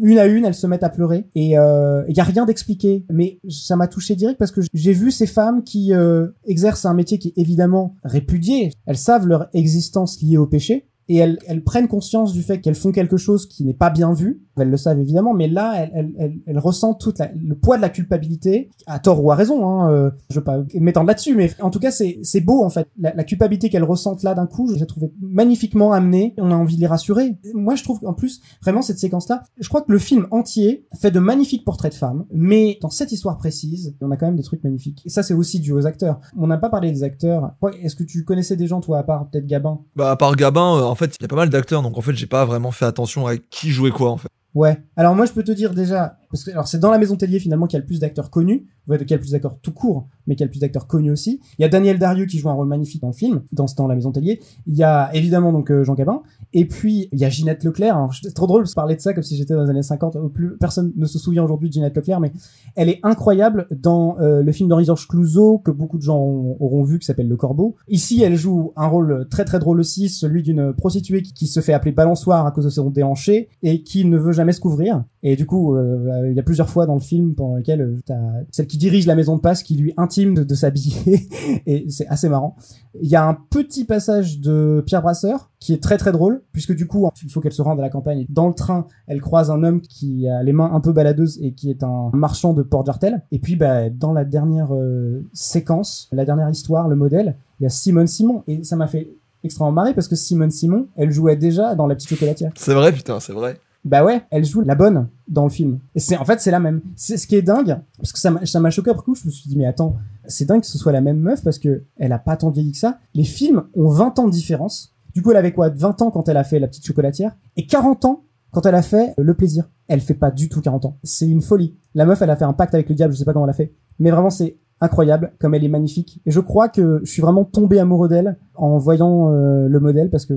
une 0.02 0.18
à 0.18 0.26
une, 0.28 0.46
elles 0.46 0.54
se 0.54 0.68
mettent 0.68 0.84
à 0.84 0.90
pleurer 0.90 1.26
et 1.36 1.48
il 1.48 2.16
y 2.16 2.20
a 2.20 2.24
rien 2.24 2.46
d'expliqué. 2.46 3.06
Mais 3.12 3.40
ça 3.50 3.76
m'a 3.76 3.88
touché 3.88 4.16
direct 4.16 4.40
parce 4.40 4.52
que 4.52 4.62
j'ai 4.74 4.94
vu 4.94 5.12
ces 5.12 5.28
femmes 5.28 5.64
qui 5.64 5.94
euh, 5.94 6.28
exercent 6.46 6.86
un 6.86 6.94
métier 6.94 7.20
qui 7.20 7.30
est 7.30 7.38
évidemment 7.38 7.96
répudié. 8.04 8.72
Elles 8.86 8.98
savent 8.98 9.28
leur 9.28 9.50
existence 9.54 10.22
liée 10.22 10.38
au 10.38 10.48
péché 10.48 10.88
et 11.10 11.18
elles, 11.18 11.64
prennent 11.64 11.88
conscience 11.88 12.34
du 12.34 12.44
fait 12.44 12.62
qu'elles 12.62 12.76
font 12.76 12.92
quelque 12.92 13.18
chose 13.18 13.48
qui 13.48 13.64
n'est 13.66 13.74
pas 13.74 13.90
bien 13.90 14.14
vu. 14.14 14.42
Elles 14.58 14.70
le 14.70 14.78
savent 14.78 15.00
évidemment, 15.00 15.34
mais 15.34 15.48
là, 15.48 15.74
elles, 15.78 15.92
elles, 15.96 16.14
elles, 16.20 16.40
elles 16.46 16.60
ressentent 16.60 17.00
tout 17.00 17.14
le 17.36 17.56
poids 17.56 17.78
de 17.78 17.82
la 17.82 17.90
culpabilité, 17.90 18.70
à 18.86 19.00
tort 19.00 19.24
ou 19.24 19.32
à 19.32 19.36
raison. 19.36 19.68
Hein, 19.68 19.92
euh, 19.92 20.12
je 20.30 20.36
veux 20.36 20.44
pas 20.44 20.60
m'étendre 20.76 21.08
là-dessus, 21.08 21.36
mais 21.36 21.50
en 21.62 21.70
tout 21.70 21.80
cas, 21.80 21.92
c'est 21.92 22.42
beau 22.42 22.64
en 22.64 22.70
fait. 22.70 22.88
La, 23.00 23.14
la 23.14 23.24
culpabilité 23.24 23.70
qu'elles 23.70 23.84
ressentent 23.84 24.24
là 24.24 24.36
d'un 24.36 24.46
coup, 24.46 24.72
je 24.74 24.80
l'ai 24.80 24.86
trouvé 24.86 25.12
magnifiquement 25.22 25.92
amenée. 25.94 26.34
On 26.38 26.52
a 26.52 26.56
envie 26.56 26.76
de 26.76 26.82
les 26.82 26.88
rassurer. 26.88 27.38
Moi, 27.54 27.76
je 27.76 27.84
trouve 27.84 28.00
qu'en 28.00 28.14
plus, 28.14 28.42
vraiment 28.62 28.82
cette 28.82 29.00
séquence-là, 29.00 29.44
je 29.60 29.68
crois 29.68 29.82
que 29.82 29.92
le 29.92 30.00
film 30.00 30.28
entier 30.32 30.86
fait 31.00 31.12
de 31.12 31.20
magnifiques 31.20 31.66
portraits 31.66 31.92
de 31.92 31.98
femmes, 31.98 32.26
mais 32.32 32.78
dans 32.82 32.90
cette 32.90 33.12
histoire 33.12 33.38
précise, 33.38 33.96
on 34.02 34.12
a 34.12 34.18
quand 34.18 34.26
même 34.26 34.36
des 34.36 34.44
trucs 34.44 34.64
magnifiques. 34.64 35.02
Et 35.06 35.10
ça, 35.10 35.24
c'est 35.24 35.34
aussi 35.34 35.60
dû 35.60 35.72
aux 35.72 35.86
acteurs. 35.86 36.20
On 36.38 36.48
n'a 36.48 36.58
pas 36.58 36.70
parlé 36.70 36.92
des 36.92 37.04
acteurs. 37.04 37.54
Est-ce 37.82 37.96
que 37.96 38.04
tu 38.04 38.24
connaissais 38.24 38.56
des 38.56 38.68
gens, 38.68 38.82
toi, 38.82 39.00
à 39.00 39.04
part 39.04 39.30
peut-être 39.30 39.48
Gabin? 39.48 39.80
Bah, 39.96 40.12
à 40.12 40.16
part 40.16 40.36
Gabin, 40.36 40.78
euh, 40.78 40.84
en 40.84 40.96
fait, 40.96 41.16
il 41.20 41.22
y 41.22 41.26
a 41.26 41.28
pas 41.28 41.36
mal 41.36 41.50
d'acteurs, 41.50 41.82
donc 41.82 41.98
en 41.98 42.02
fait, 42.02 42.14
j'ai 42.16 42.28
pas 42.28 42.46
vraiment 42.46 42.72
fait 42.72 42.86
attention 42.86 43.28
à 43.28 43.38
qui 43.38 43.70
jouait 43.70 43.92
quoi, 43.92 44.12
en 44.12 44.18
fait. 44.18 44.30
Ouais. 44.56 44.82
Alors 44.96 45.16
moi 45.16 45.26
je 45.26 45.32
peux 45.32 45.44
te 45.44 45.52
dire 45.52 45.74
déjà 45.74 46.18
parce 46.34 46.46
que 46.46 46.50
alors 46.50 46.68
c'est 46.68 46.80
dans 46.80 46.90
la 46.90 46.98
maison 46.98 47.16
Tellier 47.16 47.38
finalement 47.38 47.68
qu'il 47.68 47.78
y 47.78 47.80
a 47.80 47.82
le 47.82 47.86
plus 47.86 48.00
d'acteurs 48.00 48.32
connus, 48.32 48.66
ouais, 48.88 48.98
qu'il 48.98 49.12
y 49.12 49.14
a 49.14 49.18
le 49.18 49.22
plus 49.22 49.34
d'acteurs 49.34 49.60
tout 49.62 49.72
court, 49.72 50.08
mais 50.26 50.34
qu'il 50.34 50.42
y 50.42 50.46
a 50.46 50.48
le 50.48 50.50
plus 50.50 50.62
d'acteurs 50.62 50.88
connus 50.88 51.12
aussi. 51.12 51.40
Il 51.60 51.62
y 51.62 51.66
a 51.66 51.70
Daniel 51.70 52.00
Darieux 52.00 52.26
qui 52.26 52.40
joue 52.40 52.50
un 52.50 52.54
rôle 52.54 52.68
magnifique 52.68 53.02
dans 53.02 53.10
le 53.10 53.14
film, 53.14 53.44
dans 53.52 53.68
ce 53.68 53.76
temps 53.76 53.86
la 53.86 53.94
maison 53.94 54.12
Tellier. 54.12 54.40
Il 54.66 54.76
y 54.76 54.82
a 54.82 55.12
évidemment 55.14 55.54
donc 55.54 55.70
euh, 55.70 55.84
Jean 55.84 55.94
Gabin 55.94 56.24
et 56.52 56.66
puis 56.66 57.08
il 57.12 57.20
y 57.20 57.26
a 57.26 57.30
Ginette 57.30 57.64
Leclerc. 57.64 57.96
Alors 57.96 58.16
c'est 58.20 58.34
trop 58.34 58.48
drôle 58.48 58.66
de 58.66 58.72
parler 58.72 58.96
de 58.96 59.02
ça 59.02 59.14
comme 59.14 59.22
si 59.22 59.38
j'étais 59.38 59.54
dans 59.54 59.62
les 59.62 59.70
années 59.70 59.84
50. 59.84 60.16
Au 60.16 60.30
Plus 60.30 60.58
personne 60.58 60.92
ne 60.96 61.06
se 61.06 61.20
souvient 61.20 61.44
aujourd'hui 61.44 61.70
de 61.70 61.74
Ginette 61.76 61.96
Leclerc, 61.96 62.20
mais 62.20 62.32
elle 62.76 62.90
est 62.90 63.00
incroyable 63.04 63.68
dans 63.70 64.18
euh, 64.20 64.42
le 64.42 64.52
film 64.52 64.70
d'Henri-Georges 64.70 65.08
Clouzot 65.08 65.60
que 65.60 65.70
beaucoup 65.70 66.00
de 66.00 66.04
gens 66.04 66.18
auront, 66.18 66.84
vu 66.84 66.98
qui 66.98 67.06
s'appelle 67.06 67.30
Le 67.30 67.38
Corbeau. 67.38 67.76
Ici 67.90 68.24
elle 68.24 68.38
joue 68.38 68.74
un 68.76 68.88
rôle 68.88 69.28
très 69.30 69.46
très 69.46 69.60
drôle 69.60 69.80
aussi, 69.80 70.10
celui 70.10 70.42
d'une 70.42 70.74
prostituée 70.74 71.22
qui, 71.22 71.32
qui 71.32 71.46
se 71.46 71.60
fait 71.60 71.74
appeler 71.74 71.92
balançoire 71.92 72.48
à 72.48 72.52
cause 72.52 72.66
de 72.66 72.72
son 72.72 72.90
déhanché 72.90 73.50
et 73.62 73.84
qui 73.84 74.06
ne 74.06 74.18
veut 74.18 74.32
jamais 74.32 74.52
se 74.52 74.60
couvrir. 74.60 75.04
Et 75.22 75.36
du 75.36 75.46
coup, 75.46 75.76
euh, 75.76 76.23
il 76.30 76.36
y 76.36 76.40
a 76.40 76.44
plusieurs 76.44 76.70
fois 76.70 76.86
dans 76.86 76.94
le 76.94 77.00
film 77.00 77.36
pendant 77.36 77.56
lesquelles 77.56 77.82
euh, 77.82 78.42
celle 78.52 78.68
qui 78.68 78.78
dirige 78.78 79.06
la 79.06 79.16
maison 79.16 79.36
de 79.36 79.42
passe 79.42 79.64
qui 79.64 79.76
lui 79.76 79.94
intime 79.98 80.34
de, 80.34 80.56
s'habiller 80.56 81.28
et 81.66 81.90
c'est 81.90 82.08
assez 82.08 82.30
marrant. 82.30 82.56
Il 83.02 83.10
y 83.10 83.16
a 83.16 83.26
un 83.26 83.34
petit 83.34 83.86
passage 83.86 84.40
de 84.40 84.84
Pierre 84.86 85.02
Brasseur 85.02 85.50
qui 85.60 85.74
est 85.74 85.82
très 85.82 85.98
très 85.98 86.12
drôle 86.12 86.44
puisque 86.52 86.76
du 86.76 86.88
coup 86.88 87.10
il 87.24 87.32
faut 87.32 87.42
qu'elle 87.42 87.54
se 87.54 87.62
rende 87.62 87.80
à 87.80 87.82
la 87.82 87.90
campagne. 87.90 88.26
Dans 88.30 88.48
le 88.48 88.54
train, 88.54 88.88
elle 89.08 89.22
croise 89.22 89.50
un 89.50 89.64
homme 89.64 89.82
qui 89.82 90.28
a 90.28 90.44
les 90.44 90.54
mains 90.54 90.72
un 90.74 90.80
peu 90.80 90.92
baladeuses 90.92 91.40
et 91.42 91.54
qui 91.54 91.70
est 91.70 91.84
un 91.84 92.12
marchand 92.14 92.54
de 92.54 92.62
Port 92.62 92.86
Jartel. 92.86 93.24
Et 93.32 93.40
puis 93.40 93.56
bah, 93.56 93.90
dans 93.90 94.14
la 94.14 94.26
dernière 94.26 94.74
euh, 94.74 95.24
séquence, 95.34 96.10
la 96.12 96.26
dernière 96.26 96.50
histoire, 96.50 96.88
le 96.88 96.96
modèle, 96.96 97.36
il 97.60 97.64
y 97.64 97.66
a 97.66 97.70
Simone 97.70 98.08
Simon 98.08 98.44
et 98.48 98.64
ça 98.64 98.76
m'a 98.76 98.88
fait 98.88 99.10
extrêmement 99.44 99.72
marré 99.72 99.94
parce 99.94 100.08
que 100.08 100.16
Simone 100.16 100.52
Simon, 100.52 100.88
elle 100.96 101.12
jouait 101.12 101.36
déjà 101.36 101.76
dans 101.76 101.88
La 101.88 101.96
Petite 101.96 102.10
Chocolatière. 102.10 102.52
C'est 102.56 102.74
vrai, 102.74 102.92
putain, 102.92 103.20
c'est 103.20 103.34
vrai. 103.34 103.60
Bah 103.86 104.04
ouais, 104.06 104.24
elle 104.32 104.46
joue 104.46 104.62
la 104.62 104.76
bonne 104.76 105.10
dans 105.28 105.44
le 105.44 105.50
film. 105.50 105.80
Et 105.94 106.00
c'est 106.00 106.18
en 106.18 106.24
fait 106.24 106.40
c'est 106.40 106.52
la 106.52 106.60
même. 106.60 106.82
C'est 106.96 107.18
ce 107.18 107.28
qui 107.28 107.36
est 107.36 107.42
dingue 107.42 107.80
parce 107.98 108.14
que 108.14 108.20
ça 108.20 108.32
m'a 108.32 108.46
ça 108.46 108.60
m'a 108.60 108.70
choqué 108.70 108.92
après 108.92 109.04
coup. 109.04 109.16
Je 109.16 109.26
me 109.26 109.32
suis 109.32 109.50
dit 109.50 109.58
mais 109.58 109.66
attends, 109.66 109.98
c'est 110.26 110.46
dingue 110.46 110.62
que 110.62 110.68
ce 110.68 110.78
soit 110.78 110.94
la 110.94 111.02
même 111.02 111.20
meuf 111.20 111.44
parce 111.44 111.60
que 111.60 111.84
elle 111.98 112.14
a 112.14 112.20
pas 112.20 112.38
tant 112.38 112.50
vieilli 112.50 112.72
que 112.72 112.78
ça. 112.78 113.00
Les 113.14 113.26
films 113.26 113.64
ont 113.76 113.90
20 113.90 114.20
ans 114.20 114.28
de 114.28 114.32
différence. 114.32 114.96
Du 115.14 115.22
coup 115.22 115.32
elle 115.32 115.38
avait 115.38 115.52
quoi 115.52 115.70
20 115.70 116.02
ans 116.02 116.12
quand 116.12 116.30
elle 116.30 116.38
a 116.38 116.44
fait 116.44 116.60
La 116.60 116.68
Petite 116.68 116.86
Chocolatière 116.86 117.36
et 117.58 117.68
40 117.68 118.06
ans 118.06 118.24
quand 118.52 118.66
elle 118.66 118.76
a 118.76 118.82
fait 118.82 119.14
Le 119.18 119.34
Plaisir. 119.34 119.70
Elle 119.90 120.00
fait 120.00 120.14
pas 120.14 120.32
du 120.32 120.48
tout 120.48 120.62
40 120.62 120.86
ans. 120.86 120.98
C'est 121.04 121.28
une 121.28 121.42
folie. 121.42 121.76
La 121.94 122.06
meuf 122.06 122.22
elle 122.22 122.30
a 122.30 122.38
fait 122.38 122.46
un 122.46 122.54
pacte 122.54 122.74
avec 122.74 122.88
le 122.88 122.96
diable. 122.96 123.14
Je 123.14 123.20
sais 123.20 123.26
pas 123.26 123.34
comment 123.34 123.46
elle 123.46 123.52
a 123.52 123.56
fait. 123.56 123.74
Mais 124.00 124.12
vraiment 124.12 124.30
c'est 124.30 124.58
incroyable, 124.84 125.34
comme 125.40 125.56
elle 125.56 125.64
est 125.64 125.70
magnifique. 125.70 126.20
Et 126.26 126.32
je 126.32 126.40
crois 126.40 126.70
que 126.70 127.00
je 127.04 127.10
suis 127.12 127.22
vraiment 127.22 127.44
tombé 127.46 127.80
amoureux 127.80 128.08
d'elle 128.10 128.38
en 128.56 128.78
voyant 128.78 129.32
euh, 129.32 129.68
le 129.68 129.80
modèle 129.80 130.10
parce 130.10 130.26
que 130.26 130.34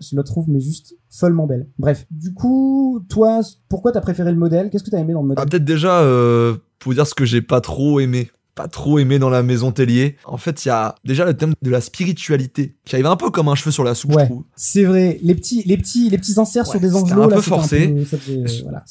je 0.00 0.16
la 0.16 0.22
trouve 0.24 0.48
mais 0.48 0.58
juste 0.60 0.96
follement 1.10 1.46
belle. 1.46 1.68
Bref, 1.78 2.06
du 2.10 2.32
coup, 2.34 3.00
toi, 3.08 3.40
pourquoi 3.68 3.92
t'as 3.92 4.00
préféré 4.00 4.32
le 4.32 4.38
modèle? 4.38 4.70
Qu'est-ce 4.70 4.82
que 4.84 4.90
t'as 4.90 4.98
aimé 4.98 5.12
dans 5.12 5.22
le 5.22 5.28
modèle? 5.28 5.44
Ah, 5.44 5.48
peut-être 5.48 5.64
déjà, 5.64 6.00
euh, 6.00 6.56
pour 6.78 6.92
dire 6.94 7.06
ce 7.06 7.14
que 7.14 7.24
j'ai 7.24 7.42
pas 7.42 7.60
trop 7.60 8.00
aimé. 8.00 8.30
Pas 8.56 8.66
trop 8.66 8.98
aimé 8.98 9.18
dans 9.20 9.30
la 9.30 9.42
maison 9.44 9.70
Tellier. 9.70 10.16
En 10.26 10.36
fait, 10.36 10.64
il 10.64 10.68
y 10.68 10.70
a 10.72 10.94
déjà 11.04 11.24
le 11.24 11.34
thème 11.34 11.54
de 11.62 11.70
la 11.70 11.80
spiritualité 11.80 12.74
qui 12.84 12.94
arrive 12.96 13.06
un 13.06 13.16
peu 13.16 13.30
comme 13.30 13.48
un 13.48 13.54
cheveu 13.54 13.70
sur 13.70 13.84
la 13.84 13.94
soupe, 13.94 14.14
Ouais, 14.14 14.28
c'est 14.56 14.82
vrai. 14.84 15.18
Les 15.22 15.34
petits, 15.34 15.62
les 15.64 15.76
petits, 15.78 16.10
les 16.10 16.18
petits 16.18 16.38
inserts 16.38 16.64
Ouais, 16.66 16.70
sur 16.72 16.80
des 16.80 16.94
angelots 16.94 17.22
un 17.22 17.28
là, 17.28 17.36
peu 17.36 17.42
forcé. 17.42 17.88
peu- 17.88 18.04
ça 18.04 18.18
faisait, 18.18 18.38
euh, 18.38 18.62
voilà. 18.64 18.82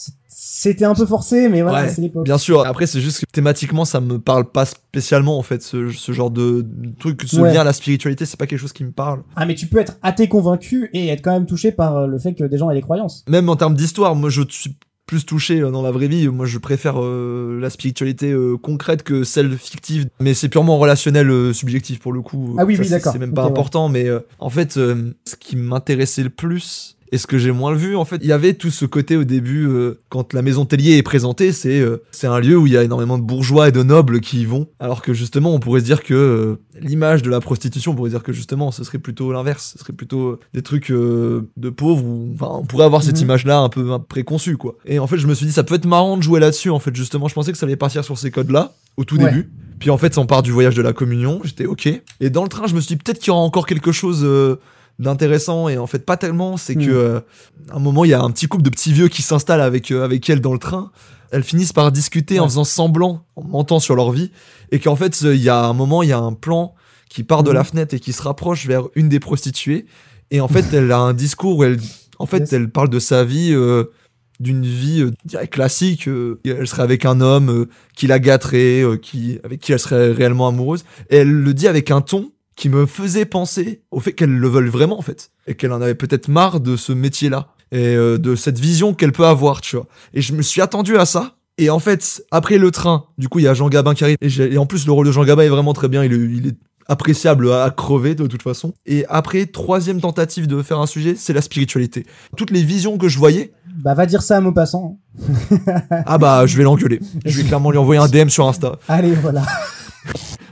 C'était 0.61 0.83
un 0.83 0.93
peu 0.93 1.05
forcé, 1.05 1.47
mais 1.47 1.61
voilà, 1.61 1.83
Ouais, 1.83 1.89
c'est 1.89 2.01
l'époque. 2.01 2.25
Bien 2.25 2.37
sûr. 2.37 2.65
Après, 2.65 2.85
c'est 2.85 2.99
juste 2.99 3.21
que 3.21 3.25
thématiquement, 3.31 3.85
ça 3.85 4.01
me 4.01 4.19
parle 4.19 4.43
pas 4.51 4.65
spécialement, 4.65 5.37
en 5.37 5.41
fait, 5.41 5.61
ce, 5.63 5.89
ce 5.89 6.11
genre 6.11 6.31
de 6.31 6.65
truc, 6.99 7.21
ce 7.25 7.39
Ouais. 7.39 7.53
lien 7.53 7.61
à 7.61 7.63
la 7.63 7.71
spiritualité, 7.71 8.25
c'est 8.25 8.37
pas 8.37 8.45
quelque 8.45 8.59
chose 8.59 8.73
qui 8.73 8.83
me 8.83 8.91
parle. 8.91 9.21
Ah, 9.37 9.45
mais 9.45 9.55
tu 9.55 9.67
peux 9.67 9.79
être 9.79 9.97
athée 10.03 10.27
convaincu 10.27 10.89
et 10.93 11.07
être 11.07 11.21
quand 11.21 11.31
même 11.31 11.45
touché 11.45 11.71
par 11.71 11.95
euh, 11.95 12.07
le 12.07 12.19
fait 12.19 12.33
que 12.33 12.43
des 12.43 12.57
gens 12.57 12.69
aient 12.69 12.75
des 12.75 12.81
croyances. 12.81 13.23
Même 13.29 13.47
en 13.47 13.55
termes 13.55 13.73
d'histoire, 13.75 14.15
moi, 14.15 14.29
je 14.29 14.41
suis 14.49 14.75
plus 15.05 15.25
touché 15.25 15.61
euh, 15.61 15.71
dans 15.71 15.81
la 15.81 15.91
vraie 15.91 16.09
vie. 16.09 16.27
Moi, 16.27 16.45
je 16.45 16.57
préfère 16.57 17.01
euh, 17.01 17.57
la 17.61 17.69
spiritualité 17.69 18.29
euh, 18.31 18.57
concrète 18.57 19.03
que 19.03 19.23
celle 19.23 19.57
fictive. 19.57 20.07
Mais 20.19 20.33
c'est 20.33 20.49
purement 20.49 20.77
relationnel, 20.77 21.29
euh, 21.31 21.53
subjectif 21.53 21.99
pour 21.99 22.11
le 22.11 22.21
coup. 22.21 22.55
Ah 22.59 22.65
oui, 22.65 22.75
Ça, 22.75 22.81
oui, 22.81 22.89
d'accord. 22.89 23.13
C'est 23.13 23.19
même 23.19 23.33
pas 23.33 23.45
ouais. 23.45 23.49
important, 23.49 23.87
mais 23.87 24.07
en 24.39 24.49
fait, 24.49 24.73
ce 24.73 25.35
qui 25.39 25.55
m'intéressait 25.55 26.23
le 26.23 26.29
plus. 26.29 26.97
Et 27.11 27.17
ce 27.17 27.25
que 27.25 27.37
j'ai 27.39 27.51
moins 27.51 27.73
vu, 27.73 27.95
en 27.95 28.05
fait, 28.05 28.17
il 28.21 28.27
y 28.27 28.31
avait 28.31 28.53
tout 28.53 28.69
ce 28.69 28.85
côté 28.85 29.17
au 29.17 29.23
début, 29.23 29.67
euh, 29.67 29.99
quand 30.09 30.33
la 30.33 30.43
maison 30.43 30.65
Tellier 30.65 30.97
est 30.97 31.01
présentée, 31.03 31.51
c'est 31.51 31.79
euh, 31.79 32.03
c'est 32.11 32.27
un 32.27 32.39
lieu 32.39 32.55
où 32.55 32.67
il 32.67 32.73
y 32.73 32.77
a 32.77 32.83
énormément 32.83 33.17
de 33.17 33.23
bourgeois 33.23 33.69
et 33.69 33.71
de 33.71 33.81
nobles 33.81 34.19
qui 34.19 34.41
y 34.41 34.45
vont. 34.45 34.67
Alors 34.79 35.01
que 35.01 35.13
justement, 35.13 35.51
on 35.53 35.59
pourrait 35.59 35.79
se 35.79 35.85
dire 35.85 36.03
que 36.03 36.13
euh, 36.13 36.55
l'image 36.79 37.23
de 37.23 37.31
la 37.31 37.39
prostitution, 37.39 37.93
on 37.93 37.95
pourrait 37.95 38.11
dire 38.11 38.21
que 38.21 38.31
justement, 38.31 38.71
ce 38.71 38.83
serait 38.83 38.99
plutôt 38.99 39.31
l'inverse. 39.33 39.71
Ce 39.73 39.79
serait 39.79 39.93
plutôt 39.93 40.27
euh, 40.27 40.39
des 40.53 40.61
trucs 40.61 40.91
euh, 40.91 41.49
de 41.57 41.69
pauvres 41.71 42.05
enfin, 42.35 42.59
on 42.61 42.65
pourrait 42.65 42.85
avoir 42.85 43.01
cette 43.01 43.15
Mhm. 43.17 43.23
image-là 43.23 43.57
un 43.59 43.69
peu 43.69 43.97
préconçue, 44.07 44.57
quoi. 44.57 44.75
Et 44.85 44.99
en 44.99 45.07
fait, 45.07 45.17
je 45.17 45.25
me 45.25 45.33
suis 45.33 45.47
dit, 45.47 45.51
ça 45.51 45.63
peut 45.63 45.75
être 45.75 45.85
marrant 45.87 46.15
de 46.15 46.21
jouer 46.21 46.39
là-dessus, 46.39 46.69
en 46.69 46.79
fait, 46.79 46.95
justement. 46.95 47.27
Je 47.27 47.33
pensais 47.33 47.51
que 47.51 47.57
ça 47.57 47.65
allait 47.65 47.75
partir 47.75 48.03
sur 48.03 48.19
ces 48.19 48.29
codes-là, 48.29 48.73
au 48.97 49.03
tout 49.03 49.17
Ouais. 49.17 49.25
début. 49.31 49.49
Puis 49.79 49.89
en 49.89 49.97
fait, 49.97 50.13
ça 50.13 50.21
en 50.21 50.25
part 50.27 50.43
du 50.43 50.51
voyage 50.51 50.75
de 50.75 50.81
la 50.83 50.93
communion. 50.93 51.39
J'étais 51.43 51.65
ok. 51.65 51.87
Et 52.19 52.29
dans 52.29 52.43
le 52.43 52.49
train, 52.49 52.67
je 52.67 52.75
me 52.75 52.81
suis 52.81 52.95
dit, 52.95 53.01
peut-être 53.03 53.17
qu'il 53.17 53.29
y 53.29 53.31
aura 53.31 53.39
encore 53.41 53.65
quelque 53.65 53.91
chose. 53.91 54.23
D'intéressant 54.99 55.69
et 55.69 55.77
en 55.77 55.87
fait 55.87 56.05
pas 56.05 56.17
tellement 56.17 56.57
c'est 56.57 56.75
Mm. 56.75 56.85
que 56.85 56.91
euh, 56.91 57.19
à 57.71 57.77
un 57.77 57.79
moment 57.79 58.03
il 58.05 58.11
y 58.11 58.13
a 58.13 58.21
un 58.21 58.29
petit 58.31 58.47
couple 58.47 58.63
de 58.63 58.69
petits 58.69 58.93
vieux 58.93 59.07
qui 59.07 59.21
s'installent 59.21 59.61
avec 59.61 59.91
euh, 59.91 60.03
avec 60.03 60.29
elle 60.29 60.41
dans 60.41 60.53
le 60.53 60.59
train. 60.59 60.91
Elles 61.31 61.43
finissent 61.43 61.73
par 61.73 61.91
discuter 61.91 62.39
en 62.39 62.45
faisant 62.47 62.63
semblant 62.63 63.23
en 63.35 63.43
mentant 63.43 63.79
sur 63.79 63.95
leur 63.95 64.11
vie. 64.11 64.31
Et 64.71 64.79
qu'en 64.79 64.95
fait 64.95 65.21
il 65.21 65.35
y 65.37 65.49
a 65.49 65.63
un 65.65 65.73
moment 65.73 66.03
il 66.03 66.09
y 66.09 66.13
a 66.13 66.19
un 66.19 66.33
plan 66.33 66.75
qui 67.09 67.23
part 67.23 67.43
de 67.43 67.51
la 67.51 67.63
fenêtre 67.63 67.93
et 67.95 67.99
qui 67.99 68.13
se 68.13 68.21
rapproche 68.21 68.67
vers 68.67 68.83
une 68.95 69.09
des 69.09 69.19
prostituées. 69.19 69.85
Et 70.31 70.41
en 70.41 70.47
fait 70.47 70.65
elle 70.73 70.91
a 70.91 70.99
un 70.99 71.13
discours 71.13 71.57
où 71.57 71.63
elle 71.63 71.79
en 72.19 72.25
fait 72.25 72.39
Yes. 72.39 72.53
elle 72.53 72.69
parle 72.69 72.89
de 72.89 72.99
sa 72.99 73.23
vie 73.23 73.51
euh, 73.53 73.85
d'une 74.41 74.65
vie 74.65 75.01
euh, 75.01 75.45
classique 75.47 76.07
euh, 76.07 76.39
elle 76.45 76.67
serait 76.67 76.83
avec 76.83 77.05
un 77.05 77.21
homme 77.21 77.49
euh, 77.49 77.69
qui 77.95 78.07
la 78.07 78.19
gâterait 78.19 78.81
euh, 78.83 78.97
qui 78.97 79.39
avec 79.43 79.59
qui 79.61 79.71
elle 79.71 79.79
serait 79.79 80.11
réellement 80.11 80.47
amoureuse. 80.47 80.83
Et 81.09 81.17
elle 81.17 81.31
le 81.31 81.53
dit 81.53 81.67
avec 81.67 81.89
un 81.91 82.01
ton 82.01 82.31
qui 82.59 82.67
me 82.67 82.85
faisait 82.85 83.23
penser 83.23 83.83
au 83.89 84.01
fait 84.01 84.11
qu'elle 84.11 84.37
le 84.37 84.47
veuille 84.49 84.67
vraiment 84.67 84.99
en 84.99 85.01
fait. 85.01 85.31
Et 85.47 85.55
qu'elle 85.55 85.71
en 85.71 85.81
avait 85.81 85.95
peut-être 85.95 86.27
marre 86.27 86.59
de 86.59 86.75
ce 86.75 86.91
métier 86.91 87.29
là 87.29 87.47
et 87.71 87.95
euh, 87.95 88.17
de 88.17 88.35
cette 88.35 88.59
vision 88.59 88.93
qu'elle 88.93 89.13
peut 89.13 89.25
avoir 89.25 89.61
tu 89.61 89.77
vois. 89.77 89.87
Et 90.13 90.21
je 90.21 90.33
me 90.33 90.41
suis 90.41 90.61
attendu 90.61 90.97
à 90.97 91.05
ça. 91.05 91.37
Et 91.57 91.69
en 91.69 91.79
fait 91.79 92.21
après 92.31 92.57
le 92.57 92.69
train 92.69 93.05
du 93.17 93.29
coup 93.29 93.39
il 93.39 93.45
y 93.45 93.47
a 93.47 93.53
Jean 93.53 93.69
Gabin 93.69 93.93
qui 93.93 94.03
arrive. 94.03 94.17
Et, 94.21 94.57
en 94.57 94.65
plus 94.65 94.85
le 94.85 94.91
rôle 94.91 95.07
de 95.07 95.11
Jean 95.13 95.23
Gabin 95.23 95.43
est 95.43 95.49
vraiment 95.49 95.71
très 95.71 95.87
bien. 95.87 96.03
Il 96.03 96.11
est, 96.11 96.17
il 96.17 96.47
est 96.47 96.57
appréciable 96.89 97.49
à 97.49 97.69
crever 97.69 98.13
de 98.13 98.27
toute 98.27 98.41
façon. 98.41 98.73
Et 98.85 99.05
après 99.07 99.45
troisième 99.45 100.01
tentative 100.01 100.45
de 100.45 100.61
faire 100.61 100.79
un 100.79 100.87
sujet 100.87 101.15
c'est 101.15 101.31
la 101.31 101.41
spiritualité. 101.41 102.05
Toutes 102.35 102.51
les 102.51 102.63
visions 102.63 102.97
que 102.97 103.07
je 103.07 103.17
voyais. 103.17 103.53
Bah, 103.77 103.93
va 103.93 104.05
dire 104.05 104.21
ça 104.21 104.35
à 104.35 104.41
Maupassant. 104.41 104.99
ah 106.05 106.17
bah 106.17 106.45
je 106.45 106.57
vais 106.57 106.63
l'engueuler. 106.63 106.99
Je 107.23 107.37
vais 107.37 107.43
clairement 107.47 107.71
lui 107.71 107.77
envoyer 107.77 108.01
un 108.01 108.09
DM 108.09 108.27
sur 108.27 108.45
Insta. 108.49 108.79
Allez, 108.89 109.13
voilà. 109.13 109.43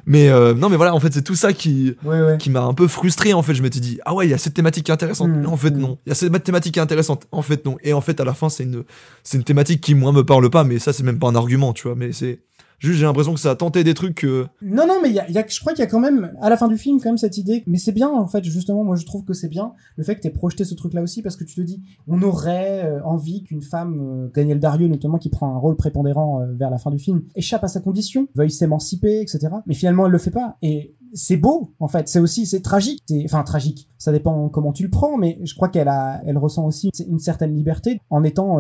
mais 0.10 0.30
euh, 0.30 0.54
non 0.54 0.70
mais 0.70 0.78
voilà 0.78 0.96
en 0.96 1.00
fait 1.02 1.13
c'est 1.13 1.22
tout 1.22 1.36
ça 1.36 1.52
qui 1.52 1.96
Ouais, 2.06 2.22
ouais. 2.22 2.38
qui 2.38 2.50
m'a 2.50 2.62
un 2.62 2.74
peu 2.74 2.88
frustré 2.88 3.34
en 3.34 3.43
fait. 3.43 3.54
Je 3.54 3.62
m'étais 3.62 3.82
dit 3.82 4.00
ah 4.06 4.15
ouais 4.15 4.26
il 4.26 4.32
y 4.32 4.34
a 4.34 4.38
cette 4.38 4.54
thématique 4.54 4.86
qui 4.86 4.91
est 4.91 4.93
intéressante. 4.93 5.30
Mm, 5.30 5.41
Mais 5.41 5.48
en 5.48 5.58
fait 5.58 5.72
mm. 5.72 5.78
non. 5.80 5.98
Il 6.06 6.10
y 6.10 6.12
a 6.13 6.15
cette 6.15 6.43
thématique 6.43 6.74
qui 6.74 6.80
est 6.80 6.82
intéressante. 6.82 7.28
En 7.32 7.41
fait 7.41 7.65
non. 7.65 7.78
Et 7.84 7.91
en 7.91 8.00
fait 8.02 8.20
à 8.22 8.24
la 8.24 8.34
fin 8.34 8.48
c'est 8.48 8.63
une 8.63 8.86
c'est 9.24 9.38
une 9.38 9.43
thématique 9.43 9.82
qui 9.82 9.93
moi 9.96 10.13
me 10.13 10.24
parle 10.24 10.50
pas 10.50 10.63
mais 10.63 10.80
ça 10.80 10.93
c'est 10.93 11.04
même 11.04 11.20
pas 11.20 11.28
un 11.28 11.36
argument 11.36 11.74
tu 11.74 11.88
vois. 11.88 11.96
Mais 11.96 12.13
c'est 12.13 12.39
juste 12.79 12.99
j'ai 12.99 13.05
l'impression 13.05 13.33
que 13.33 13.39
ça 13.39 13.51
a 13.51 13.55
tenté 13.55 13.83
des 13.83 13.93
trucs 13.93 14.15
que 14.15 14.45
Non, 14.61 14.85
non, 14.87 14.99
mais 15.01 15.11
y 15.11 15.19
a, 15.19 15.29
y 15.29 15.37
a- 15.37 15.45
je 15.47 15.59
crois 15.59 15.73
qu'il 15.73 15.79
y 15.83 15.87
a 15.87 15.89
quand 15.89 15.99
même, 15.99 16.31
à 16.41 16.49
la 16.49 16.57
fin 16.57 16.67
du 16.67 16.77
film, 16.77 16.99
quand 17.01 17.09
même 17.09 17.17
cette 17.17 17.37
idée. 17.37 17.63
Mais 17.67 17.77
c'est 17.77 17.91
bien, 17.91 18.09
en 18.09 18.27
fait, 18.27 18.43
justement, 18.43 18.83
moi 18.83 18.95
je 18.95 19.05
trouve 19.05 19.23
que 19.23 19.33
c'est 19.33 19.49
bien 19.49 19.73
le 19.95 20.03
fait 20.03 20.15
que 20.15 20.21
t'aies 20.21 20.29
projeté 20.29 20.63
ce 20.65 20.75
truc-là 20.75 21.01
aussi, 21.01 21.21
parce 21.21 21.35
que 21.35 21.43
tu 21.43 21.55
te 21.55 21.61
dis, 21.61 21.81
on 22.07 22.21
aurait 22.21 22.85
euh, 22.85 23.03
envie 23.03 23.43
qu'une 23.43 23.61
femme, 23.61 23.99
euh, 23.99 24.31
Daniel 24.33 24.59
Dario 24.59 24.87
notamment, 24.87 25.17
qui 25.17 25.29
prend 25.29 25.53
un 25.53 25.57
rôle 25.57 25.75
prépondérant 25.75 26.41
euh, 26.41 26.53
vers 26.53 26.69
la 26.69 26.77
fin 26.77 26.91
du 26.91 26.99
film, 26.99 27.23
échappe 27.35 27.63
à 27.63 27.67
sa 27.67 27.79
condition, 27.81 28.27
veuille 28.35 28.51
s'émanciper, 28.51 29.21
etc. 29.21 29.47
Mais 29.65 29.73
finalement, 29.73 30.05
elle 30.05 30.11
le 30.11 30.17
fait 30.17 30.31
pas. 30.31 30.57
Et 30.61 30.95
c'est 31.13 31.37
beau, 31.37 31.73
en 31.79 31.87
fait. 31.87 32.07
C'est 32.09 32.19
aussi, 32.19 32.45
c'est 32.45 32.61
tragique. 32.61 33.01
Enfin, 33.25 33.43
tragique. 33.43 33.89
Ça 33.97 34.11
dépend 34.11 34.49
comment 34.49 34.73
tu 34.73 34.83
le 34.83 34.89
prends, 34.89 35.17
mais 35.17 35.39
je 35.43 35.55
crois 35.55 35.69
qu'elle 35.69 35.87
a, 35.87 36.21
elle 36.25 36.37
ressent 36.37 36.65
aussi 36.65 36.89
une 37.07 37.19
certaine 37.19 37.55
liberté 37.55 38.01
en 38.09 38.23
étant 38.23 38.59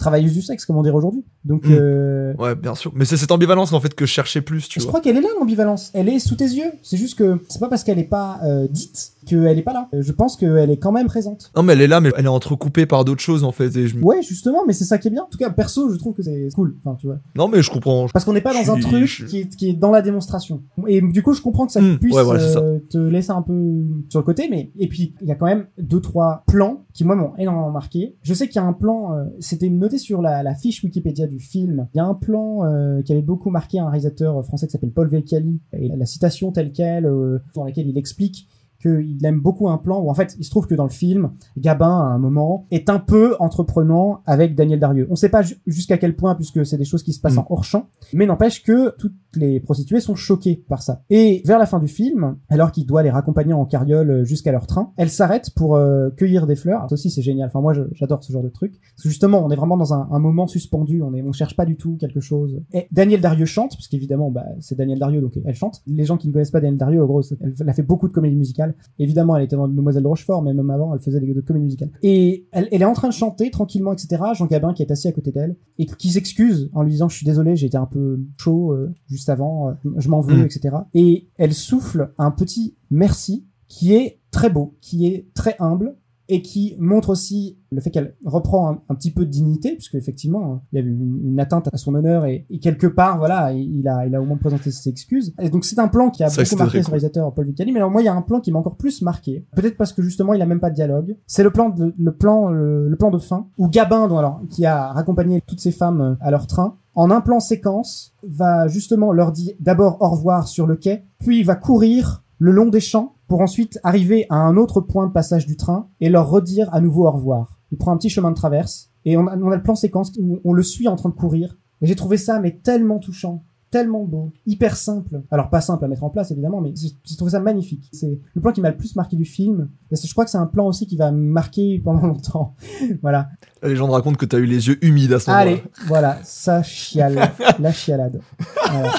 travailleuse 0.00 0.32
du 0.32 0.42
sexe, 0.42 0.64
comme 0.66 0.76
on 0.76 0.82
dirait 0.82 0.96
aujourd'hui. 0.96 1.22
Donc, 1.44 1.64
Mm. 1.66 1.72
euh, 1.72 2.34
ouais 2.38 2.54
bien 2.54 2.74
sûr 2.74 2.90
mais 2.94 3.04
c'est 3.04 3.16
cette 3.16 3.30
ambivalence 3.30 3.72
en 3.72 3.80
fait 3.80 3.94
que 3.94 4.04
je 4.06 4.10
cherchais 4.12 4.40
plus 4.40 4.68
tu 4.68 4.80
je 4.80 4.84
vois 4.84 4.90
crois 4.92 5.00
qu'elle 5.00 5.16
est 5.16 5.20
là 5.20 5.28
l'ambivalence. 5.38 5.90
Elle 5.94 6.08
est 6.08 6.18
sous 6.18 6.34
tes 6.34 6.44
yeux. 6.44 6.72
C'est 6.82 6.96
juste 6.96 7.16
que 7.18 7.38
c'est 7.48 7.60
pas 7.60 7.68
parce 7.68 7.84
qu'elle 7.84 7.98
est 7.98 8.04
pas 8.04 8.40
euh, 8.44 8.66
dite 8.68 9.12
qu'elle 9.26 9.58
est 9.58 9.62
pas 9.62 9.72
là. 9.72 9.88
Euh, 9.94 10.02
Je 10.02 10.12
pense 10.12 10.36
qu'elle 10.36 10.70
est 10.70 10.76
quand 10.76 10.92
même 10.92 11.06
présente. 11.06 11.50
non 11.56 11.62
mais 11.62 11.72
elle 11.74 11.80
est 11.82 11.86
là 11.86 12.00
mais 12.00 12.10
elle 12.16 12.24
est 12.24 12.28
entrecoupée 12.28 12.86
par 12.86 13.04
d'autres 13.04 13.20
choses 13.22 13.44
en 13.44 13.52
fait 13.52 13.74
et 13.76 13.86
je 13.86 13.96
me- 13.96 14.02
Ouais, 14.04 14.22
justement, 14.22 14.64
mais 14.66 14.72
c'est 14.72 14.84
ça 14.84 14.98
qui 14.98 15.08
est 15.08 15.10
bien. 15.10 15.22
En 15.22 15.28
tout 15.30 15.38
cas, 15.38 15.50
perso, 15.50 15.90
je 15.90 15.96
trouve 15.96 16.14
que 16.14 16.22
c'est 16.22 16.48
cool. 16.54 16.76
Enfin, 16.84 16.96
tu 17.00 17.06
vois. 17.06 17.18
non 17.36 17.48
mais 17.48 17.62
je 17.62 17.70
comprends 17.70 18.06
Parce 18.12 18.24
qu'on 18.24 18.32
n'est 18.32 18.40
pas 18.40 18.52
Je 18.52 18.66
dans 18.66 18.74
un 18.74 18.80
truc 18.80 19.04
je- 19.06 19.24
qui, 19.26 19.38
est, 19.40 19.56
qui 19.56 19.68
est 19.70 19.72
dans 19.74 19.90
la 19.90 20.02
démonstration. 20.02 20.62
Et 20.86 21.00
du 21.00 21.22
coup, 21.22 21.32
je 21.32 21.42
comprends 21.42 21.66
que 21.66 21.72
ça 21.72 21.80
Mm, 21.80 21.98
puisse 21.98 22.14
ouais, 22.14 22.22
voilà, 22.24 22.40
c'est 22.40 22.56
euh, 22.58 22.78
te 22.90 22.98
laisser 22.98 23.30
un 23.30 23.42
peu 23.42 23.84
sur 24.08 24.20
le 24.20 24.24
côté, 24.24 24.48
mais 24.50 24.70
et 24.78 24.88
puis 24.88 25.14
il 25.20 25.28
y 25.28 25.32
a 25.32 25.34
quand 25.34 25.46
même 25.46 25.66
deux 25.78 26.00
trois 26.00 26.42
plans 26.46 26.84
qui 26.92 27.04
moi 27.04 27.14
m'ont 27.16 27.32
énormément 27.38 27.70
marqué. 27.70 28.16
Je 28.22 28.34
sais 28.34 28.46
qu'il 28.48 28.56
y 28.56 28.64
a 28.64 28.66
un 28.66 28.72
plan, 28.72 29.14
euh, 29.14 29.24
c'était 29.38 29.68
noté 29.68 29.98
sur 29.98 30.22
la, 30.22 30.42
la 30.42 30.54
fiche 30.54 30.82
Wikipédia 30.82 31.26
du 31.26 31.38
film. 31.38 31.86
Il 31.94 31.98
y 31.98 32.00
a 32.00 32.04
un 32.04 32.14
plan 32.14 32.64
euh, 32.64 33.02
qui 33.02 33.12
avait 33.12 33.22
beaucoup 33.22 33.50
marqué 33.50 33.78
un 33.78 33.88
réalisateur 33.88 34.44
français 34.44 34.66
qui 34.66 34.72
s'appelle 34.72 34.90
Paul 34.92 35.08
Vecchiali 35.08 35.60
et 35.72 35.88
la, 35.88 35.96
la 35.96 36.06
citation 36.06 36.50
telle 36.52 36.72
quelle 36.72 37.06
euh, 37.06 37.38
dans 37.54 37.64
laquelle 37.64 37.88
il 37.88 37.96
explique 37.98 38.48
qu'il 38.80 39.24
aime 39.24 39.40
beaucoup 39.40 39.68
un 39.68 39.78
plan 39.78 40.00
où 40.00 40.10
en 40.10 40.14
fait 40.14 40.34
il 40.38 40.44
se 40.44 40.50
trouve 40.50 40.66
que 40.66 40.74
dans 40.74 40.84
le 40.84 40.90
film 40.90 41.30
Gabin 41.56 41.86
à 42.00 42.04
un 42.14 42.18
moment 42.18 42.66
est 42.70 42.88
un 42.90 42.98
peu 42.98 43.36
entreprenant 43.38 44.22
avec 44.26 44.54
Daniel 44.54 44.80
Darieux. 44.80 45.06
On 45.10 45.16
sait 45.16 45.28
pas 45.28 45.42
ju- 45.42 45.56
jusqu'à 45.66 45.98
quel 45.98 46.16
point 46.16 46.34
puisque 46.34 46.64
c'est 46.64 46.76
des 46.78 46.84
choses 46.84 47.02
qui 47.02 47.12
se 47.12 47.20
passent 47.20 47.34
Mm. 47.36 47.40
en 47.40 47.46
hors 47.50 47.64
champ, 47.64 47.88
mais 48.14 48.26
n'empêche 48.26 48.62
que 48.62 48.94
toutes 48.98 49.14
les 49.36 49.60
prostituées 49.60 50.00
sont 50.00 50.14
choquées 50.14 50.64
par 50.68 50.82
ça. 50.82 51.02
Et 51.10 51.42
vers 51.46 51.58
la 51.58 51.66
fin 51.66 51.78
du 51.78 51.88
film, 51.88 52.36
alors 52.48 52.72
qu'il 52.72 52.86
doit 52.86 53.02
les 53.02 53.10
raccompagner 53.10 53.52
en 53.52 53.64
carriole 53.64 54.10
euh, 54.10 54.24
jusqu'à 54.24 54.50
leur 54.52 54.66
train, 54.66 54.92
elle 54.96 55.10
s'arrête 55.10 55.50
pour 55.54 55.76
euh, 55.76 56.10
cueillir 56.16 56.46
des 56.46 56.56
fleurs. 56.56 56.86
Ça 56.88 56.94
aussi 56.94 57.10
c'est 57.10 57.22
génial. 57.22 57.48
Enfin 57.48 57.60
moi 57.60 57.72
je- 57.74 57.82
j'adore 57.92 58.24
ce 58.24 58.32
genre 58.32 58.42
de 58.42 58.48
truc. 58.48 58.72
Parce 58.96 59.02
que 59.04 59.08
justement 59.08 59.44
on 59.44 59.50
est 59.50 59.56
vraiment 59.56 59.76
dans 59.76 59.94
un, 59.94 60.08
un 60.10 60.18
moment 60.18 60.46
suspendu. 60.46 61.02
On 61.02 61.14
est 61.14 61.22
on 61.22 61.32
cherche 61.32 61.54
pas 61.56 61.64
du 61.66 61.76
tout 61.76 61.96
quelque 61.96 62.20
chose. 62.20 62.60
Et 62.72 62.86
Daniel 62.90 63.20
Darieux 63.20 63.44
chante 63.46 63.72
parce 63.76 63.88
qu'évidemment 63.88 64.30
bah, 64.30 64.46
c'est 64.60 64.76
Daniel 64.76 64.98
Darieux 64.98 65.20
donc 65.20 65.38
elle 65.44 65.54
chante. 65.54 65.82
Les 65.86 66.04
gens 66.04 66.16
qui 66.16 66.26
ne 66.28 66.32
connaissent 66.32 66.50
pas 66.50 66.60
Daniel 66.60 66.78
Darieux, 66.78 67.02
en 67.02 67.06
gros, 67.06 67.22
elle 67.60 67.68
a 67.68 67.72
fait 67.72 67.82
beaucoup 67.82 68.08
de 68.08 68.12
comédies 68.12 68.36
musicales. 68.36 68.69
Évidemment 68.98 69.36
elle 69.36 69.44
était 69.44 69.56
dans 69.56 69.68
Demoiselle 69.68 70.02
de 70.02 70.08
Rochefort, 70.08 70.42
mais 70.42 70.52
même 70.54 70.70
avant 70.70 70.94
elle 70.94 71.00
faisait 71.00 71.20
des 71.20 71.32
de 71.32 71.40
comédies 71.40 71.64
musicales. 71.64 71.90
Et 72.02 72.46
elle, 72.52 72.68
elle 72.72 72.82
est 72.82 72.86
en 72.86 72.92
train 72.92 73.08
de 73.08 73.12
chanter 73.12 73.50
tranquillement 73.50 73.92
etc. 73.92 74.22
Jean 74.34 74.46
Gabin 74.46 74.72
qui 74.72 74.82
est 74.82 74.90
assis 74.90 75.08
à 75.08 75.12
côté 75.12 75.30
d'elle 75.30 75.56
et 75.78 75.86
qui 75.86 76.10
s'excuse 76.10 76.70
en 76.72 76.82
lui 76.82 76.92
disant 76.92 77.08
je 77.08 77.16
suis 77.16 77.26
désolé 77.26 77.56
j'ai 77.56 77.66
été 77.66 77.76
un 77.76 77.86
peu 77.86 78.20
chaud 78.38 78.72
euh, 78.72 78.92
juste 79.08 79.28
avant, 79.28 79.68
euh, 79.68 79.72
je 79.96 80.08
m'en 80.08 80.20
veux 80.20 80.30
Mm. 80.36 80.44
etc. 80.44 80.76
Et 80.94 81.28
elle 81.36 81.54
souffle 81.54 82.12
un 82.18 82.30
petit 82.30 82.76
merci 82.90 83.46
qui 83.68 83.94
est 83.94 84.20
très 84.30 84.50
beau, 84.50 84.76
qui 84.80 85.06
est 85.06 85.26
très 85.34 85.56
humble 85.58 85.96
et 86.30 86.42
qui 86.42 86.76
montre 86.78 87.10
aussi 87.10 87.58
le 87.72 87.80
fait 87.80 87.90
qu'elle 87.90 88.14
reprend 88.24 88.70
un, 88.70 88.78
un 88.88 88.94
petit 88.94 89.10
peu 89.10 89.26
de 89.26 89.30
dignité, 89.30 89.74
puisque 89.74 89.96
effectivement, 89.96 90.62
il 90.72 90.78
y 90.78 90.82
a 90.82 90.84
eu 90.84 90.90
une, 90.90 91.20
une 91.32 91.40
atteinte 91.40 91.68
à 91.72 91.76
son 91.76 91.94
honneur 91.94 92.24
et, 92.24 92.46
et 92.48 92.58
quelque 92.58 92.86
part, 92.86 93.18
voilà, 93.18 93.52
il 93.52 93.86
a, 93.86 94.06
il 94.06 94.14
a 94.14 94.22
au 94.22 94.24
moins 94.24 94.36
présenté 94.38 94.70
ses 94.70 94.88
excuses. 94.88 95.34
Et 95.40 95.50
donc 95.50 95.64
c'est 95.64 95.78
un 95.78 95.88
plan 95.88 96.10
qui 96.10 96.22
a 96.24 96.28
beaucoup 96.28 96.56
marqué 96.56 96.78
très 96.78 96.82
ce 96.82 96.90
réalisateur 96.90 97.32
Paul 97.34 97.44
Vicali, 97.46 97.72
mais 97.72 97.80
alors 97.80 97.90
moi 97.90 98.00
il 98.00 98.06
y 98.06 98.08
a 98.08 98.14
un 98.14 98.22
plan 98.22 98.40
qui 98.40 98.52
m'a 98.52 98.58
encore 98.58 98.76
plus 98.76 99.02
marqué. 99.02 99.44
Peut-être 99.54 99.76
parce 99.76 99.92
que 99.92 100.02
justement 100.02 100.32
il 100.34 100.40
a 100.42 100.46
même 100.46 100.60
pas 100.60 100.70
de 100.70 100.74
dialogue. 100.76 101.16
C'est 101.26 101.42
le 101.42 101.50
plan 101.50 101.68
de, 101.68 101.94
le 101.98 102.12
plan, 102.12 102.48
le, 102.48 102.88
le 102.88 102.96
plan 102.96 103.10
de 103.10 103.18
fin 103.18 103.48
où 103.58 103.68
Gabin, 103.68 104.08
donc, 104.08 104.18
alors, 104.18 104.40
qui 104.48 104.64
a 104.66 104.92
raccompagné 104.92 105.42
toutes 105.46 105.60
ces 105.60 105.72
femmes 105.72 106.00
euh, 106.00 106.14
à 106.20 106.30
leur 106.30 106.46
train, 106.46 106.76
en 106.94 107.10
un 107.10 107.20
plan 107.20 107.40
séquence, 107.40 108.14
va 108.26 108.68
justement 108.68 109.12
leur 109.12 109.32
dire 109.32 109.54
d'abord 109.60 109.98
au 110.00 110.08
revoir 110.08 110.48
sur 110.48 110.66
le 110.66 110.76
quai, 110.76 111.04
puis 111.18 111.40
il 111.40 111.44
va 111.44 111.54
courir 111.54 112.24
le 112.40 112.52
long 112.52 112.66
des 112.66 112.80
champs 112.80 113.16
pour 113.28 113.42
ensuite 113.42 113.78
arriver 113.84 114.26
à 114.30 114.36
un 114.36 114.56
autre 114.56 114.80
point 114.80 115.06
de 115.06 115.12
passage 115.12 115.46
du 115.46 115.56
train 115.56 115.88
et 116.00 116.08
leur 116.08 116.28
redire 116.28 116.72
à 116.74 116.80
nouveau 116.80 117.06
au 117.06 117.10
revoir. 117.10 117.60
Il 117.70 117.78
prend 117.78 117.92
un 117.92 117.96
petit 117.96 118.08
chemin 118.08 118.30
de 118.30 118.36
traverse 118.36 118.90
et 119.04 119.16
on 119.16 119.26
a, 119.26 119.36
on 119.36 119.52
a 119.52 119.56
le 119.56 119.62
plan 119.62 119.74
séquence 119.74 120.10
où 120.18 120.40
on 120.42 120.52
le 120.52 120.62
suit 120.62 120.88
en 120.88 120.96
train 120.96 121.10
de 121.10 121.14
courir. 121.14 121.58
Et 121.82 121.86
j'ai 121.86 121.94
trouvé 121.94 122.16
ça 122.16 122.40
mais 122.40 122.52
tellement 122.62 122.98
touchant, 122.98 123.44
tellement 123.70 124.04
beau, 124.04 124.32
hyper 124.46 124.74
simple. 124.74 125.20
Alors 125.30 125.50
pas 125.50 125.60
simple 125.60 125.84
à 125.84 125.88
mettre 125.88 126.02
en 126.02 126.08
place 126.08 126.30
évidemment, 126.30 126.62
mais 126.62 126.72
j'ai 126.74 127.16
trouvé 127.16 127.32
ça 127.32 127.40
magnifique. 127.40 127.90
C'est 127.92 128.18
le 128.34 128.40
plan 128.40 128.52
qui 128.52 128.62
m'a 128.62 128.70
le 128.70 128.76
plus 128.78 128.96
marqué 128.96 129.16
du 129.16 129.26
film. 129.26 129.68
Et 129.90 129.96
je 129.96 130.12
crois 130.12 130.24
que 130.24 130.30
c'est 130.30 130.38
un 130.38 130.46
plan 130.46 130.66
aussi 130.66 130.86
qui 130.86 130.96
va 130.96 131.12
me 131.12 131.18
marquer 131.18 131.78
pendant 131.84 132.06
longtemps. 132.06 132.54
voilà. 133.02 133.28
La 133.62 133.68
légende 133.68 133.90
raconte 133.90 134.16
que 134.16 134.24
t'as 134.26 134.38
eu 134.38 134.46
les 134.46 134.66
yeux 134.68 134.82
humides 134.82 135.12
à 135.12 135.20
ce 135.20 135.30
moment-là. 135.30 135.50
Allez, 135.50 135.62
voilà, 135.86 136.18
ça 136.24 136.62
chiale, 136.62 137.20
la 137.58 137.70
chialade. 137.70 138.22
Voilà. 138.70 138.92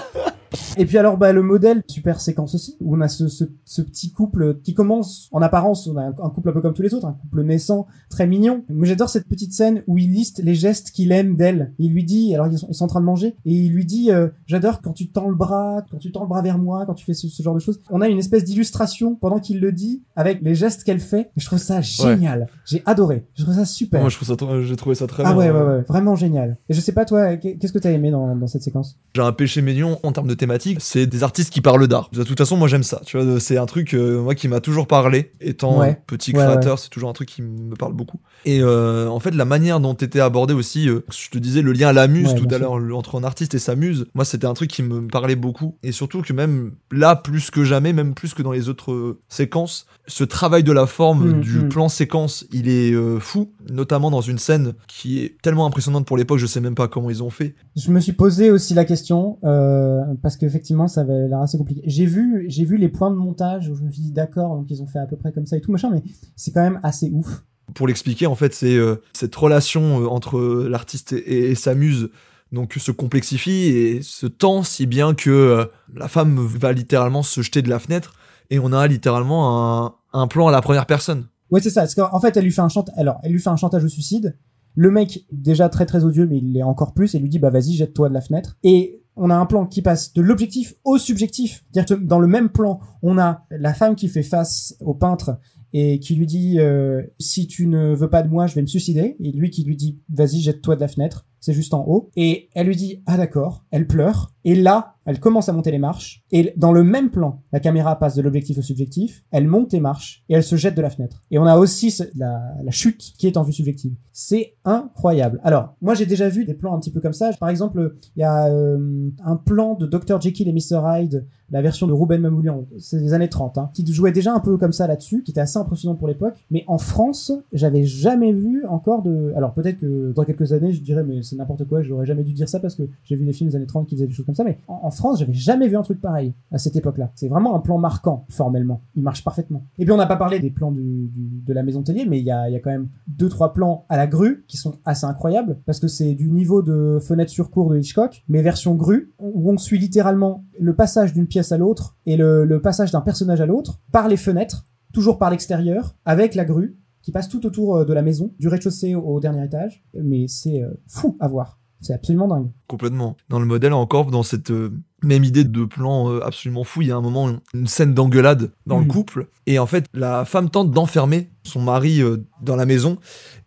Et 0.77 0.85
puis 0.85 0.97
alors, 0.97 1.17
bah, 1.17 1.31
le 1.33 1.41
modèle, 1.41 1.81
super 1.87 2.19
séquence 2.21 2.55
aussi, 2.55 2.75
où 2.81 2.95
on 2.95 3.01
a 3.01 3.07
ce, 3.07 3.27
ce, 3.27 3.45
ce 3.65 3.81
petit 3.81 4.11
couple 4.11 4.59
qui 4.63 4.73
commence, 4.73 5.29
en 5.31 5.41
apparence, 5.41 5.87
on 5.87 5.97
a 5.97 6.03
un, 6.07 6.29
couple 6.29 6.49
un 6.49 6.53
peu 6.53 6.61
comme 6.61 6.73
tous 6.73 6.81
les 6.81 6.93
autres, 6.93 7.07
un 7.07 7.13
couple 7.13 7.43
naissant, 7.43 7.87
très 8.09 8.27
mignon. 8.27 8.63
Mais 8.69 8.87
j'adore 8.87 9.09
cette 9.09 9.27
petite 9.27 9.53
scène 9.53 9.83
où 9.87 9.97
il 9.97 10.11
liste 10.11 10.41
les 10.43 10.55
gestes 10.55 10.91
qu'il 10.91 11.11
aime 11.11 11.35
d'elle. 11.35 11.73
Il 11.79 11.93
lui 11.93 12.03
dit, 12.03 12.33
alors 12.35 12.47
ils 12.47 12.57
sont, 12.57 12.67
ils 12.69 12.75
sont 12.75 12.85
en 12.85 12.87
train 12.87 12.99
de 13.01 13.05
manger, 13.05 13.35
et 13.45 13.53
il 13.53 13.71
lui 13.73 13.85
dit, 13.85 14.11
euh, 14.11 14.27
j'adore 14.45 14.81
quand 14.81 14.93
tu 14.93 15.09
tends 15.09 15.29
le 15.29 15.35
bras, 15.35 15.83
quand 15.89 15.97
tu 15.97 16.11
tends 16.11 16.21
le 16.23 16.27
bras 16.27 16.41
vers 16.41 16.57
moi, 16.57 16.85
quand 16.85 16.93
tu 16.95 17.05
fais 17.05 17.13
ce, 17.13 17.27
ce 17.27 17.43
genre 17.43 17.55
de 17.55 17.59
choses. 17.59 17.79
On 17.89 18.01
a 18.01 18.07
une 18.07 18.17
espèce 18.19 18.43
d'illustration 18.43 19.15
pendant 19.15 19.39
qu'il 19.39 19.59
le 19.59 19.71
dit, 19.71 20.03
avec 20.15 20.41
les 20.41 20.55
gestes 20.55 20.83
qu'elle 20.83 20.99
fait. 20.99 21.31
Et 21.37 21.39
je 21.39 21.45
trouve 21.45 21.59
ça 21.59 21.81
génial. 21.81 22.47
J'ai 22.65 22.81
adoré. 22.85 23.25
Je 23.35 23.43
trouve 23.43 23.55
ça 23.55 23.65
super. 23.65 24.01
Moi, 24.01 24.09
je 24.09 24.15
trouve 24.17 24.27
ça, 24.27 24.61
j'ai 24.61 24.75
trouvé 24.75 24.95
ça 24.95 25.07
très 25.07 25.23
Ah 25.25 25.33
bien. 25.33 25.37
ouais, 25.37 25.51
ouais, 25.51 25.67
ouais, 25.67 25.81
vraiment 25.87 26.15
génial. 26.15 26.57
Et 26.69 26.73
je 26.73 26.81
sais 26.81 26.91
pas, 26.91 27.05
toi, 27.05 27.37
qu'est- 27.37 27.57
qu'est-ce 27.57 27.73
que 27.73 27.79
t'as 27.79 27.91
aimé 27.91 28.11
dans, 28.11 28.35
dans 28.35 28.47
cette 28.47 28.63
séquence? 28.63 28.97
J'ai 29.15 29.21
un 29.21 29.31
péché 29.31 29.61
mignon 29.61 29.99
en 30.03 30.11
termes 30.11 30.27
de 30.27 30.33
thématique, 30.41 30.79
c'est 30.81 31.05
des 31.05 31.21
artistes 31.21 31.53
qui 31.53 31.61
parlent 31.61 31.87
d'art. 31.87 32.09
De 32.11 32.23
toute 32.23 32.37
façon, 32.37 32.57
moi 32.57 32.67
j'aime 32.67 32.81
ça. 32.81 32.99
Tu 33.05 33.15
vois, 33.15 33.39
c'est 33.39 33.57
un 33.57 33.67
truc 33.67 33.93
euh, 33.93 34.19
moi 34.21 34.33
qui 34.33 34.47
m'a 34.47 34.59
toujours 34.59 34.87
parlé. 34.87 35.31
Étant 35.39 35.79
Ouais. 35.79 36.01
petit 36.07 36.31
Ouais, 36.31 36.39
créateur, 36.39 36.79
c'est 36.79 36.89
toujours 36.89 37.09
un 37.09 37.13
truc 37.13 37.29
qui 37.29 37.43
me 37.43 37.75
parle 37.75 37.93
beaucoup. 37.93 38.19
Et 38.45 38.59
euh, 38.61 39.07
en 39.07 39.19
fait, 39.19 39.35
la 39.35 39.45
manière 39.45 39.79
dont 39.79 39.93
était 39.93 40.19
abordé 40.19 40.55
aussi, 40.55 40.89
euh, 40.89 41.05
je 41.11 41.29
te 41.29 41.37
disais 41.37 41.61
le 41.61 41.73
lien 41.73 41.89
à 41.89 41.93
la 41.93 42.07
muse 42.07 42.33
tout 42.33 42.47
à 42.49 42.57
l'heure 42.57 42.73
entre 42.73 43.19
un 43.19 43.23
artiste 43.23 43.53
et 43.53 43.59
sa 43.59 43.75
muse. 43.75 44.07
Moi, 44.15 44.25
c'était 44.25 44.47
un 44.47 44.55
truc 44.55 44.71
qui 44.71 44.81
me 44.81 45.07
parlait 45.07 45.35
beaucoup. 45.35 45.77
Et 45.83 45.91
surtout 45.91 46.23
que 46.23 46.33
même 46.33 46.71
là, 46.91 47.15
plus 47.15 47.51
que 47.51 47.63
jamais, 47.63 47.93
même 47.93 48.15
plus 48.15 48.33
que 48.33 48.41
dans 48.41 48.51
les 48.51 48.67
autres 48.67 49.19
séquences, 49.29 49.85
ce 50.07 50.23
travail 50.23 50.63
de 50.63 50.71
la 50.71 50.87
forme 50.87 51.21
Mm, 51.21 51.41
du 51.41 51.59
mm. 51.59 51.69
plan 51.69 51.87
séquence, 51.87 52.45
il 52.51 52.67
est 52.67 52.93
fou. 53.19 53.51
Notamment 53.69 54.09
dans 54.09 54.21
une 54.21 54.39
scène 54.39 54.73
qui 54.87 55.19
est 55.19 55.37
tellement 55.43 55.67
impressionnante 55.67 56.07
pour 56.07 56.17
l'époque. 56.17 56.39
Je 56.39 56.47
sais 56.47 56.61
même 56.61 56.75
pas 56.75 56.87
comment 56.87 57.11
ils 57.11 57.21
ont 57.21 57.29
fait. 57.29 57.53
Je 57.75 57.91
me 57.91 57.99
suis 57.99 58.13
posé 58.13 58.49
aussi 58.49 58.73
la 58.73 58.85
question, 58.85 59.37
euh, 59.43 60.01
parce 60.31 60.37
qu'effectivement, 60.37 60.87
ça 60.87 61.01
avait 61.01 61.27
l'air 61.27 61.41
assez 61.41 61.57
compliqué. 61.57 61.81
J'ai 61.85 62.05
vu, 62.05 62.45
j'ai 62.47 62.63
vu 62.63 62.77
les 62.77 62.87
points 62.87 63.11
de 63.11 63.17
montage 63.17 63.67
où 63.67 63.75
je 63.75 63.83
me 63.83 63.91
suis 63.91 64.01
dit, 64.01 64.11
d'accord, 64.13 64.55
donc 64.55 64.65
ils 64.69 64.81
ont 64.81 64.87
fait 64.87 64.99
à 64.99 65.05
peu 65.05 65.17
près 65.17 65.33
comme 65.33 65.45
ça 65.45 65.57
et 65.57 65.61
tout, 65.61 65.73
machin, 65.73 65.89
mais 65.91 66.01
c'est 66.37 66.51
quand 66.51 66.61
même 66.61 66.79
assez 66.83 67.11
ouf. 67.11 67.43
pour 67.73 67.87
l'expliquer, 67.87 68.27
en 68.27 68.35
fait, 68.35 68.53
c'est 68.53 68.75
euh, 68.75 68.95
cette 69.13 69.35
relation 69.35 70.01
euh, 70.01 70.07
entre 70.07 70.39
l'artiste 70.67 71.13
et, 71.13 71.51
et 71.51 71.55
sa 71.55 71.75
muse 71.75 72.09
donc 72.51 72.73
se 72.73 72.91
complexifie 72.91 73.67
et 73.67 74.01
se 74.01 74.25
tend 74.27 74.63
si 74.63 74.85
bien 74.85 75.13
que 75.13 75.29
euh, 75.29 75.65
la 75.95 76.07
femme 76.09 76.35
va 76.35 76.73
littéralement 76.73 77.23
se 77.23 77.41
jeter 77.41 77.61
de 77.61 77.69
la 77.69 77.79
fenêtre 77.79 78.13
et 78.49 78.59
on 78.59 78.73
a 78.73 78.85
littéralement 78.87 79.85
un, 79.85 79.95
un 80.13 80.27
plan 80.27 80.47
à 80.47 80.51
la 80.51 80.61
première 80.61 80.85
personne. 80.85 81.27
Ouais, 81.49 81.61
c'est 81.61 81.69
ça. 81.69 81.81
Parce 81.81 81.95
qu'en 81.95 82.19
fait, 82.19 82.35
elle 82.35 82.43
lui 82.43 82.51
fait 82.51 82.61
un 82.61 82.69
chant, 82.69 82.85
alors, 82.97 83.19
elle 83.23 83.31
lui 83.31 83.39
fait 83.39 83.49
un 83.49 83.55
chantage 83.55 83.83
au 83.83 83.89
suicide. 83.89 84.37
Le 84.75 84.91
mec, 84.91 85.25
déjà 85.31 85.69
très 85.69 85.85
très 85.85 86.03
odieux, 86.03 86.25
mais 86.25 86.37
il 86.37 86.53
l'est 86.53 86.63
encore 86.63 86.93
plus, 86.93 87.13
et 87.15 87.19
lui 87.19 87.29
dit, 87.29 87.39
bah 87.39 87.49
vas-y, 87.49 87.73
jette-toi 87.73 88.09
de 88.09 88.13
la 88.13 88.21
fenêtre. 88.21 88.57
Et 88.63 89.00
on 89.15 89.29
a 89.29 89.35
un 89.35 89.45
plan 89.45 89.65
qui 89.65 89.81
passe 89.81 90.13
de 90.13 90.21
l'objectif 90.21 90.73
au 90.83 90.97
subjectif. 90.97 91.63
Dans 92.01 92.19
le 92.19 92.27
même 92.27 92.49
plan, 92.49 92.79
on 93.01 93.17
a 93.17 93.45
la 93.51 93.73
femme 93.73 93.95
qui 93.95 94.07
fait 94.07 94.23
face 94.23 94.75
au 94.79 94.93
peintre 94.93 95.37
et 95.73 95.99
qui 95.99 96.15
lui 96.15 96.25
dit, 96.25 96.59
euh, 96.59 97.01
si 97.19 97.47
tu 97.47 97.67
ne 97.67 97.93
veux 97.93 98.09
pas 98.09 98.23
de 98.23 98.29
moi, 98.29 98.47
je 98.47 98.55
vais 98.55 98.61
me 98.61 98.67
suicider. 98.67 99.15
Et 99.19 99.31
lui 99.31 99.49
qui 99.49 99.63
lui 99.63 99.75
dit, 99.75 99.99
vas-y, 100.09 100.39
jette-toi 100.39 100.75
de 100.75 100.81
la 100.81 100.87
fenêtre. 100.87 101.25
C'est 101.39 101.53
juste 101.53 101.73
en 101.73 101.85
haut. 101.87 102.09
Et 102.15 102.49
elle 102.53 102.67
lui 102.67 102.75
dit, 102.75 103.01
ah 103.05 103.17
d'accord. 103.17 103.65
Elle 103.71 103.87
pleure. 103.87 104.33
Et 104.43 104.55
là, 104.55 104.95
elle 105.05 105.19
commence 105.19 105.49
à 105.49 105.53
monter 105.53 105.71
les 105.71 105.79
marches. 105.79 106.23
Et 106.31 106.53
dans 106.57 106.71
le 106.71 106.83
même 106.83 107.09
plan, 107.09 107.41
la 107.51 107.59
caméra 107.59 107.97
passe 107.97 108.15
de 108.15 108.21
l'objectif 108.21 108.57
au 108.57 108.61
subjectif. 108.61 109.23
Elle 109.31 109.47
monte 109.47 109.73
les 109.73 109.79
marches 109.79 110.23
et 110.29 110.35
elle 110.35 110.43
se 110.43 110.55
jette 110.55 110.75
de 110.75 110.81
la 110.81 110.89
fenêtre. 110.89 111.21
Et 111.31 111.39
on 111.39 111.45
a 111.45 111.57
aussi 111.57 111.95
la 112.15 112.41
chute 112.69 113.13
qui 113.17 113.27
est 113.27 113.37
en 113.37 113.43
vue 113.43 113.53
subjective. 113.53 113.95
C'est 114.11 114.55
incroyable. 114.65 115.39
Alors, 115.43 115.75
moi 115.81 115.93
j'ai 115.93 116.05
déjà 116.05 116.29
vu 116.29 116.45
des 116.45 116.53
plans 116.53 116.75
un 116.75 116.79
petit 116.79 116.91
peu 116.91 116.99
comme 116.99 117.13
ça. 117.13 117.31
Par 117.39 117.49
exemple, 117.49 117.95
il 118.15 118.19
y 118.19 118.23
a 118.23 118.47
euh, 118.47 119.07
un 119.23 119.35
plan 119.35 119.75
de 119.75 119.85
Dr. 119.85 120.19
Jekyll 120.19 120.47
et 120.47 120.53
Mr. 120.53 120.81
Hyde, 120.85 121.25
la 121.51 121.61
version 121.61 121.85
de 121.85 121.91
Ruben 121.93 122.21
Mamoulian, 122.21 122.65
c'est 122.77 122.99
des 122.99 123.13
années 123.13 123.27
30, 123.27 123.57
hein, 123.57 123.69
qui 123.73 123.85
jouait 123.91 124.13
déjà 124.13 124.33
un 124.33 124.39
peu 124.39 124.57
comme 124.57 124.71
ça 124.71 124.87
là-dessus, 124.87 125.21
qui 125.23 125.31
était 125.31 125.41
assez 125.41 125.57
impressionnant 125.57 125.95
pour 125.95 126.07
l'époque. 126.07 126.35
Mais 126.49 126.63
en 126.67 126.77
France, 126.77 127.31
j'avais 127.51 127.83
jamais 127.83 128.31
vu 128.31 128.65
encore 128.65 129.01
de... 129.01 129.33
Alors 129.35 129.53
peut-être 129.53 129.79
que 129.79 130.13
dans 130.13 130.23
quelques 130.23 130.53
années, 130.53 130.71
je 130.71 130.81
dirais, 130.81 131.03
mais 131.03 131.23
c'est 131.23 131.35
n'importe 131.35 131.65
quoi, 131.65 131.81
j'aurais 131.81 132.05
jamais 132.05 132.23
dû 132.23 132.33
dire 132.33 132.47
ça 132.47 132.59
parce 132.59 132.75
que 132.75 132.83
j'ai 133.03 133.15
vu 133.15 133.25
des 133.25 133.33
films 133.33 133.49
des 133.49 133.55
années 133.57 133.65
30 133.65 133.87
qui 133.87 133.95
faisaient 133.95 134.07
des 134.07 134.13
choses 134.13 134.25
comme 134.25 134.35
ça, 134.35 134.45
mais 134.45 134.59
en, 134.67 134.79
en 134.83 134.91
J'avais 135.17 135.33
jamais 135.33 135.67
vu 135.67 135.75
un 135.75 135.81
truc 135.81 135.99
pareil 135.99 136.33
à 136.51 136.57
cette 136.57 136.75
époque-là. 136.75 137.11
C'est 137.15 137.27
vraiment 137.27 137.55
un 137.55 137.59
plan 137.59 137.77
marquant, 137.77 138.25
formellement. 138.29 138.81
Il 138.95 139.03
marche 139.03 139.23
parfaitement. 139.23 139.63
Et 139.77 139.85
puis 139.85 139.91
on 139.91 139.97
n'a 139.97 140.05
pas 140.05 140.15
parlé 140.15 140.39
des 140.39 140.49
plans 140.49 140.71
de 140.71 141.53
la 141.53 141.63
maison 141.63 141.81
Tellier, 141.81 142.05
mais 142.05 142.19
il 142.19 142.25
y 142.25 142.31
a, 142.31 142.47
quand 142.59 142.69
même 142.69 142.89
deux, 143.07 143.29
trois 143.29 143.53
plans 143.53 143.85
à 143.89 143.97
la 143.97 144.07
grue 144.07 144.45
qui 144.47 144.57
sont 144.57 144.75
assez 144.85 145.05
incroyables, 145.05 145.57
parce 145.65 145.79
que 145.79 145.87
c'est 145.87 146.13
du 146.13 146.29
niveau 146.29 146.61
de 146.61 146.99
fenêtre 147.01 147.31
sur 147.31 147.49
cour 147.49 147.69
de 147.69 147.77
Hitchcock, 147.77 148.23
mais 148.27 148.41
version 148.41 148.75
grue, 148.75 149.11
où 149.19 149.51
on 149.51 149.57
suit 149.57 149.79
littéralement 149.79 150.43
le 150.59 150.75
passage 150.75 151.13
d'une 151.13 151.27
pièce 151.27 151.51
à 151.51 151.57
l'autre 151.57 151.97
et 152.05 152.17
le, 152.17 152.59
passage 152.61 152.91
d'un 152.91 153.01
personnage 153.01 153.41
à 153.41 153.45
l'autre 153.45 153.79
par 153.91 154.07
les 154.07 154.17
fenêtres, 154.17 154.65
toujours 154.93 155.17
par 155.17 155.31
l'extérieur, 155.31 155.95
avec 156.05 156.35
la 156.35 156.45
grue 156.45 156.77
qui 157.01 157.11
passe 157.11 157.27
tout 157.27 157.45
autour 157.47 157.77
euh, 157.77 157.85
de 157.85 157.93
la 157.93 158.03
maison, 158.03 158.31
du 158.37 158.47
rez-de-chaussée 158.47 158.93
au, 158.93 159.01
au 159.01 159.19
dernier 159.19 159.45
étage. 159.45 159.83
Mais 159.95 160.27
c'est 160.27 160.61
euh, 160.61 160.69
fou 160.87 161.17
à 161.19 161.27
voir. 161.27 161.60
C'est 161.81 161.93
absolument 161.93 162.27
dingue. 162.27 162.49
Complètement. 162.67 163.17
Dans 163.29 163.39
le 163.39 163.45
modèle, 163.45 163.73
encore, 163.73 164.11
dans 164.11 164.21
cette 164.23 164.51
euh, 164.51 164.71
même 165.03 165.23
idée 165.23 165.43
de 165.43 165.65
plan 165.65 166.11
euh, 166.11 166.19
absolument 166.23 166.63
fou, 166.63 166.83
il 166.83 166.89
y 166.89 166.91
a 166.91 166.95
un 166.95 167.01
moment, 167.01 167.31
une 167.55 167.65
scène 167.67 167.93
d'engueulade 167.95 168.51
dans 168.67 168.77
le 168.77 168.83
Mhm. 168.85 168.91
couple. 168.91 169.27
Et 169.47 169.57
en 169.57 169.65
fait, 169.65 169.85
la 169.93 170.23
femme 170.25 170.49
tente 170.51 170.69
d'enfermer 170.71 171.29
son 171.43 171.59
mari 171.61 172.01
euh, 172.01 172.17
dans 172.43 172.55
la 172.55 172.65
maison. 172.67 172.97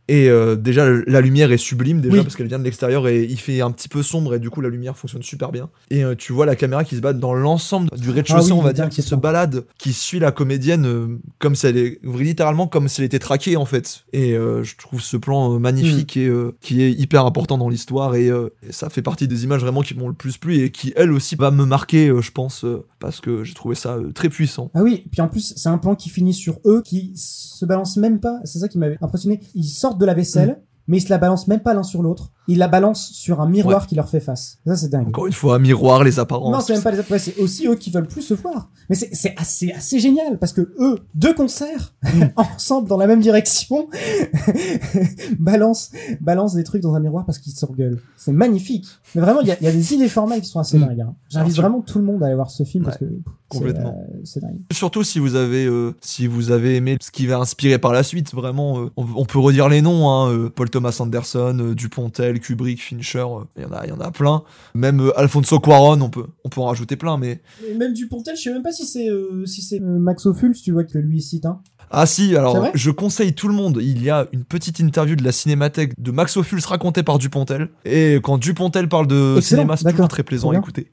Et 0.08 0.28
euh, 0.28 0.54
déjà, 0.54 0.86
la 1.06 1.20
lumière 1.22 1.50
est 1.50 1.56
sublime, 1.56 2.00
déjà, 2.02 2.16
Oui. 2.18 2.22
parce 2.22 2.36
qu'elle 2.36 2.46
vient 2.48 2.58
de 2.58 2.64
l'extérieur 2.64 3.08
et 3.08 3.22
il 3.24 3.38
fait 3.40 3.62
un 3.62 3.70
petit 3.70 3.88
peu 3.88 4.02
sombre, 4.02 4.34
et 4.34 4.38
du 4.38 4.50
coup, 4.50 4.60
la 4.60 4.68
lumière 4.68 4.98
fonctionne 4.98 5.22
super 5.22 5.50
bien. 5.50 5.70
Et 5.90 6.04
euh, 6.04 6.14
tu 6.14 6.34
vois 6.34 6.44
la 6.44 6.56
caméra 6.56 6.84
qui 6.84 6.96
se 6.96 7.00
bat 7.00 7.14
dans 7.14 7.32
l'ensemble 7.32 7.88
du 7.96 8.10
rez-de-chaussée, 8.10 8.50
Ah 8.50 8.54
oui, 8.54 8.60
on 8.60 8.62
va 8.62 8.74
dire, 8.74 8.88
qui 8.90 9.00
se 9.00 9.14
balade, 9.14 9.64
qui 9.78 9.94
suit 9.94 10.18
la 10.18 10.30
comédienne 10.30 10.84
euh, 10.86 11.06
comme 11.38 11.54
si 11.54 11.66
elle 11.66 11.78
est, 11.78 12.00
littéralement 12.04 12.66
comme 12.66 12.86
si 12.88 13.00
elle 13.00 13.06
était 13.06 13.18
traquée, 13.18 13.56
en 13.56 13.64
fait. 13.64 14.04
Et 14.12 14.32
euh, 14.36 14.62
je 14.62 14.76
trouve 14.76 15.00
ce 15.00 15.16
plan 15.16 15.54
euh, 15.54 15.58
magnifique 15.58 16.16
et 16.18 16.26
euh, 16.26 16.54
qui 16.60 16.82
est 16.82 16.92
hyper 16.92 17.24
important 17.24 17.56
dans 17.56 17.70
l'histoire, 17.70 18.14
et, 18.14 18.28
euh, 18.28 18.50
et 18.68 18.72
ça 18.72 18.90
fait 18.90 19.00
partie 19.02 19.26
des 19.26 19.44
images 19.44 19.62
vraiment 19.62 19.80
qui 19.80 19.94
m'ont 19.94 20.08
le 20.08 20.14
plus 20.14 20.36
plu 20.36 20.58
et 20.64 20.70
qui, 20.70 20.92
elle 20.96 21.12
aussi, 21.12 21.34
va 21.34 21.50
me 21.50 21.64
marquer, 21.64 22.12
je 22.20 22.30
pense, 22.30 22.66
parce 23.04 23.20
que 23.20 23.44
j'ai 23.44 23.52
trouvé 23.52 23.74
ça 23.74 23.96
euh, 23.96 24.12
très 24.12 24.30
puissant. 24.30 24.70
Ah 24.72 24.82
oui, 24.82 25.02
et 25.04 25.08
puis 25.10 25.20
en 25.20 25.28
plus, 25.28 25.52
c'est 25.56 25.68
un 25.68 25.76
plan 25.76 25.94
qui 25.94 26.08
finit 26.08 26.32
sur 26.32 26.58
eux, 26.64 26.80
qui 26.82 27.12
se 27.16 27.66
balance 27.66 27.98
même 27.98 28.18
pas. 28.18 28.40
C'est 28.44 28.58
ça 28.58 28.66
qui 28.66 28.78
m'avait 28.78 28.96
impressionné. 29.02 29.40
Ils 29.54 29.64
sortent 29.64 29.98
de 29.98 30.06
la 30.06 30.14
vaisselle, 30.14 30.62
mais 30.88 30.96
ils 30.96 31.02
se 31.02 31.10
la 31.10 31.18
balancent 31.18 31.46
même 31.46 31.60
pas 31.60 31.74
l'un 31.74 31.82
sur 31.82 32.02
l'autre. 32.02 32.32
Ils 32.46 32.58
la 32.58 32.68
balancent 32.68 33.10
sur 33.12 33.40
un 33.40 33.48
miroir 33.48 33.86
qui 33.86 33.94
leur 33.94 34.08
fait 34.08 34.20
face. 34.20 34.58
Ça, 34.66 34.76
c'est 34.76 34.88
dingue. 34.90 35.08
Encore 35.08 35.26
une 35.26 35.32
fois, 35.32 35.56
un 35.56 35.58
miroir, 35.58 36.04
les 36.04 36.18
apparences. 36.18 36.52
Non, 36.52 36.60
c'est 36.60 36.74
même 36.74 36.82
pas 36.82 36.90
les 36.90 36.98
après, 36.98 37.18
c'est 37.18 37.38
aussi 37.38 37.66
eux 37.66 37.74
qui 37.74 37.90
veulent 37.90 38.06
plus 38.06 38.20
se 38.22 38.34
voir. 38.34 38.68
Mais 38.90 38.96
c'est 38.96 39.34
assez, 39.38 39.72
assez 39.72 39.98
génial 39.98 40.38
parce 40.38 40.52
que 40.52 40.60
eux, 40.78 40.98
deux 41.14 41.32
concerts 41.34 41.94
ensemble 42.36 42.86
dans 42.88 42.98
la 42.98 43.06
même 43.06 43.20
direction, 43.20 43.88
balancent, 45.38 45.90
balancent 46.20 46.54
des 46.54 46.64
trucs 46.64 46.82
dans 46.82 46.94
un 46.94 47.00
miroir 47.00 47.24
parce 47.24 47.38
qu'ils 47.38 47.52
s'engueulent. 47.54 48.00
C'est 48.16 48.32
magnifique. 48.32 48.86
Mais 49.14 49.20
vraiment, 49.22 49.40
il 49.40 49.48
y 49.48 49.52
a, 49.52 49.56
il 49.60 49.64
y 49.64 49.68
a 49.68 49.72
des 49.72 49.94
idées 49.94 50.08
formelles 50.08 50.40
qui 50.40 50.48
sont 50.48 50.60
assez 50.60 50.78
Mm. 50.78 50.86
dingues. 50.86 51.00
hein. 51.00 51.14
J'invite 51.30 51.56
vraiment 51.56 51.80
tout 51.80 51.98
le 51.98 52.04
monde 52.04 52.22
à 52.22 52.26
aller 52.26 52.34
voir 52.34 52.50
ce 52.50 52.64
film 52.64 52.84
parce 52.84 52.98
que 52.98 53.04
c'est, 53.06 53.58
Complètement. 53.58 53.96
euh, 54.10 54.16
c'est 54.24 54.40
dingue. 54.40 54.58
Surtout 54.72 55.04
si 55.04 55.18
vous 55.18 55.34
avez 55.36 55.64
euh, 55.66 55.94
si 56.00 56.26
vous 56.26 56.50
avez 56.50 56.76
aimé 56.76 56.96
ce 57.00 57.10
qui 57.10 57.26
va 57.26 57.38
inspirer 57.38 57.78
par 57.78 57.92
la 57.92 58.02
suite, 58.02 58.34
vraiment, 58.34 58.80
euh, 58.80 58.90
on, 58.96 59.06
on 59.16 59.24
peut 59.24 59.38
redire 59.38 59.68
les 59.68 59.82
noms, 59.82 60.10
hein, 60.10 60.50
Paul 60.54 60.68
Thomas 60.70 60.96
Anderson, 61.00 61.72
Dupontel, 61.76 62.33
Kubrick, 62.40 62.82
Fincher, 62.82 63.18
euh, 63.20 63.44
il 63.56 63.62
y 63.62 63.66
en 63.66 63.72
a, 63.72 63.84
il 63.86 63.90
y 63.90 63.92
en 63.92 64.00
a 64.00 64.10
plein. 64.10 64.42
Même 64.74 65.00
euh, 65.00 65.18
Alfonso 65.18 65.58
Cuarón, 65.60 66.00
on 66.00 66.10
peut, 66.10 66.26
on 66.44 66.48
peut 66.48 66.60
en 66.60 66.66
rajouter 66.66 66.96
plein, 66.96 67.16
mais 67.18 67.40
Et 67.68 67.74
même 67.74 67.92
du 67.94 68.08
Pontel, 68.08 68.36
je 68.36 68.42
sais 68.42 68.52
même 68.52 68.62
pas 68.62 68.72
si 68.72 68.86
c'est 68.86 69.08
euh, 69.08 69.44
si 69.46 69.62
c'est 69.62 69.80
euh, 69.80 69.98
Max 69.98 70.26
Ophuls, 70.26 70.54
tu 70.54 70.72
vois 70.72 70.84
que 70.84 70.98
lui 70.98 71.20
cite. 71.22 71.46
Hein. 71.46 71.60
Ah 71.90 72.06
si, 72.06 72.34
alors 72.36 72.68
je 72.74 72.90
conseille 72.90 73.34
tout 73.34 73.46
le 73.46 73.54
monde. 73.54 73.78
Il 73.80 74.02
y 74.02 74.10
a 74.10 74.26
une 74.32 74.42
petite 74.44 74.78
interview 74.80 75.14
de 75.16 75.22
la 75.22 75.30
cinémathèque 75.32 75.92
de 76.00 76.10
Max 76.10 76.36
Ophuls 76.36 76.60
racontée 76.66 77.02
par 77.02 77.18
Dupontel. 77.18 77.68
Et 77.84 78.18
quand 78.22 78.38
Dupontel 78.38 78.88
parle 78.88 79.06
de 79.06 79.34
Excellent, 79.36 79.60
cinéma, 79.62 79.76
c'est 79.76 79.90
toujours 79.90 80.08
très 80.08 80.22
plaisant 80.24 80.50
à 80.50 80.56
écouter. 80.56 80.90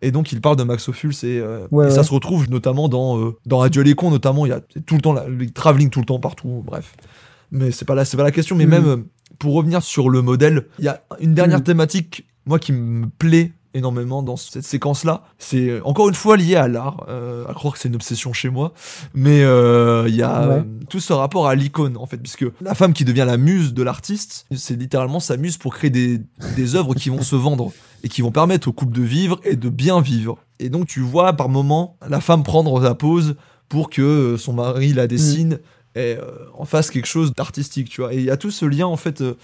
Et 0.00 0.12
donc 0.12 0.30
il 0.30 0.40
parle 0.40 0.54
de 0.56 0.62
Max 0.62 0.88
Ophuls 0.88 1.12
et, 1.24 1.40
euh, 1.40 1.66
Ouais, 1.72 1.88
et 1.88 1.90
ça 1.90 2.04
se 2.04 2.12
retrouve 2.14 2.48
notamment 2.48 2.88
dans 2.88 3.18
euh, 3.18 3.36
dans 3.46 3.60
Adieu 3.60 3.82
les 3.82 3.94
cons 3.94 4.10
notamment. 4.12 4.46
Il 4.46 4.50
y 4.50 4.52
a 4.52 4.60
tout 4.86 4.94
le 4.94 5.00
temps 5.00 5.12
la- 5.12 5.26
le 5.26 5.50
travelling 5.50 5.90
tout 5.90 5.98
le 5.98 6.06
temps 6.06 6.20
partout. 6.20 6.62
Bref, 6.64 6.94
mais 7.50 7.70
c'est 7.70 7.84
pas 7.84 7.94
là, 7.94 8.04
c'est 8.04 8.16
pas 8.16 8.22
la 8.24 8.30
question. 8.32 8.56
Mais 8.56 8.64
Mhm. 8.66 8.70
même 8.70 8.86
euh, 8.86 8.96
pour 9.38 9.54
revenir 9.54 9.82
sur 9.82 10.08
le 10.10 10.22
modèle, 10.22 10.66
il 10.78 10.84
y 10.84 10.88
a 10.88 11.00
une 11.20 11.34
dernière 11.34 11.58
Mhm. 11.58 11.64
thématique 11.64 12.26
moi 12.46 12.58
qui 12.58 12.72
me 12.72 13.06
plaît 13.06 13.52
énormément 13.74 14.22
dans 14.22 14.36
cette 14.38 14.64
séquence 14.64 15.04
là 15.04 15.22
c'est 15.38 15.68
euh, 15.68 15.80
encore 15.84 16.08
une 16.08 16.14
fois 16.14 16.38
lié 16.38 16.56
à 16.56 16.66
l'art 16.66 17.04
euh, 17.10 17.44
à 17.46 17.52
croire 17.52 17.74
que 17.74 17.78
c'est 17.78 17.88
une 17.90 17.94
obsession 17.96 18.32
chez 18.32 18.48
moi 18.48 18.72
mais 19.12 19.42
euh, 19.42 20.06
il 20.08 20.16
y 20.16 20.22
a 20.22 20.48
Ouais. 20.48 20.54
euh, 20.54 20.62
tout 20.88 21.00
ce 21.00 21.12
rapport 21.12 21.46
à 21.46 21.54
l'icône 21.54 21.98
en 21.98 22.06
fait 22.06 22.16
puisque 22.16 22.46
la 22.62 22.74
femme 22.74 22.94
qui 22.94 23.04
devient 23.04 23.24
la 23.26 23.36
muse 23.36 23.74
de 23.74 23.82
l'artiste 23.82 24.46
c'est 24.56 24.74
littéralement 24.74 25.20
sa 25.20 25.36
muse 25.36 25.58
pour 25.58 25.74
créer 25.74 25.90
des, 25.90 26.18
des 26.56 26.74
œuvres 26.76 26.94
qui 26.94 27.10
vont 27.10 27.20
se 27.22 27.36
vendre 27.36 27.70
et 28.02 28.08
qui 28.08 28.22
vont 28.22 28.32
permettre 28.32 28.68
au 28.68 28.72
couple 28.72 28.94
de 28.96 29.02
vivre 29.02 29.38
et 29.44 29.54
de 29.54 29.68
bien 29.68 30.00
vivre 30.00 30.38
et 30.58 30.70
donc 30.70 30.86
tu 30.86 31.00
vois 31.00 31.34
par 31.34 31.50
moment 31.50 31.98
la 32.08 32.22
femme 32.22 32.42
prendre 32.44 32.82
sa 32.82 32.94
pause 32.94 33.36
pour 33.68 33.90
que 33.90 34.36
son 34.38 34.54
mari 34.54 34.94
la 34.94 35.06
dessine 35.06 35.58
et 35.94 36.16
euh, 36.16 36.22
en 36.54 36.64
fasse 36.64 36.90
quelque 36.90 37.06
chose 37.06 37.32
d'artistique 37.34 37.88
tu 37.88 38.00
vois 38.00 38.12
et 38.14 38.18
il 38.18 38.24
y 38.24 38.30
a 38.30 38.36
tout 38.36 38.50
ce 38.50 38.64
lien 38.64 38.86
en 38.86 38.96
fait 38.96 39.20
euh, 39.20 39.34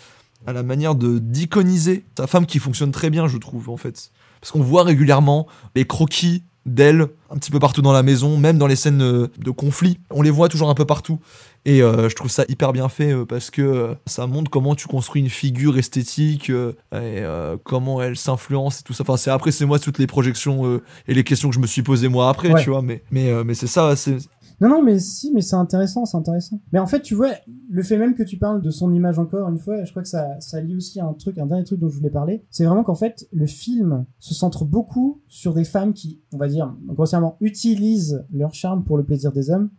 à 0.47 0.53
la 0.53 0.63
manière 0.63 0.95
de 0.95 1.19
d'iconiser 1.19 2.05
sa 2.17 2.27
femme 2.27 2.47
qui 2.47 2.59
fonctionne 2.59 2.93
très 2.93 3.11
bien 3.11 3.27
je 3.29 3.39
trouve 3.39 3.71
en 3.71 3.77
fait 3.77 4.11
parce 4.41 4.53
qu'on 4.53 4.63
voit 4.63 4.83
régulièrement 4.85 5.47
les 5.75 5.87
croquis 5.87 6.43
d'elle 6.67 7.09
un 7.31 7.37
petit 7.37 7.51
peu 7.51 7.59
partout 7.59 7.83
dans 7.83 7.93
la 7.93 8.03
maison, 8.03 8.39
même 8.39 8.57
dans 8.57 8.67
les 8.67 8.77
scènes 8.77 9.03
euh, 9.03 9.27
de 9.37 9.51
conflit. 9.51 9.99
On 10.11 10.23
les 10.23 10.31
voit 10.31 10.49
toujours 10.49 10.71
un 10.71 10.75
peu 10.75 10.87
partout. 10.87 11.19
Et 11.67 11.83
euh, 11.83 12.09
je 12.09 12.15
trouve 12.15 12.31
ça 12.31 12.45
hyper 12.49 12.73
bien 12.73 12.89
fait 12.89 13.15
parce 13.27 13.51
que 13.51 13.95
ça 14.07 14.27
montre 14.27 14.51
comment 14.51 14.75
tu 14.75 14.87
construis 14.87 15.21
une 15.21 15.29
figure 15.31 15.77
esthétique 15.79 16.49
et 16.49 16.53
euh, 16.93 17.57
comment 17.65 18.01
elle 18.01 18.17
s'influence 18.17 18.81
et 18.81 18.83
tout 18.83 18.93
ça. 18.95 19.03
Enfin, 19.03 19.17
c'est 19.19 19.31
après, 19.31 19.51
c'est 19.51 19.67
moi 19.67 19.79
toutes 19.79 19.99
les 19.99 20.07
projections 20.07 20.67
euh, 20.67 20.83
et 21.07 21.13
les 21.15 21.25
questions 21.25 21.49
que 21.51 21.55
je 21.55 21.61
me 21.61 21.67
suis 21.67 21.83
posées 21.83 22.09
moi 22.09 22.29
après, 22.31 22.51
Ouais. 22.51 22.63
tu 22.63 22.71
vois. 22.71 22.81
Mais, 22.83 23.03
mais, 23.11 23.31
mais 23.45 23.55
c'est 23.55 23.67
ça, 23.67 23.95
c'est. 23.97 24.17
Non, 24.61 24.69
non, 24.69 24.83
mais 24.83 24.99
si, 24.99 25.33
mais 25.33 25.41
c'est 25.41 25.57
intéressant, 25.57 26.05
c'est 26.05 26.17
intéressant. 26.17 26.61
Mais 26.73 26.79
en 26.79 26.87
fait, 26.87 27.01
tu 27.01 27.15
vois, 27.15 27.31
le 27.69 27.83
fait 27.83 27.99
même 27.99 28.15
que 28.15 28.23
tu 28.23 28.37
parles 28.37 28.63
de 28.63 28.71
son 28.71 28.93
image 28.93 29.19
encore 29.19 29.49
une 29.49 29.59
fois, 29.59 29.85
je 29.85 29.91
crois 29.91 30.03
que 30.03 30.09
ça, 30.09 30.41
ça 30.41 30.61
lie 30.61 30.77
aussi 30.77 31.01
à 31.01 31.07
un 31.07 31.13
truc, 31.13 31.39
un 31.39 31.47
dernier 31.47 31.65
truc 31.65 31.81
dont 31.81 31.89
je 31.89 31.97
voulais 31.97 32.11
parler. 32.11 32.45
C'est 32.51 32.65
vraiment 32.65 32.85
qu'en 32.85 32.95
fait, 32.95 33.27
le 33.33 33.47
film 33.47 34.07
se 34.19 34.35
centre 34.35 34.65
beaucoup 34.65 35.23
sur 35.29 35.55
des 35.55 35.65
femmes 35.65 35.93
qui, 35.93 36.23
on 36.33 36.39
va 36.39 36.49
dire, 36.49 36.75
grossièrement, 36.87 37.37
utilisent 37.41 38.25
leur 38.33 38.55
charme 38.55 38.85
pour 38.85 38.97
le 38.97 39.05
plaisir 39.05 39.33
des 39.33 39.51
hommes. 39.51 39.71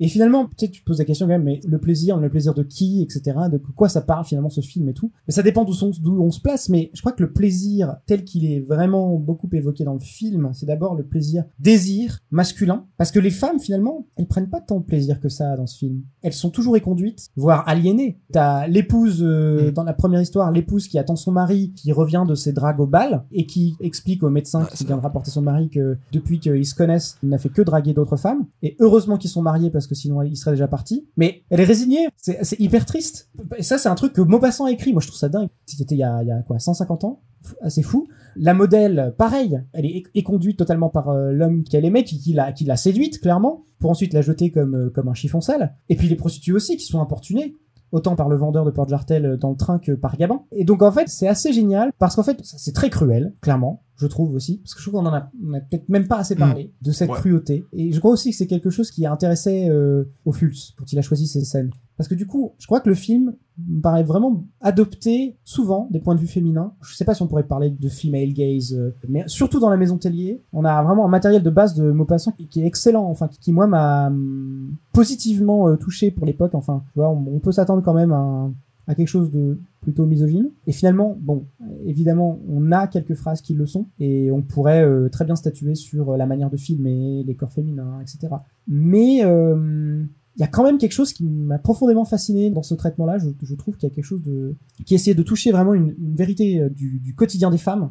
Et 0.00 0.08
finalement, 0.08 0.46
peut-être 0.46 0.70
tu 0.70 0.80
te 0.80 0.86
poses 0.86 0.98
la 0.98 1.04
question 1.04 1.26
quand 1.26 1.32
même, 1.32 1.44
mais 1.44 1.60
le 1.66 1.78
plaisir, 1.78 2.18
le 2.18 2.30
plaisir 2.30 2.54
de 2.54 2.62
qui, 2.62 3.02
etc., 3.02 3.36
de 3.50 3.58
quoi 3.58 3.88
ça 3.88 4.00
parle 4.00 4.24
finalement 4.24 4.50
ce 4.50 4.60
film 4.60 4.88
et 4.88 4.94
tout. 4.94 5.10
Mais 5.26 5.34
ça 5.34 5.42
dépend 5.42 5.64
d'où 5.64 5.74
on 6.20 6.30
se 6.30 6.40
place, 6.40 6.68
mais 6.68 6.90
je 6.94 7.00
crois 7.00 7.12
que 7.12 7.22
le 7.22 7.32
plaisir 7.32 7.96
tel 8.06 8.24
qu'il 8.24 8.44
est 8.50 8.60
vraiment 8.60 9.16
beaucoup 9.16 9.48
évoqué 9.52 9.84
dans 9.84 9.94
le 9.94 10.00
film, 10.00 10.50
c'est 10.52 10.66
d'abord 10.66 10.94
le 10.94 11.04
plaisir 11.04 11.44
désir 11.58 12.20
masculin, 12.30 12.86
parce 12.96 13.10
que 13.10 13.18
les 13.18 13.30
femmes 13.30 13.58
finalement, 13.60 14.06
elles 14.16 14.28
prennent 14.28 14.50
pas 14.50 14.60
tant 14.60 14.78
de 14.78 14.84
plaisir 14.84 15.20
que 15.20 15.28
ça 15.28 15.56
dans 15.56 15.66
ce 15.66 15.78
film. 15.78 16.02
Elles 16.22 16.32
sont 16.32 16.50
toujours 16.50 16.76
éconduites, 16.76 17.28
voire 17.36 17.68
aliénées. 17.68 18.20
T'as 18.32 18.66
l'épouse 18.66 19.22
euh, 19.22 19.58
Mm. 19.58 19.70
dans 19.72 19.84
la 19.84 19.92
première 19.92 20.20
histoire, 20.20 20.50
l'épouse 20.50 20.88
qui 20.88 20.98
attend 20.98 21.16
son 21.16 21.32
mari, 21.32 21.72
qui 21.74 21.92
revient 21.92 22.24
de 22.26 22.34
ses 22.34 22.52
dragues 22.52 22.80
au 22.80 22.86
bal 22.86 23.24
et 23.32 23.46
qui 23.46 23.76
explique 23.80 24.22
au 24.22 24.30
médecin 24.30 24.66
qui 24.74 24.84
vient 24.84 24.96
de 24.96 25.02
rapporter 25.02 25.30
son 25.30 25.42
mari 25.42 25.68
que 25.68 25.96
depuis 26.12 26.38
qu'ils 26.40 26.66
se 26.66 26.74
connaissent, 26.74 27.18
il 27.22 27.28
n'a 27.28 27.38
fait 27.38 27.48
que 27.48 27.62
draguer 27.62 27.94
d'autres 27.94 28.16
femmes. 28.16 28.46
Et 28.62 28.76
heureusement 28.80 29.16
qu'ils 29.16 29.30
sont 29.30 29.42
mariés 29.42 29.70
parce 29.70 29.86
que 29.88 29.94
sinon 29.94 30.22
il 30.22 30.36
serait 30.36 30.52
déjà 30.52 30.68
parti. 30.68 31.08
Mais 31.16 31.42
elle 31.50 31.60
est 31.60 31.64
résignée. 31.64 32.08
C'est 32.16 32.58
hyper 32.60 32.86
triste. 32.86 33.30
Et 33.56 33.62
ça, 33.62 33.78
c'est 33.78 33.88
un 33.88 33.94
truc 33.94 34.12
que 34.12 34.20
Maupassant 34.20 34.66
a 34.66 34.70
écrit. 34.70 34.92
Moi, 34.92 35.00
je 35.02 35.08
trouve 35.08 35.18
ça 35.18 35.28
dingue. 35.28 35.48
C'était 35.66 35.94
il 35.94 35.98
y 35.98 36.04
a, 36.04 36.22
il 36.22 36.28
y 36.28 36.32
a 36.32 36.42
quoi, 36.42 36.58
150 36.58 37.04
ans 37.04 37.20
assez 37.60 37.82
fou. 37.82 38.08
La 38.36 38.54
modèle, 38.54 39.14
pareil, 39.16 39.60
elle 39.72 39.86
est 39.86 40.04
éconduite 40.14 40.58
totalement 40.58 40.90
par 40.90 41.08
euh, 41.08 41.32
l'homme 41.32 41.64
qu'elle 41.64 41.84
aimait, 41.84 42.04
qui, 42.04 42.18
qui 42.18 42.32
l'a 42.32 42.52
qui 42.52 42.64
l'a 42.64 42.76
séduite 42.76 43.20
clairement, 43.20 43.64
pour 43.78 43.90
ensuite 43.90 44.12
la 44.12 44.22
jeter 44.22 44.50
comme 44.50 44.74
euh, 44.74 44.90
comme 44.90 45.08
un 45.08 45.14
chiffon 45.14 45.40
sale. 45.40 45.74
Et 45.88 45.96
puis 45.96 46.08
les 46.08 46.16
prostituées 46.16 46.52
aussi 46.52 46.76
qui 46.76 46.84
sont 46.84 47.00
importunées 47.00 47.54
autant 47.90 48.16
par 48.16 48.28
le 48.28 48.36
vendeur 48.36 48.64
de 48.64 48.70
Port 48.70 48.88
Jartel 48.88 49.24
euh, 49.24 49.36
dans 49.36 49.50
le 49.50 49.56
train 49.56 49.78
que 49.78 49.92
par 49.92 50.16
Gabin. 50.16 50.42
Et 50.52 50.64
donc 50.64 50.82
en 50.82 50.92
fait, 50.92 51.08
c'est 51.08 51.28
assez 51.28 51.52
génial 51.52 51.92
parce 51.98 52.16
qu'en 52.16 52.22
fait, 52.22 52.38
c'est 52.42 52.74
très 52.74 52.90
cruel, 52.90 53.34
clairement, 53.40 53.82
je 53.98 54.06
trouve 54.06 54.32
aussi, 54.34 54.58
parce 54.58 54.74
que 54.74 54.80
je 54.80 54.88
trouve 54.88 55.00
qu'on 55.00 55.06
en 55.06 55.12
a, 55.12 55.18
a 55.18 55.60
peut-être 55.68 55.88
même 55.88 56.06
pas 56.06 56.18
assez 56.18 56.34
parlé 56.36 56.72
de 56.80 56.92
cette 56.92 57.10
Ouais. 57.10 57.16
cruauté. 57.18 57.64
Et 57.72 57.92
je 57.92 57.98
crois 57.98 58.12
aussi 58.12 58.30
que 58.30 58.36
c'est 58.36 58.46
quelque 58.46 58.70
chose 58.70 58.90
qui 58.90 59.04
a 59.04 59.12
intéressé 59.12 59.68
euh, 59.68 60.04
Fulz 60.32 60.74
quand 60.78 60.90
il 60.92 60.98
a 60.98 61.02
choisi 61.02 61.26
ces 61.26 61.44
scènes. 61.44 61.70
Parce 61.96 62.06
que 62.08 62.14
du 62.14 62.26
coup, 62.28 62.52
je 62.58 62.66
crois 62.66 62.78
que 62.78 62.88
le 62.88 62.94
film 62.94 63.34
me 63.66 63.80
paraît 63.80 64.04
vraiment 64.04 64.44
adopter 64.60 65.36
souvent 65.42 65.88
des 65.90 65.98
points 65.98 66.14
de 66.14 66.20
vue 66.20 66.28
féminins. 66.28 66.72
Je 66.80 66.94
sais 66.94 67.04
pas 67.04 67.12
si 67.12 67.22
on 67.22 67.26
pourrait 67.26 67.42
parler 67.48 67.70
de 67.70 67.88
female 67.88 68.32
gaze, 68.32 68.72
euh, 68.72 68.94
mais 69.08 69.24
surtout 69.26 69.58
dans 69.58 69.68
la 69.68 69.76
maison 69.76 69.98
Tellier, 69.98 70.44
on 70.52 70.64
a 70.64 70.80
vraiment 70.84 71.04
un 71.06 71.08
matériel 71.08 71.42
de 71.42 71.50
base 71.50 71.74
de 71.74 71.90
Maupassant 71.90 72.30
qui, 72.30 72.46
qui 72.46 72.60
est 72.62 72.66
excellent, 72.66 73.04
enfin 73.10 73.26
qui, 73.26 73.40
qui, 73.40 73.52
moi 73.52 73.66
m'a 73.66 74.06
hum, 74.06 74.76
positivement 74.92 75.68
euh, 75.68 75.76
touché 75.76 76.12
pour 76.12 76.24
l'époque. 76.24 76.54
Enfin, 76.54 76.84
tu 76.92 77.00
vois, 77.00 77.08
on, 77.10 77.34
on 77.34 77.40
peut 77.40 77.50
s'attendre 77.52 77.82
quand 77.82 77.94
même 77.94 78.12
à, 78.12 78.18
un- 78.18 78.54
à 78.88 78.94
quelque 78.94 79.08
chose 79.08 79.30
de 79.30 79.58
plutôt 79.82 80.06
misogyne. 80.06 80.50
Et 80.66 80.72
finalement, 80.72 81.16
bon, 81.20 81.46
évidemment, 81.84 82.40
on 82.48 82.72
a 82.72 82.86
quelques 82.86 83.14
phrases 83.14 83.42
qui 83.42 83.54
le 83.54 83.66
sont, 83.66 83.86
et 84.00 84.30
on 84.32 84.42
pourrait 84.42 84.82
euh, 84.82 85.08
très 85.10 85.26
bien 85.26 85.36
statuer 85.36 85.74
sur 85.74 86.10
euh, 86.10 86.16
la 86.16 86.26
manière 86.26 86.50
de 86.50 86.56
filmer, 86.56 87.22
les 87.24 87.34
corps 87.36 87.52
féminins, 87.52 88.00
etc. 88.00 88.34
Mais 88.66 89.24
euh, 89.24 90.02
il 90.36 90.40
y 90.40 90.42
a 90.42 90.46
quand 90.46 90.64
même 90.64 90.78
quelque 90.78 90.92
chose 90.92 91.12
qui 91.12 91.24
m'a 91.24 91.58
profondément 91.58 92.06
fasciné 92.06 92.50
dans 92.50 92.62
ce 92.62 92.74
traitement-là. 92.74 93.18
Je, 93.18 93.28
je 93.42 93.54
trouve 93.54 93.76
qu'il 93.76 93.88
y 93.88 93.92
a 93.92 93.94
quelque 93.94 94.04
chose 94.04 94.22
de 94.22 94.54
qui 94.86 94.94
essayait 94.94 95.14
de 95.14 95.22
toucher 95.22 95.52
vraiment 95.52 95.74
une, 95.74 95.94
vérité 96.14 96.66
du, 96.70 96.98
du 96.98 97.14
quotidien 97.14 97.50
des 97.50 97.58
femmes. 97.58 97.90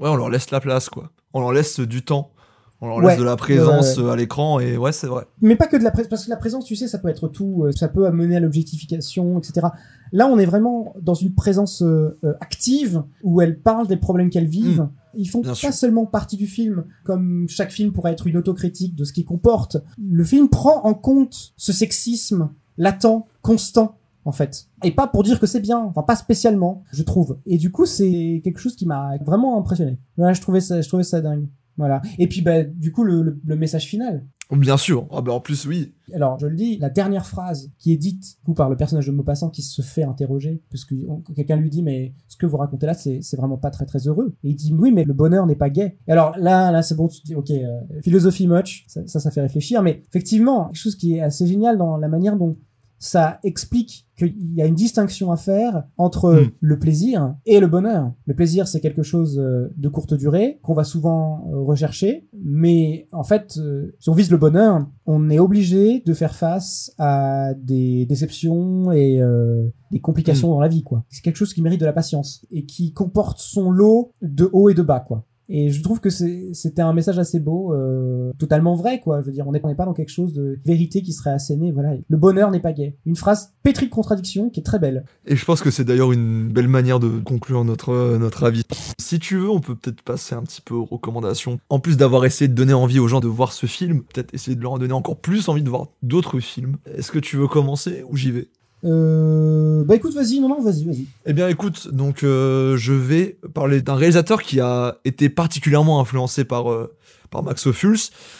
Ouais, 0.00 0.08
on 0.08 0.16
leur 0.16 0.30
laisse 0.30 0.50
la 0.50 0.60
place, 0.60 0.88
quoi. 0.88 1.12
On 1.32 1.40
leur 1.40 1.52
laisse 1.52 1.78
du 1.78 2.02
temps. 2.02 2.32
On 2.80 2.86
leur 2.88 2.98
Ouais. 2.98 3.06
laisse 3.08 3.18
de 3.18 3.24
la 3.24 3.36
présence 3.36 3.98
euh, 3.98 4.10
à 4.10 4.16
l'écran, 4.16 4.60
et 4.60 4.76
ouais, 4.76 4.92
c'est 4.92 5.08
vrai. 5.08 5.24
mais 5.40 5.56
pas 5.56 5.66
que 5.66 5.76
de 5.76 5.82
la 5.82 5.90
présence, 5.90 6.08
parce 6.10 6.24
que 6.26 6.30
la 6.30 6.36
présence, 6.36 6.64
tu 6.64 6.76
sais, 6.76 6.86
ça 6.86 6.98
peut 6.98 7.08
être 7.08 7.26
tout, 7.28 7.64
euh, 7.64 7.72
ça 7.72 7.88
peut 7.88 8.06
amener 8.06 8.36
à 8.36 8.40
l'objectification, 8.40 9.38
etc. 9.38 9.66
Là, 10.12 10.28
on 10.28 10.38
est 10.38 10.46
vraiment 10.46 10.94
dans 11.02 11.14
une 11.14 11.34
présence 11.34 11.82
euh, 11.82 12.16
active 12.40 13.02
où 13.24 13.40
elles 13.40 13.58
parlent 13.58 13.88
des 13.88 13.96
problèmes 13.96 14.30
qu'elles 14.30 14.46
vivent. 14.46 14.88
Ils 15.14 15.26
font 15.28 15.42
pas 15.42 15.54
sûr. 15.54 15.72
seulement 15.72 16.06
partie 16.06 16.36
du 16.36 16.46
film, 16.46 16.84
comme 17.04 17.46
chaque 17.48 17.72
film 17.72 17.92
pourrait 17.92 18.12
être 18.12 18.28
une 18.28 18.36
autocritique 18.36 18.94
de 18.94 19.02
ce 19.04 19.12
qu'il 19.12 19.24
comporte. 19.24 19.78
Le 20.00 20.22
film 20.22 20.48
prend 20.48 20.84
en 20.84 20.94
compte 20.94 21.52
ce 21.56 21.72
sexisme 21.72 22.50
latent, 22.76 23.24
constant, 23.42 23.96
en 24.24 24.30
fait. 24.30 24.68
Et 24.84 24.92
pas 24.92 25.08
pour 25.08 25.24
dire 25.24 25.40
que 25.40 25.46
c'est 25.48 25.58
bien, 25.60 25.78
enfin 25.80 26.02
pas 26.02 26.14
spécialement, 26.14 26.84
je 26.92 27.02
trouve. 27.02 27.38
Et 27.46 27.58
du 27.58 27.72
coup, 27.72 27.86
c'est 27.86 28.40
quelque 28.44 28.60
chose 28.60 28.76
qui 28.76 28.86
m'a 28.86 29.16
vraiment 29.26 29.58
impressionné. 29.58 29.98
Voilà, 30.16 30.32
je 30.34 30.40
trouvais 30.40 30.60
ça, 30.60 30.80
je 30.80 30.86
trouvais 30.86 31.02
ça 31.02 31.20
dingue. 31.20 31.48
Voilà. 31.78 32.02
Et 32.18 32.26
puis, 32.28 32.42
bah, 32.42 32.62
du 32.64 32.92
coup, 32.92 33.04
le, 33.04 33.22
le- 33.22 33.40
le 33.42 33.56
message 33.56 33.86
final, 33.86 34.26
Bien 34.50 34.78
sûr. 34.78 35.06
Ah 35.10 35.20
bah, 35.20 35.32
en 35.34 35.40
plus, 35.40 35.66
oui. 35.66 35.92
alors, 36.14 36.38
je 36.38 36.46
le 36.46 36.56
dis, 36.56 36.78
la 36.78 36.88
dernière 36.88 37.26
phrase 37.26 37.70
qui 37.78 37.92
est 37.92 37.98
dite 37.98 38.38
du 38.38 38.44
coup, 38.46 38.54
par 38.54 38.70
le 38.70 38.76
personnage 38.78 39.06
de 39.06 39.12
Maupassant 39.12 39.50
qui 39.50 39.60
se 39.60 39.82
fait 39.82 40.04
interroger, 40.04 40.62
parce 40.70 40.86
que 40.86 40.94
quelqu'un 41.36 41.56
lui 41.56 41.68
dit, 41.68 41.82
mais 41.82 42.14
ce 42.28 42.38
que 42.38 42.46
vous 42.46 42.56
racontez 42.56 42.86
là, 42.86 42.94
c'est 42.94 43.18
c'est 43.20 43.36
vraiment 43.36 43.58
pas 43.58 43.68
très 43.70 43.84
très 43.84 44.08
heureux. 44.08 44.34
Et 44.44 44.48
il 44.48 44.54
dit, 44.54 44.72
oui, 44.72 44.90
mais 44.90 45.04
le 45.04 45.12
bonheur 45.12 45.46
n'est 45.46 45.54
pas 45.54 45.68
gay. 45.68 45.98
Et 46.08 46.12
alors 46.12 46.32
là, 46.38 46.72
là, 46.72 46.80
c'est 46.80 46.94
bon, 46.94 47.08
tu 47.08 47.20
te 47.20 47.26
dis, 47.26 47.34
ok, 47.34 47.50
euh, 47.50 48.00
philosophie 48.02 48.46
much, 48.48 48.86
ça, 48.88 49.06
ça, 49.06 49.20
ça 49.20 49.30
fait 49.30 49.42
réfléchir, 49.42 49.82
mais 49.82 50.02
effectivement, 50.08 50.68
quelque 50.68 50.76
chose 50.78 50.96
qui 50.96 51.16
est 51.16 51.20
assez 51.20 51.46
génial 51.46 51.76
dans 51.76 51.98
la 51.98 52.08
manière 52.08 52.34
dont 52.38 52.56
ça 52.98 53.38
explique 53.44 54.06
qu'il 54.16 54.34
y 54.54 54.60
a 54.62 54.66
une 54.66 54.74
distinction 54.74 55.30
à 55.30 55.36
faire 55.36 55.84
entre 55.96 56.32
Mm. 56.32 56.50
le 56.60 56.78
plaisir 56.78 57.34
et 57.46 57.60
le 57.60 57.68
bonheur. 57.68 58.12
Le 58.26 58.34
plaisir, 58.34 58.66
c'est 58.66 58.80
quelque 58.80 59.04
chose 59.04 59.38
euh, 59.38 59.72
de 59.76 59.88
courte 59.88 60.14
durée 60.14 60.58
qu'on 60.62 60.74
va 60.74 60.82
souvent 60.84 61.48
euh, 61.52 61.60
rechercher, 61.60 62.26
mais 62.32 63.06
en 63.12 63.22
fait, 63.22 63.54
euh, 63.58 63.94
si 64.00 64.08
on 64.10 64.14
vise 64.14 64.30
le 64.32 64.36
bonheur, 64.36 64.84
on 65.06 65.30
est 65.30 65.38
obligé 65.38 66.00
de 66.04 66.14
faire 66.14 66.34
face 66.34 66.92
à 66.98 67.54
des 67.54 68.06
déceptions 68.06 68.90
et 68.90 69.22
euh, 69.22 69.68
des 69.92 70.00
complications 70.00 70.48
dans 70.48 70.60
la 70.60 70.68
vie, 70.68 70.82
quoi. 70.82 71.04
C'est 71.08 71.22
quelque 71.22 71.36
chose 71.36 71.54
qui 71.54 71.62
mérite 71.62 71.80
de 71.80 71.86
la 71.86 71.92
patience 71.92 72.44
et 72.50 72.64
qui 72.66 72.92
comporte 72.92 73.38
son 73.38 73.70
lot 73.70 74.12
de 74.20 74.50
haut 74.52 74.68
et 74.68 74.74
de 74.74 74.82
bas, 74.82 75.00
quoi. 75.00 75.24
Et 75.48 75.70
je 75.70 75.82
trouve 75.82 76.00
que 76.00 76.10
c'était 76.10 76.82
un 76.82 76.92
message 76.92 77.18
assez 77.18 77.40
beau, 77.40 77.72
euh, 77.72 78.32
totalement 78.38 78.74
vrai, 78.74 79.00
quoi. 79.00 79.22
Je 79.22 79.26
veux 79.26 79.32
dire, 79.32 79.46
on 79.48 79.52
n'est 79.52 79.60
pas 79.60 79.86
dans 79.86 79.94
quelque 79.94 80.12
chose 80.12 80.34
de 80.34 80.58
vérité 80.64 81.02
qui 81.02 81.12
serait 81.12 81.30
asséné, 81.30 81.72
voilà. 81.72 81.94
Le 82.06 82.16
bonheur 82.16 82.50
n'est 82.50 82.60
pas 82.60 82.72
gay. 82.72 82.96
Une 83.06 83.16
phrase 83.16 83.52
pétrie 83.62 83.86
de 83.86 83.90
contradiction 83.90 84.50
qui 84.50 84.60
est 84.60 84.62
très 84.62 84.78
belle. 84.78 85.04
Et 85.26 85.36
je 85.36 85.44
pense 85.44 85.62
que 85.62 85.70
c'est 85.70 85.84
d'ailleurs 85.84 86.12
une 86.12 86.48
belle 86.48 86.68
manière 86.68 87.00
de 87.00 87.08
conclure 87.08 87.64
notre, 87.64 88.18
notre 88.18 88.44
avis. 88.44 88.64
Si 88.98 89.18
tu 89.18 89.38
veux, 89.38 89.48
on 89.48 89.60
peut 89.60 89.74
peut-être 89.74 90.02
passer 90.02 90.34
un 90.34 90.42
petit 90.42 90.60
peu 90.60 90.74
aux 90.74 90.84
recommandations. 90.84 91.58
En 91.70 91.80
plus 91.80 91.96
d'avoir 91.96 92.26
essayé 92.26 92.48
de 92.48 92.54
donner 92.54 92.74
envie 92.74 92.98
aux 92.98 93.08
gens 93.08 93.20
de 93.20 93.28
voir 93.28 93.52
ce 93.52 93.66
film, 93.66 94.02
peut-être 94.02 94.34
essayer 94.34 94.56
de 94.56 94.60
leur 94.60 94.72
en 94.72 94.78
donner 94.78 94.92
encore 94.92 95.16
plus 95.16 95.48
envie 95.48 95.62
de 95.62 95.70
voir 95.70 95.88
d'autres 96.02 96.40
films. 96.40 96.76
Est-ce 96.94 97.10
que 97.10 97.18
tu 97.18 97.36
veux 97.36 97.48
commencer 97.48 98.04
ou 98.10 98.16
j'y 98.16 98.32
vais? 98.32 98.48
Euh, 98.84 99.84
bah 99.84 99.96
écoute, 99.96 100.14
vas-y, 100.14 100.40
non, 100.40 100.48
non, 100.48 100.62
vas-y, 100.62 100.84
vas-y. 100.84 101.06
Eh 101.26 101.32
bien, 101.32 101.48
écoute, 101.48 101.88
donc 101.92 102.22
euh, 102.22 102.76
je 102.76 102.92
vais 102.92 103.38
parler 103.54 103.82
d'un 103.82 103.94
réalisateur 103.94 104.42
qui 104.42 104.60
a 104.60 104.98
été 105.04 105.28
particulièrement 105.28 106.00
influencé 106.00 106.44
par, 106.44 106.70
euh, 106.70 106.94
par 107.30 107.42
Max 107.42 107.66
Ophuls. 107.66 107.98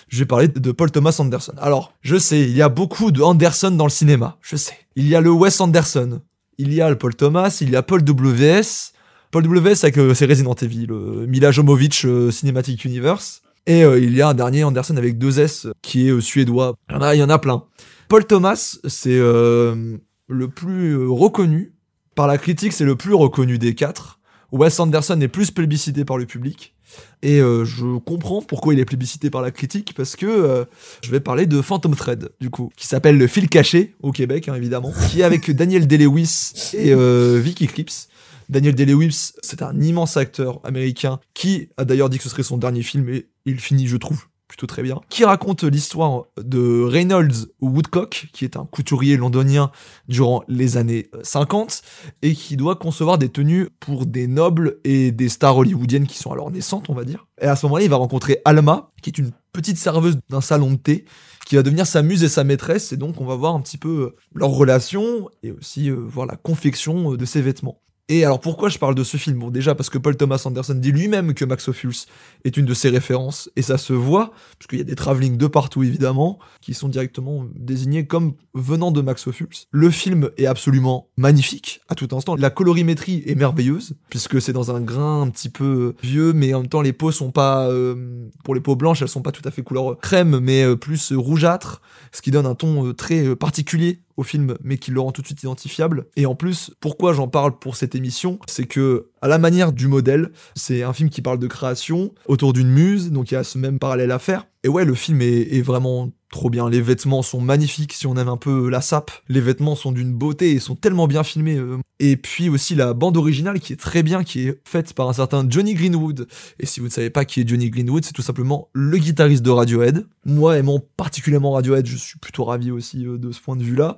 Je 0.08 0.18
vais 0.20 0.26
parler 0.26 0.48
de 0.48 0.72
Paul 0.72 0.90
Thomas 0.90 1.16
Anderson. 1.18 1.54
Alors, 1.58 1.92
je 2.02 2.16
sais, 2.16 2.40
il 2.42 2.56
y 2.56 2.62
a 2.62 2.68
beaucoup 2.68 3.10
de 3.10 3.20
Anderson 3.22 3.70
dans 3.72 3.84
le 3.84 3.90
cinéma, 3.90 4.36
je 4.40 4.56
sais. 4.56 4.74
Il 4.96 5.08
y 5.08 5.14
a 5.14 5.20
le 5.20 5.30
Wes 5.30 5.60
Anderson, 5.60 6.20
il 6.58 6.72
y 6.72 6.80
a 6.80 6.88
le 6.88 6.96
Paul 6.96 7.14
Thomas, 7.14 7.58
il 7.60 7.70
y 7.70 7.76
a 7.76 7.82
Paul 7.82 8.02
W.S., 8.02 8.92
Paul 9.30 9.42
W.S. 9.42 9.84
avec 9.84 9.98
euh, 9.98 10.14
ses 10.14 10.24
Resident 10.24 10.54
Evil, 10.54 10.86
euh, 10.90 11.26
Mila 11.26 11.50
Jovovich 11.50 12.04
euh, 12.06 12.30
Cinematic 12.30 12.84
Universe. 12.84 13.42
Et 13.66 13.84
euh, 13.84 14.00
il 14.00 14.16
y 14.16 14.22
a 14.22 14.28
un 14.28 14.34
dernier 14.34 14.64
Anderson 14.64 14.96
avec 14.96 15.18
deux 15.18 15.38
S 15.38 15.66
qui 15.82 16.08
est 16.08 16.10
euh, 16.10 16.22
suédois. 16.22 16.74
Il 16.88 16.94
y 16.94 16.96
en 16.96 17.02
a, 17.02 17.14
il 17.14 17.18
y 17.18 17.22
en 17.22 17.28
a 17.28 17.38
plein. 17.38 17.64
Paul 18.08 18.24
Thomas, 18.24 18.78
c'est 18.86 19.18
euh, 19.18 19.98
le 20.28 20.48
plus 20.48 20.92
euh, 20.92 21.08
reconnu. 21.08 21.72
Par 22.14 22.26
la 22.26 22.38
critique, 22.38 22.72
c'est 22.72 22.84
le 22.84 22.96
plus 22.96 23.14
reconnu 23.14 23.58
des 23.58 23.74
quatre. 23.74 24.18
Wes 24.52 24.80
Anderson 24.80 25.20
est 25.20 25.28
plus 25.28 25.50
plébiscité 25.50 26.04
par 26.04 26.16
le 26.18 26.26
public. 26.26 26.74
Et 27.22 27.40
euh, 27.40 27.64
je 27.64 27.98
comprends 27.98 28.40
pourquoi 28.40 28.74
il 28.74 28.80
est 28.80 28.84
plébiscité 28.84 29.30
par 29.30 29.42
la 29.42 29.50
critique, 29.50 29.92
parce 29.94 30.16
que 30.16 30.26
euh, 30.26 30.64
je 31.02 31.10
vais 31.10 31.20
parler 31.20 31.46
de 31.46 31.60
Phantom 31.60 31.94
Thread, 31.94 32.30
du 32.40 32.50
coup, 32.50 32.70
qui 32.76 32.86
s'appelle 32.86 33.18
Le 33.18 33.26
Fil 33.26 33.48
Caché, 33.48 33.94
au 34.02 34.12
Québec, 34.12 34.48
hein, 34.48 34.54
évidemment, 34.54 34.92
qui 35.10 35.20
est 35.20 35.24
avec 35.24 35.50
Daniel 35.50 35.86
Day-Lewis 35.86 36.52
et 36.74 36.92
euh, 36.92 37.40
Vicky 37.42 37.66
Krieps. 37.66 38.08
Daniel 38.48 38.74
Day-Lewis, 38.74 39.32
c'est 39.42 39.60
un 39.60 39.78
immense 39.80 40.16
acteur 40.16 40.60
américain 40.64 41.20
qui 41.34 41.68
a 41.76 41.84
d'ailleurs 41.84 42.08
dit 42.08 42.16
que 42.16 42.24
ce 42.24 42.30
serait 42.30 42.42
son 42.42 42.56
dernier 42.56 42.82
film, 42.82 43.08
et 43.10 43.26
il 43.44 43.60
finit, 43.60 43.86
je 43.86 43.96
trouve, 43.96 44.24
plutôt 44.48 44.66
très 44.66 44.82
bien, 44.82 45.00
qui 45.10 45.24
raconte 45.24 45.62
l'histoire 45.62 46.24
de 46.38 46.82
Reynolds 46.82 47.48
Woodcock, 47.60 48.28
qui 48.32 48.44
est 48.44 48.56
un 48.56 48.64
couturier 48.64 49.16
londonien 49.16 49.70
durant 50.08 50.42
les 50.48 50.76
années 50.78 51.08
euh, 51.14 51.20
50, 51.22 51.82
et 52.22 52.34
qui 52.34 52.56
doit 52.56 52.76
concevoir 52.76 53.18
des 53.18 53.28
tenues 53.28 53.68
pour 53.78 54.06
des 54.06 54.26
nobles 54.26 54.78
et 54.84 55.12
des 55.12 55.28
stars 55.28 55.58
hollywoodiennes 55.58 56.06
qui 56.06 56.18
sont 56.18 56.32
alors 56.32 56.50
naissantes, 56.50 56.88
on 56.88 56.94
va 56.94 57.04
dire. 57.04 57.26
Et 57.40 57.46
à 57.46 57.56
ce 57.56 57.66
moment-là, 57.66 57.84
il 57.84 57.90
va 57.90 57.96
rencontrer 57.96 58.40
Alma, 58.44 58.90
qui 59.02 59.10
est 59.10 59.18
une 59.18 59.30
petite 59.52 59.76
serveuse 59.76 60.18
d'un 60.30 60.40
salon 60.40 60.72
de 60.72 60.76
thé, 60.76 61.04
qui 61.46 61.56
va 61.56 61.62
devenir 61.62 61.86
sa 61.86 62.02
muse 62.02 62.24
et 62.24 62.28
sa 62.28 62.42
maîtresse, 62.42 62.92
et 62.92 62.96
donc 62.96 63.20
on 63.20 63.26
va 63.26 63.34
voir 63.34 63.54
un 63.54 63.60
petit 63.60 63.78
peu 63.78 64.14
leur 64.34 64.50
relation, 64.50 65.28
et 65.42 65.52
aussi 65.52 65.90
euh, 65.90 65.94
voir 65.94 66.26
la 66.26 66.36
confection 66.36 67.12
euh, 67.12 67.16
de 67.16 67.24
ses 67.24 67.42
vêtements. 67.42 67.80
Et 68.10 68.24
alors 68.24 68.40
pourquoi 68.40 68.70
je 68.70 68.78
parle 68.78 68.94
de 68.94 69.04
ce 69.04 69.18
film? 69.18 69.38
Bon 69.38 69.50
déjà 69.50 69.74
parce 69.74 69.90
que 69.90 69.98
Paul 69.98 70.16
Thomas 70.16 70.40
Anderson 70.46 70.74
dit 70.74 70.92
lui-même 70.92 71.34
que 71.34 71.44
Max 71.44 71.68
Ophuls 71.68 72.06
est 72.44 72.56
une 72.56 72.64
de 72.64 72.72
ses 72.72 72.88
références, 72.88 73.50
et 73.54 73.60
ça 73.60 73.76
se 73.76 73.92
voit, 73.92 74.32
puisqu'il 74.58 74.78
y 74.78 74.80
a 74.80 74.84
des 74.84 74.94
travelling 74.94 75.36
de 75.36 75.46
partout 75.46 75.82
évidemment, 75.82 76.38
qui 76.62 76.72
sont 76.72 76.88
directement 76.88 77.44
désignés 77.54 78.06
comme 78.06 78.32
venant 78.54 78.92
de 78.92 79.02
Max 79.02 79.26
Ophuls. 79.26 79.48
Le 79.70 79.90
film 79.90 80.30
est 80.38 80.46
absolument 80.46 81.08
magnifique 81.18 81.82
à 81.88 81.94
tout 81.94 82.08
instant, 82.12 82.34
la 82.36 82.48
colorimétrie 82.48 83.22
est 83.26 83.34
merveilleuse, 83.34 83.94
puisque 84.08 84.40
c'est 84.40 84.54
dans 84.54 84.74
un 84.74 84.80
grain 84.80 85.20
un 85.22 85.28
petit 85.28 85.50
peu 85.50 85.94
vieux, 86.02 86.32
mais 86.32 86.54
en 86.54 86.60
même 86.62 86.68
temps 86.68 86.80
les 86.80 86.94
peaux 86.94 87.12
sont 87.12 87.30
pas, 87.30 87.68
euh, 87.68 88.26
pour 88.42 88.54
les 88.54 88.62
peaux 88.62 88.76
blanches, 88.76 89.02
elles 89.02 89.08
sont 89.08 89.20
pas 89.20 89.32
tout 89.32 89.46
à 89.46 89.50
fait 89.50 89.62
couleur 89.62 89.98
crème, 89.98 90.38
mais 90.38 90.62
euh, 90.62 90.76
plus 90.76 91.12
rougeâtre, 91.12 91.82
ce 92.12 92.22
qui 92.22 92.30
donne 92.30 92.46
un 92.46 92.54
ton 92.54 92.86
euh, 92.86 92.94
très 92.94 93.36
particulier 93.36 94.00
au 94.18 94.24
film, 94.24 94.58
mais 94.62 94.76
qui 94.76 94.90
le 94.90 95.00
rend 95.00 95.12
tout 95.12 95.22
de 95.22 95.26
suite 95.26 95.42
identifiable. 95.42 96.06
Et 96.16 96.26
en 96.26 96.34
plus, 96.34 96.72
pourquoi 96.80 97.12
j'en 97.14 97.28
parle 97.28 97.58
pour 97.58 97.76
cette 97.76 97.94
émission, 97.94 98.40
c'est 98.48 98.66
que, 98.66 99.10
à 99.22 99.28
la 99.28 99.38
manière 99.38 99.72
du 99.72 99.86
modèle, 99.86 100.32
c'est 100.56 100.82
un 100.82 100.92
film 100.92 101.08
qui 101.08 101.22
parle 101.22 101.38
de 101.38 101.46
création 101.46 102.12
autour 102.26 102.52
d'une 102.52 102.68
muse, 102.68 103.12
donc 103.12 103.30
il 103.30 103.34
y 103.34 103.36
a 103.36 103.44
ce 103.44 103.56
même 103.58 103.78
parallèle 103.78 104.10
à 104.10 104.18
faire. 104.18 104.46
Et 104.64 104.68
ouais, 104.68 104.84
le 104.84 104.94
film 104.94 105.22
est, 105.22 105.54
est 105.54 105.62
vraiment 105.62 106.10
trop 106.30 106.50
bien. 106.50 106.68
Les 106.68 106.80
vêtements 106.80 107.22
sont 107.22 107.40
magnifiques 107.40 107.92
si 107.92 108.06
on 108.06 108.16
aime 108.16 108.28
un 108.28 108.36
peu 108.36 108.68
la 108.68 108.80
sape. 108.80 109.10
Les 109.28 109.40
vêtements 109.40 109.76
sont 109.76 109.92
d'une 109.92 110.12
beauté 110.12 110.52
et 110.52 110.58
sont 110.58 110.74
tellement 110.74 111.06
bien 111.06 111.22
filmés. 111.22 111.56
euh. 111.56 111.78
Et 112.00 112.16
puis 112.16 112.48
aussi 112.48 112.74
la 112.74 112.94
bande 112.94 113.16
originale 113.16 113.60
qui 113.60 113.72
est 113.72 113.76
très 113.76 114.02
bien, 114.02 114.22
qui 114.22 114.48
est 114.48 114.60
faite 114.66 114.92
par 114.92 115.08
un 115.08 115.12
certain 115.12 115.46
Johnny 115.48 115.74
Greenwood. 115.74 116.28
Et 116.60 116.66
si 116.66 116.80
vous 116.80 116.86
ne 116.86 116.92
savez 116.92 117.10
pas 117.10 117.24
qui 117.24 117.40
est 117.40 117.48
Johnny 117.48 117.70
Greenwood, 117.70 118.04
c'est 118.04 118.12
tout 118.12 118.22
simplement 118.22 118.68
le 118.72 118.98
guitariste 118.98 119.42
de 119.42 119.50
Radiohead. 119.50 120.06
Moi, 120.24 120.58
aimant 120.58 120.80
particulièrement 120.96 121.52
Radiohead, 121.52 121.86
je 121.86 121.96
suis 121.96 122.18
plutôt 122.18 122.44
ravi 122.44 122.70
aussi 122.70 123.06
euh, 123.06 123.18
de 123.18 123.32
ce 123.32 123.40
point 123.40 123.56
de 123.56 123.64
vue-là. 123.64 123.96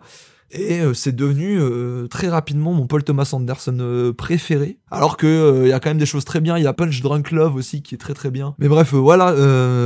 Et 0.53 0.81
euh, 0.81 0.95
c'est 0.95 1.15
devenu 1.15 1.59
euh, 1.61 2.09
très 2.09 2.29
rapidement 2.29 2.73
mon 2.73 2.87
Paul 2.87 3.05
Thomas 3.05 3.31
Anderson 3.33 3.77
euh, 3.79 4.13
préféré. 4.13 4.79
Alors 4.91 5.17
que 5.17 5.63
il 5.65 5.69
y 5.69 5.73
a 5.73 5.79
quand 5.79 5.91
même 5.91 5.99
des 5.99 6.07
choses 6.07 6.25
très 6.25 6.41
bien. 6.41 6.59
Il 6.59 6.65
y 6.65 6.67
a 6.67 6.73
Punch 6.73 7.01
Drunk 7.03 7.31
Love 7.31 7.55
aussi 7.55 7.83
qui 7.83 7.95
est 7.95 7.99
très 7.99 8.15
très 8.15 8.31
bien. 8.31 8.55
Mais 8.59 8.69
bref, 8.69 8.93
voilà, 8.93 9.33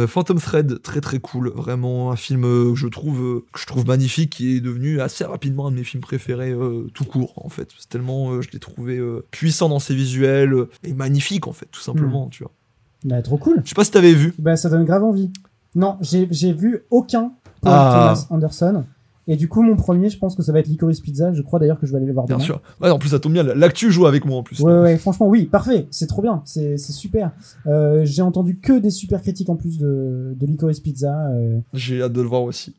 Phantom 0.07 0.39
Thread, 0.39 0.81
très 0.81 1.01
très 1.01 1.19
cool. 1.19 1.51
Vraiment 1.55 2.11
un 2.11 2.17
film 2.17 2.43
que 2.43 2.75
je 2.75 2.87
trouve 2.87 3.43
que 3.53 3.61
je 3.61 3.67
trouve 3.67 3.87
magnifique, 3.87 4.31
qui 4.31 4.57
est 4.57 4.61
devenu 4.61 5.01
assez 5.01 5.25
rapidement 5.25 5.67
un 5.67 5.71
de 5.71 5.77
mes 5.77 5.85
films 5.85 6.03
préférés 6.03 6.55
tout 6.95 7.05
court 7.05 7.35
en 7.45 7.51
fait. 7.51 7.69
C'est 7.79 7.89
tellement 7.89 8.41
je 8.41 8.51
l'ai 8.53 8.59
trouvé 8.59 9.01
puissant 9.31 9.69
dans 9.69 9.79
ses 9.79 9.95
visuels 9.95 10.55
et 10.83 10.95
magnifique 10.95 11.47
en 11.47 11.53
fait, 11.53 11.67
tout 11.71 11.81
simplement. 11.81 12.29
Tu 12.29 12.43
vois. 12.43 12.53
Bah, 13.05 13.21
trop 13.21 13.37
cool. 13.37 13.61
Je 13.65 13.69
sais 13.69 13.75
pas 13.75 13.85
si 13.85 13.91
t'avais 13.91 14.15
vu. 14.15 14.35
Bah, 14.39 14.57
ça 14.57 14.71
donne 14.71 14.85
grave 14.85 15.05
envie. 15.05 15.31
Non, 15.75 15.99
j'ai 16.01 16.27
j'ai 16.31 16.53
vu 16.53 16.85
aucun 16.91 17.33
Paul 17.61 17.73
Ah. 17.73 18.15
Thomas 18.17 18.27
Anderson. 18.31 18.85
Et 19.27 19.37
du 19.37 19.49
coup, 19.49 19.63
mon 19.63 19.77
premier, 19.77 20.11
je 20.11 20.19
pense 20.19 20.35
que 20.35 20.43
ça 20.43 20.53
va 20.53 20.59
être 20.61 20.67
Licorice 20.67 21.01
Pizza. 21.01 21.33
Je 21.33 21.41
crois 21.43 21.59
d'ailleurs 21.59 21.79
que 21.81 21.87
je 21.87 21.93
vais 21.93 21.97
aller 21.99 22.07
le 22.07 22.13
voir 22.13 22.27
Bien 22.27 22.37
demain. 22.37 22.45
sûr. 22.45 22.61
Ouais, 22.81 22.91
en 22.91 22.99
plus 22.99 23.09
ça 23.11 23.19
tombe 23.19 23.33
bien. 23.33 23.43
L'actu 23.43 23.91
joue 23.91 24.07
avec 24.07 24.25
moi 24.27 24.37
en 24.39 24.43
plus. 24.43 24.61
Ouais, 24.61 24.79
ouais, 24.81 24.99
franchement, 24.99 25.29
oui, 25.29 25.47
parfait. 25.47 25.87
C'est 25.91 26.07
trop 26.07 26.21
bien. 26.23 26.43
C'est 26.45 26.77
c'est 26.77 26.93
super. 26.93 27.33
Euh, 27.67 28.03
j'ai 28.05 28.23
entendu 28.23 28.59
que 28.61 28.79
des 28.79 28.91
super 28.91 29.23
critiques 29.23 29.49
en 29.49 29.57
plus 29.57 29.79
de, 29.79 30.35
de 30.39 30.47
Licorice 30.47 30.81
Pizza. 30.81 31.29
euh. 31.31 31.59
J'ai 31.73 32.03
hâte 32.03 32.13
de 32.13 32.21
le 32.21 32.29
voir 32.29 32.43
aussi. 32.43 32.75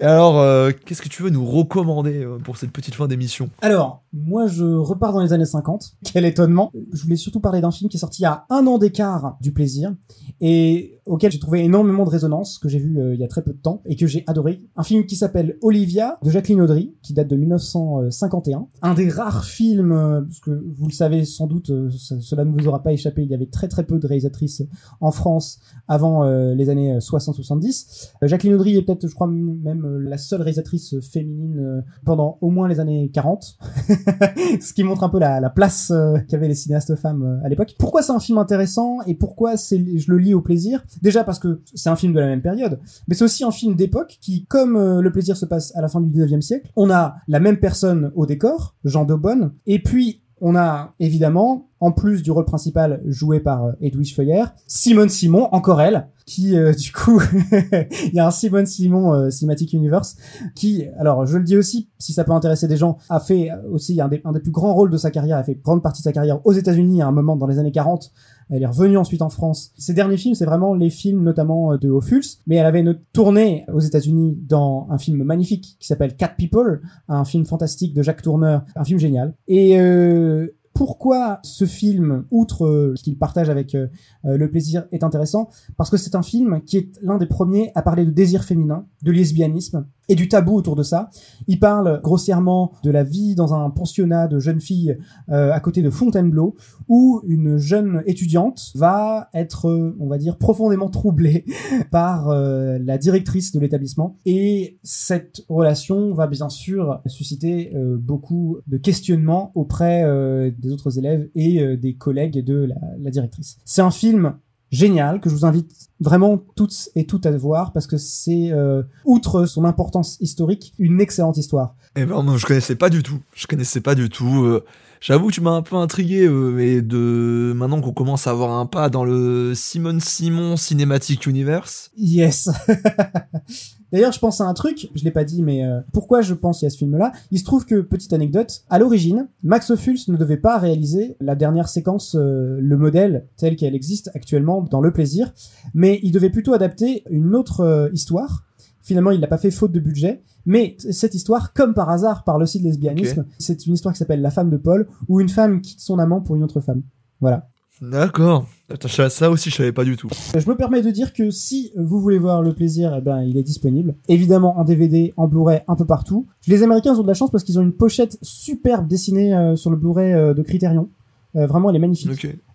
Et 0.00 0.04
alors, 0.04 0.38
euh, 0.38 0.70
qu'est-ce 0.84 1.02
que 1.02 1.08
tu 1.08 1.22
veux 1.22 1.30
nous 1.30 1.44
recommander 1.44 2.22
euh, 2.22 2.38
pour 2.38 2.56
cette 2.56 2.70
petite 2.70 2.94
fin 2.94 3.08
d'émission? 3.08 3.50
Alors, 3.62 4.04
moi, 4.12 4.46
je 4.46 4.64
repars 4.64 5.12
dans 5.12 5.20
les 5.20 5.32
années 5.32 5.44
50. 5.44 5.96
Quel 6.12 6.24
étonnement. 6.24 6.70
Je 6.92 7.02
voulais 7.02 7.16
surtout 7.16 7.40
parler 7.40 7.60
d'un 7.60 7.72
film 7.72 7.90
qui 7.90 7.96
est 7.96 8.00
sorti 8.00 8.24
à 8.24 8.46
un 8.48 8.66
an 8.68 8.78
d'écart 8.78 9.36
du 9.40 9.52
plaisir 9.52 9.92
et 10.40 11.00
auquel 11.04 11.32
j'ai 11.32 11.40
trouvé 11.40 11.64
énormément 11.64 12.04
de 12.04 12.10
résonance, 12.10 12.58
que 12.58 12.68
j'ai 12.68 12.78
vu 12.78 13.00
euh, 13.00 13.14
il 13.14 13.20
y 13.20 13.24
a 13.24 13.28
très 13.28 13.42
peu 13.42 13.52
de 13.52 13.58
temps 13.58 13.82
et 13.86 13.96
que 13.96 14.06
j'ai 14.06 14.22
adoré. 14.28 14.62
Un 14.76 14.84
film 14.84 15.04
qui 15.04 15.16
s'appelle 15.16 15.56
Olivia 15.62 16.18
de 16.22 16.30
Jacqueline 16.30 16.60
Audry, 16.60 16.94
qui 17.02 17.12
date 17.12 17.28
de 17.28 17.36
1951. 17.36 18.68
Un 18.82 18.94
des 18.94 19.08
rares 19.08 19.44
films, 19.44 20.26
parce 20.28 20.40
que 20.40 20.50
vous 20.50 20.86
le 20.86 20.92
savez 20.92 21.24
sans 21.24 21.46
doute, 21.46 21.72
cela 21.90 22.44
ne 22.44 22.52
vous 22.52 22.68
aura 22.68 22.82
pas 22.82 22.92
échappé, 22.92 23.22
il 23.22 23.30
y 23.30 23.34
avait 23.34 23.46
très 23.46 23.66
très 23.68 23.84
peu 23.84 23.98
de 23.98 24.06
réalisatrices 24.06 24.62
en 25.00 25.10
France 25.10 25.58
avant 25.88 26.24
les 26.52 26.70
années 26.70 26.98
60-70. 26.98 28.12
Euh, 28.22 28.28
Jacqueline 28.28 28.54
Audry 28.54 28.76
est 28.76 28.82
peut-être, 28.82 29.08
je 29.08 29.14
crois, 29.14 29.26
même 29.26 29.87
euh, 29.88 29.98
la 30.00 30.18
seule 30.18 30.42
réalisatrice 30.42 30.94
féminine 31.00 31.58
euh, 31.58 31.80
pendant 32.04 32.38
au 32.40 32.50
moins 32.50 32.68
les 32.68 32.80
années 32.80 33.10
40. 33.12 33.58
ce 34.60 34.72
qui 34.72 34.84
montre 34.84 35.04
un 35.04 35.08
peu 35.08 35.18
la, 35.18 35.40
la 35.40 35.50
place 35.50 35.90
euh, 35.90 36.18
qu'avaient 36.28 36.48
les 36.48 36.54
cinéastes 36.54 36.96
femmes 36.96 37.40
à 37.44 37.48
l'époque. 37.48 37.74
Pourquoi 37.78 38.02
c'est 38.02 38.12
un 38.12 38.20
film 38.20 38.38
intéressant 38.38 38.98
et 39.06 39.14
pourquoi 39.14 39.56
c'est, 39.56 39.78
je 39.98 40.10
le 40.10 40.18
lis 40.18 40.34
au 40.34 40.40
plaisir? 40.40 40.84
Déjà 41.02 41.24
parce 41.24 41.38
que 41.38 41.62
c'est 41.74 41.90
un 41.90 41.96
film 41.96 42.12
de 42.12 42.20
la 42.20 42.26
même 42.26 42.42
période, 42.42 42.80
mais 43.06 43.14
c'est 43.14 43.24
aussi 43.24 43.44
un 43.44 43.50
film 43.50 43.74
d'époque 43.74 44.18
qui, 44.20 44.46
comme 44.46 45.00
le 45.00 45.12
plaisir 45.12 45.36
se 45.36 45.46
passe 45.46 45.74
à 45.76 45.80
la 45.80 45.88
fin 45.88 46.00
du 46.00 46.10
19e 46.10 46.40
siècle, 46.40 46.70
on 46.76 46.90
a 46.90 47.16
la 47.28 47.40
même 47.40 47.58
personne 47.58 48.12
au 48.14 48.26
décor, 48.26 48.76
Jean 48.84 49.04
Daubonne, 49.04 49.52
et 49.66 49.82
puis 49.82 50.22
on 50.40 50.56
a 50.56 50.92
évidemment, 51.00 51.68
en 51.80 51.92
plus 51.92 52.22
du 52.22 52.30
rôle 52.30 52.44
principal 52.44 53.00
joué 53.06 53.40
par 53.40 53.64
euh, 53.64 53.72
Edwige 53.80 54.14
Feuillère, 54.14 54.54
Simone 54.66 55.08
Simon, 55.08 55.48
encore 55.52 55.80
elle, 55.80 56.08
qui 56.26 56.56
euh, 56.56 56.72
du 56.78 56.92
coup, 56.92 57.20
il 57.52 58.14
y 58.14 58.18
a 58.18 58.26
un 58.26 58.30
Simone 58.30 58.66
Simon 58.66 59.14
euh, 59.14 59.30
Cinematic 59.30 59.72
Universe 59.72 60.16
qui, 60.54 60.86
alors 60.98 61.26
je 61.26 61.38
le 61.38 61.44
dis 61.44 61.56
aussi, 61.56 61.88
si 61.98 62.12
ça 62.12 62.24
peut 62.24 62.32
intéresser 62.32 62.68
des 62.68 62.76
gens, 62.76 62.98
a 63.08 63.20
fait 63.20 63.50
aussi 63.70 64.00
un 64.00 64.08
des, 64.08 64.20
un 64.24 64.32
des 64.32 64.40
plus 64.40 64.52
grands 64.52 64.74
rôles 64.74 64.90
de 64.90 64.96
sa 64.96 65.10
carrière, 65.10 65.38
a 65.38 65.44
fait 65.44 65.54
grande 65.54 65.82
partie 65.82 66.02
de 66.02 66.04
sa 66.04 66.12
carrière 66.12 66.44
aux 66.46 66.52
États-Unis 66.52 67.02
à 67.02 67.06
un 67.06 67.12
moment 67.12 67.36
dans 67.36 67.46
les 67.46 67.58
années 67.58 67.72
40. 67.72 68.12
Elle 68.50 68.62
est 68.62 68.66
revenue 68.66 68.96
ensuite 68.96 69.22
en 69.22 69.28
France. 69.28 69.72
Ses 69.76 69.94
derniers 69.94 70.16
films, 70.16 70.34
c'est 70.34 70.44
vraiment 70.44 70.74
les 70.74 70.90
films 70.90 71.22
notamment 71.22 71.72
euh, 71.72 71.78
de 71.78 71.88
Ophuls, 71.90 72.24
mais 72.46 72.56
elle 72.56 72.66
avait 72.66 72.80
une 72.80 72.98
tournée 73.12 73.64
aux 73.72 73.80
États-Unis 73.80 74.38
dans 74.42 74.86
un 74.90 74.98
film 74.98 75.22
magnifique 75.22 75.76
qui 75.78 75.86
s'appelle 75.86 76.16
Cat 76.16 76.34
People, 76.36 76.80
un 77.08 77.24
film 77.24 77.44
fantastique 77.46 77.94
de 77.94 78.02
Jacques 78.02 78.22
Tourneur, 78.22 78.64
un 78.76 78.84
film 78.84 78.98
génial. 78.98 79.34
Et 79.46 79.80
euh, 79.80 80.48
pourquoi 80.78 81.40
ce 81.42 81.64
film, 81.64 82.24
outre 82.30 82.64
euh, 82.64 82.94
qu'il 83.02 83.18
partage 83.18 83.50
avec 83.50 83.74
euh, 83.74 83.88
euh, 84.24 84.36
le 84.36 84.48
plaisir, 84.48 84.84
est 84.92 85.02
intéressant 85.02 85.48
Parce 85.76 85.90
que 85.90 85.96
c'est 85.96 86.14
un 86.14 86.22
film 86.22 86.60
qui 86.64 86.76
est 86.76 86.92
l'un 87.02 87.18
des 87.18 87.26
premiers 87.26 87.72
à 87.74 87.82
parler 87.82 88.04
de 88.04 88.12
désir 88.12 88.44
féminin, 88.44 88.86
de 89.02 89.10
lesbianisme 89.10 89.88
et 90.08 90.14
du 90.14 90.28
tabou 90.28 90.54
autour 90.54 90.76
de 90.76 90.84
ça. 90.84 91.10
Il 91.48 91.58
parle 91.58 92.00
grossièrement 92.00 92.70
de 92.84 92.92
la 92.92 93.02
vie 93.02 93.34
dans 93.34 93.54
un 93.54 93.68
pensionnat 93.70 94.28
de 94.28 94.38
jeunes 94.38 94.60
filles 94.60 94.96
à 95.28 95.60
côté 95.60 95.82
de 95.82 95.90
Fontainebleau, 95.90 96.56
où 96.88 97.20
une 97.26 97.58
jeune 97.58 98.02
étudiante 98.06 98.72
va 98.74 99.28
être, 99.34 99.94
on 100.00 100.08
va 100.08 100.16
dire, 100.16 100.38
profondément 100.38 100.88
troublée 100.88 101.44
par 101.90 102.28
la 102.30 102.96
directrice 102.96 103.52
de 103.52 103.60
l'établissement. 103.60 104.16
Et 104.24 104.78
cette 104.82 105.42
relation 105.50 106.14
va 106.14 106.26
bien 106.26 106.48
sûr 106.48 107.02
susciter 107.04 107.70
beaucoup 107.98 108.60
de 108.66 108.78
questionnements 108.78 109.52
auprès 109.54 110.04
euh, 110.04 110.50
des 110.68 110.72
autres 110.74 110.98
élèves 110.98 111.28
et 111.34 111.60
euh, 111.62 111.76
des 111.76 111.94
collègues 111.94 112.44
de 112.44 112.64
la, 112.64 112.76
la 112.98 113.10
directrice. 113.10 113.58
C'est 113.64 113.82
un 113.82 113.90
film 113.90 114.34
génial 114.70 115.20
que 115.20 115.30
je 115.30 115.34
vous 115.34 115.46
invite 115.46 115.70
vraiment 115.98 116.36
toutes 116.54 116.90
et 116.94 117.06
toutes 117.06 117.24
à 117.26 117.30
voir 117.36 117.72
parce 117.72 117.86
que 117.86 117.96
c'est 117.96 118.50
euh, 118.52 118.82
outre 119.06 119.46
son 119.46 119.64
importance 119.64 120.18
historique 120.20 120.74
une 120.78 121.00
excellente 121.00 121.38
histoire. 121.38 121.74
Eh 121.96 122.04
ben 122.04 122.22
non, 122.22 122.36
je 122.36 122.44
connaissais 122.46 122.76
pas 122.76 122.90
du 122.90 123.02
tout. 123.02 123.18
Je 123.34 123.46
connaissais 123.46 123.80
pas 123.80 123.94
du 123.94 124.08
tout. 124.10 124.44
euh, 124.44 124.64
J'avoue 125.00 125.28
que 125.28 125.32
tu 125.32 125.40
m'as 125.40 125.52
un 125.52 125.62
peu 125.62 125.76
intrigué, 125.76 126.26
euh, 126.26 126.50
mais 126.50 126.82
de 126.82 127.52
maintenant 127.54 127.80
qu'on 127.80 127.92
commence 127.92 128.26
à 128.26 128.30
avoir 128.30 128.58
un 128.58 128.66
pas 128.66 128.90
dans 128.90 129.04
le 129.04 129.52
Simon 129.54 129.98
Simon 130.00 130.56
Cinematic 130.56 131.26
Universe. 131.26 131.90
Yes. 131.96 132.50
D'ailleurs, 133.92 134.12
je 134.12 134.18
pense 134.18 134.40
à 134.40 134.44
un 134.44 134.54
truc, 134.54 134.90
je 134.94 135.04
l'ai 135.04 135.10
pas 135.10 135.24
dit, 135.24 135.42
mais 135.42 135.64
euh, 135.64 135.80
pourquoi 135.92 136.20
je 136.20 136.34
pense 136.34 136.62
à 136.62 136.70
ce 136.70 136.76
film-là? 136.76 137.12
Il 137.30 137.38
se 137.38 137.44
trouve 137.44 137.64
que, 137.64 137.80
petite 137.80 138.12
anecdote, 138.12 138.64
à 138.68 138.78
l'origine, 138.78 139.28
Max 139.42 139.70
Ophuls 139.70 139.98
ne 140.08 140.16
devait 140.16 140.36
pas 140.36 140.58
réaliser 140.58 141.16
la 141.20 141.34
dernière 141.34 141.68
séquence, 141.68 142.14
euh, 142.14 142.58
le 142.60 142.76
modèle 142.76 143.26
tel 143.36 143.56
qu'elle 143.56 143.74
existe 143.74 144.10
actuellement 144.14 144.62
dans 144.62 144.80
Le 144.80 144.92
Plaisir, 144.92 145.32
mais 145.74 146.00
il 146.02 146.12
devait 146.12 146.30
plutôt 146.30 146.52
adapter 146.52 147.02
une 147.10 147.34
autre 147.34 147.60
euh, 147.60 147.88
histoire. 147.92 148.44
Finalement, 148.82 149.10
il 149.10 149.20
l'a 149.20 149.26
pas 149.26 149.38
fait 149.38 149.50
faute 149.50 149.72
de 149.72 149.80
budget, 149.80 150.22
mais 150.46 150.76
cette 150.78 151.14
histoire, 151.14 151.52
comme 151.52 151.74
par 151.74 151.90
hasard, 151.90 152.24
parle 152.24 152.42
aussi 152.42 152.58
de 152.58 152.64
lesbianisme. 152.64 153.26
C'est 153.38 153.66
une 153.66 153.74
histoire 153.74 153.92
qui 153.92 153.98
s'appelle 153.98 154.22
La 154.22 154.30
femme 154.30 154.48
de 154.48 154.56
Paul, 154.56 154.88
où 155.08 155.20
une 155.20 155.28
femme 155.28 155.60
quitte 155.60 155.80
son 155.80 155.98
amant 155.98 156.22
pour 156.22 156.36
une 156.36 156.42
autre 156.42 156.60
femme. 156.60 156.82
Voilà. 157.20 157.48
D'accord. 157.82 158.46
Attends, 158.70 158.88
ça- 158.88 159.30
aussi, 159.30 159.48
je 159.48 159.56
savais 159.56 159.72
pas 159.72 159.84
du 159.84 159.96
tout. 159.96 160.08
Je 160.36 160.46
me 160.48 160.54
permets 160.54 160.82
de 160.82 160.90
dire 160.90 161.14
que 161.14 161.30
si 161.30 161.72
vous 161.74 162.00
voulez 162.00 162.18
voir 162.18 162.42
le 162.42 162.52
plaisir, 162.52 162.94
eh 162.94 163.00
ben, 163.00 163.22
il 163.22 163.38
est 163.38 163.42
disponible. 163.42 163.94
Évidemment 164.08 164.58
en 164.58 164.64
DVD, 164.64 165.14
en 165.16 165.26
Blu-ray, 165.26 165.62
un 165.68 165.74
peu 165.74 165.86
partout. 165.86 166.26
Les 166.46 166.62
Américains 166.62 166.94
ont 166.94 167.02
de 167.02 167.06
la 167.08 167.14
chance 167.14 167.30
parce 167.30 167.44
qu'ils 167.44 167.58
ont 167.58 167.62
une 167.62 167.72
pochette 167.72 168.18
superbe 168.20 168.86
dessinée 168.86 169.34
euh, 169.34 169.56
sur 169.56 169.70
le 169.70 169.76
Blu-ray 169.76 170.12
euh, 170.12 170.34
de 170.34 170.42
Criterion. 170.42 170.90
Euh, 171.36 171.46
vraiment, 171.46 171.70
elle 171.70 171.76
est 171.76 171.80
magnifique. 171.80 172.08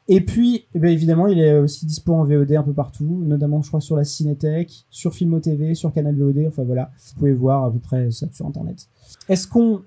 Et 0.08 0.22
puis, 0.22 0.66
eh 0.76 0.80
ben, 0.80 0.92
évidemment, 0.92 1.28
il 1.28 1.40
est 1.40 1.58
aussi 1.58 1.86
dispo 1.86 2.14
en 2.14 2.26
VOD 2.26 2.52
un 2.52 2.64
peu 2.64 2.74
partout, 2.74 3.24
notamment, 3.26 3.62
je 3.62 3.70
crois, 3.70 3.82
sur 3.82 3.96
la 3.96 4.04
Cinétech, 4.04 4.86
sur 4.92 5.14
Filmo 5.16 5.40
TV, 5.40 5.74
sur 5.76 5.92
Canal 5.94 6.16
VOD. 6.16 6.46
Enfin 6.48 6.64
voilà, 6.64 6.92
vous 7.08 7.20
pouvez 7.20 7.34
voir 7.34 7.64
à 7.64 7.72
peu 7.72 7.80
près 7.80 8.12
ça 8.12 8.28
sur 8.34 8.46
Internet. 8.46 8.88
Est-ce 9.30 9.48
qu'on 9.48 9.82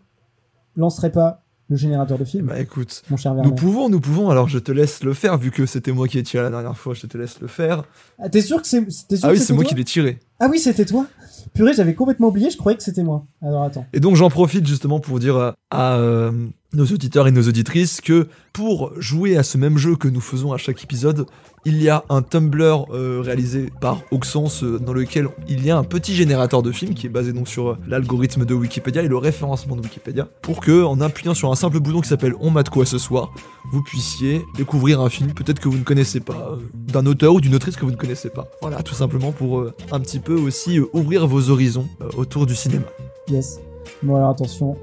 lancerait 0.74 1.12
pas 1.12 1.42
le 1.68 1.76
générateur 1.76 2.16
de 2.18 2.24
films, 2.24 2.46
Bah 2.46 2.60
écoute, 2.60 3.02
mon 3.10 3.16
cher 3.16 3.34
nous 3.34 3.54
pouvons, 3.54 3.88
nous 3.88 4.00
pouvons. 4.00 4.30
Alors 4.30 4.48
je 4.48 4.58
te 4.58 4.70
laisse 4.70 5.02
le 5.02 5.14
faire 5.14 5.36
vu 5.36 5.50
que 5.50 5.66
c'était 5.66 5.90
moi 5.92 6.06
qui 6.06 6.18
ai 6.18 6.22
tiré 6.22 6.42
la 6.44 6.50
dernière 6.50 6.76
fois. 6.78 6.94
Je 6.94 7.06
te 7.06 7.18
laisse 7.18 7.40
le 7.40 7.48
faire. 7.48 7.82
Ah, 8.20 8.28
T'es 8.28 8.40
sûr 8.40 8.62
que 8.62 8.68
c'est 8.68 8.84
Ah 9.22 9.30
oui, 9.32 9.38
c'est 9.38 9.52
moi 9.52 9.64
qui 9.64 9.74
l'ai 9.74 9.84
tiré. 9.84 10.20
Ah 10.38 10.48
oui, 10.50 10.58
c'était 10.60 10.84
toi 10.84 11.06
Purée, 11.54 11.72
j'avais 11.74 11.94
complètement 11.94 12.28
oublié, 12.28 12.50
je 12.50 12.56
croyais 12.56 12.76
que 12.76 12.82
c'était 12.84 13.02
moi. 13.02 13.24
Alors 13.42 13.62
attends. 13.62 13.86
Et 13.92 14.00
donc 14.00 14.16
j'en 14.16 14.30
profite 14.30 14.66
justement 14.66 15.00
pour 15.00 15.18
dire 15.18 15.36
à, 15.36 15.54
à, 15.70 15.96
euh, 15.98 16.30
nos 16.76 16.84
auditeurs 16.84 17.26
et 17.26 17.32
nos 17.32 17.42
auditrices 17.42 18.00
que 18.00 18.28
pour 18.52 18.92
jouer 18.98 19.36
à 19.36 19.42
ce 19.42 19.58
même 19.58 19.78
jeu 19.78 19.96
que 19.96 20.08
nous 20.08 20.20
faisons 20.20 20.52
à 20.52 20.58
chaque 20.58 20.82
épisode, 20.82 21.26
il 21.64 21.82
y 21.82 21.88
a 21.88 22.04
un 22.08 22.22
Tumblr 22.22 22.86
euh, 22.90 23.20
réalisé 23.24 23.72
par 23.80 24.02
Auxence 24.12 24.62
euh, 24.62 24.78
dans 24.78 24.92
lequel 24.92 25.28
il 25.48 25.64
y 25.66 25.70
a 25.70 25.76
un 25.76 25.82
petit 25.82 26.14
générateur 26.14 26.62
de 26.62 26.70
films 26.70 26.94
qui 26.94 27.06
est 27.06 27.10
basé 27.10 27.32
donc 27.32 27.48
sur 27.48 27.70
euh, 27.70 27.78
l'algorithme 27.88 28.44
de 28.44 28.54
Wikipédia 28.54 29.02
et 29.02 29.08
le 29.08 29.16
référencement 29.16 29.74
de 29.74 29.82
Wikipédia 29.82 30.28
pour 30.42 30.60
que 30.60 30.84
en 30.84 31.00
appuyant 31.00 31.34
sur 31.34 31.50
un 31.50 31.56
simple 31.56 31.80
bouton 31.80 32.00
qui 32.00 32.08
s'appelle 32.08 32.34
On 32.40 32.50
mate 32.50 32.70
quoi 32.70 32.86
ce 32.86 32.98
soir, 32.98 33.32
vous 33.72 33.82
puissiez 33.82 34.42
découvrir 34.56 35.00
un 35.00 35.08
film 35.08 35.32
peut-être 35.32 35.58
que 35.58 35.68
vous 35.68 35.78
ne 35.78 35.84
connaissez 35.84 36.20
pas, 36.20 36.56
d'un 36.72 37.04
auteur 37.06 37.34
ou 37.34 37.40
d'une 37.40 37.54
autrice 37.54 37.76
que 37.76 37.84
vous 37.84 37.90
ne 37.90 37.96
connaissez 37.96 38.30
pas. 38.30 38.48
Voilà, 38.62 38.82
tout 38.82 38.94
simplement 38.94 39.32
pour 39.32 39.64
un 39.90 40.00
petit 40.00 40.20
peu 40.20 40.34
aussi 40.34 40.78
ouvrir 40.92 41.26
vos 41.26 41.50
horizons 41.50 41.88
autour 42.16 42.46
du 42.46 42.54
cinéma. 42.54 42.84
Yes. 43.28 43.58
Bon 44.02 44.16
alors 44.16 44.30
attention. 44.30 44.76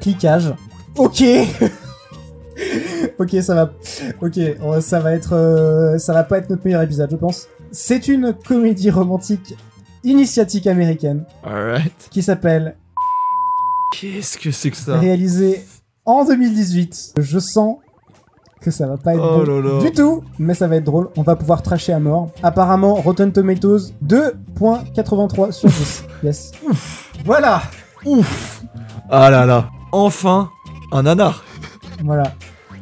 Cliquage. 0.00 0.52
Ok 0.96 1.22
Ok, 3.18 3.36
ça 3.42 3.54
va. 3.54 3.72
Ok, 4.20 4.38
ça 4.80 5.00
va 5.00 5.12
être. 5.12 5.34
euh, 5.34 5.98
ça 5.98 6.12
va 6.12 6.24
pas 6.24 6.38
être 6.38 6.50
notre 6.50 6.64
meilleur 6.64 6.82
épisode, 6.82 7.10
je 7.10 7.16
pense. 7.16 7.46
C'est 7.72 8.08
une 8.08 8.34
comédie 8.46 8.90
romantique 8.90 9.56
initiatique 10.04 10.66
américaine 10.66 11.24
Alright. 11.44 12.08
qui 12.10 12.22
s'appelle 12.22 12.76
Qu'est-ce 13.92 14.38
que 14.38 14.50
c'est 14.50 14.70
que 14.70 14.76
ça? 14.76 14.98
Réalisée 14.98 15.64
en 16.04 16.24
2018. 16.24 17.14
Je 17.18 17.38
sens 17.38 17.76
que 18.60 18.70
ça 18.70 18.86
va 18.86 18.96
pas 18.98 19.14
être 19.14 19.22
Oh 19.40 19.44
là 19.44 19.60
là. 19.60 19.80
du 19.80 19.90
tout, 19.92 20.22
mais 20.38 20.54
ça 20.54 20.68
va 20.68 20.76
être 20.76 20.84
drôle. 20.84 21.08
On 21.16 21.22
va 21.22 21.36
pouvoir 21.36 21.62
tracher 21.62 21.92
à 21.92 21.98
mort. 22.00 22.30
Apparemment, 22.42 22.94
Rotten 22.94 23.32
Tomatoes 23.32 23.92
2.83 24.06 25.52
sur 25.52 25.68
10. 25.68 26.04
Yes. 26.22 26.52
Voilà. 27.24 27.62
Ouf 28.04 28.62
Ah 29.08 29.30
là 29.30 29.46
là 29.46 29.70
Enfin 29.92 30.50
un 30.92 31.02
nanar 31.02 31.44
Voilà. 32.04 32.34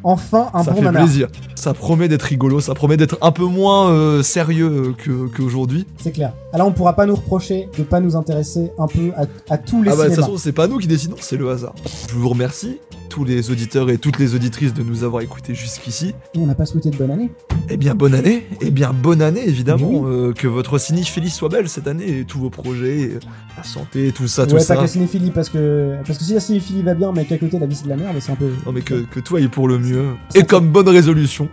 Enfin, 0.04 0.48
un 0.54 0.62
Ça 0.62 0.70
bon 0.70 0.76
fait 0.78 0.84
nanar. 0.84 1.02
plaisir. 1.02 1.28
Ça 1.56 1.74
promet 1.74 2.06
d'être 2.09 2.22
rigolo, 2.22 2.61
ça 2.61 2.72
promet 2.74 2.96
d'être 2.96 3.18
un 3.20 3.32
peu 3.32 3.44
moins 3.44 3.90
euh, 3.90 4.22
sérieux 4.22 4.94
que- 4.96 5.26
qu'aujourd'hui. 5.26 5.86
C'est 5.98 6.12
clair. 6.12 6.32
Alors 6.52 6.68
on 6.68 6.72
pourra 6.72 6.92
pas 6.94 7.04
nous 7.04 7.16
reprocher 7.16 7.68
de 7.76 7.82
pas 7.82 7.98
nous 7.98 8.14
intéresser 8.14 8.70
un 8.78 8.86
peu 8.86 9.11
à, 9.16 9.24
à 9.52 9.59
tous 9.59 9.82
les 9.82 9.90
ah 9.90 9.96
bah 9.96 10.04
de 10.04 10.14
toute 10.14 10.20
façon, 10.24 10.36
c'est 10.36 10.52
pas 10.52 10.68
nous 10.68 10.78
qui 10.78 10.86
décidons, 10.86 11.16
c'est 11.20 11.36
le 11.36 11.50
hasard. 11.50 11.74
Je 12.09 12.14
vous 12.14 12.28
remercie, 12.28 12.78
tous 13.19 13.25
les 13.25 13.51
auditeurs 13.51 13.91
et 13.91 13.99
toutes 13.99 14.21
les 14.21 14.37
auditrices, 14.37 14.73
de 14.73 14.85
nous 14.85 15.03
avoir 15.03 15.23
écoutés 15.25 15.53
jusqu'ici. 15.53 16.14
Et 16.35 16.39
on 16.39 16.47
n'a 16.47 16.55
pas 16.55 16.66
souhaité 16.66 16.91
de 16.91 16.97
bonne 16.97 17.11
année. 17.11 17.33
Eh 17.69 17.77
bien, 17.77 17.97
bonne 17.97 18.14
année 18.14 18.47
Eh 18.61 18.71
bien, 18.71 18.93
bonne 18.93 19.23
année, 19.23 19.43
évidemment. 19.45 19.89
Oui. 19.91 20.09
euh, 20.09 20.33
que 20.33 20.47
votre 20.47 20.79
cinéphilie 20.79 21.29
soit 21.31 21.49
belle 21.49 21.69
cette 21.69 21.89
année, 21.89 22.21
et 22.21 22.25
tous 22.25 22.39
vos 22.39 22.49
projets, 22.49 23.19
la 23.57 23.64
santé, 23.64 24.12
tout 24.12 24.29
ça, 24.29 24.47
tout 24.47 24.55
ouais, 24.55 24.61
ça. 24.61 24.75
pas 24.75 24.83
que 24.83 24.85
la 24.85 24.93
cinéphilie, 24.93 25.33
parce 25.33 25.49
que 25.49 25.97
parce 26.07 26.16
que 26.16 26.25
si 26.25 26.35
la 26.35 26.39
cinéphilie 26.39 26.83
va 26.83 26.95
bien, 26.95 27.11
mais 27.11 27.25
qu'à 27.25 27.39
côté 27.39 27.59
la 27.59 27.66
vie 27.66 27.75
c'est 27.75 27.87
de 27.87 27.89
la 27.89 27.97
merde, 27.97 28.14
c'est 28.21 28.31
un 28.31 28.37
peu. 28.37 28.51
Non 28.64 28.71
mais 28.71 28.83
que, 28.83 28.95
que 28.95 29.19
tout 29.19 29.35
aille 29.35 29.49
pour 29.49 29.66
le 29.66 29.81
mieux. 29.81 30.05
Et 30.37 30.45
comme 30.45 30.69
bonne 30.71 30.89
résolution, 30.89 31.49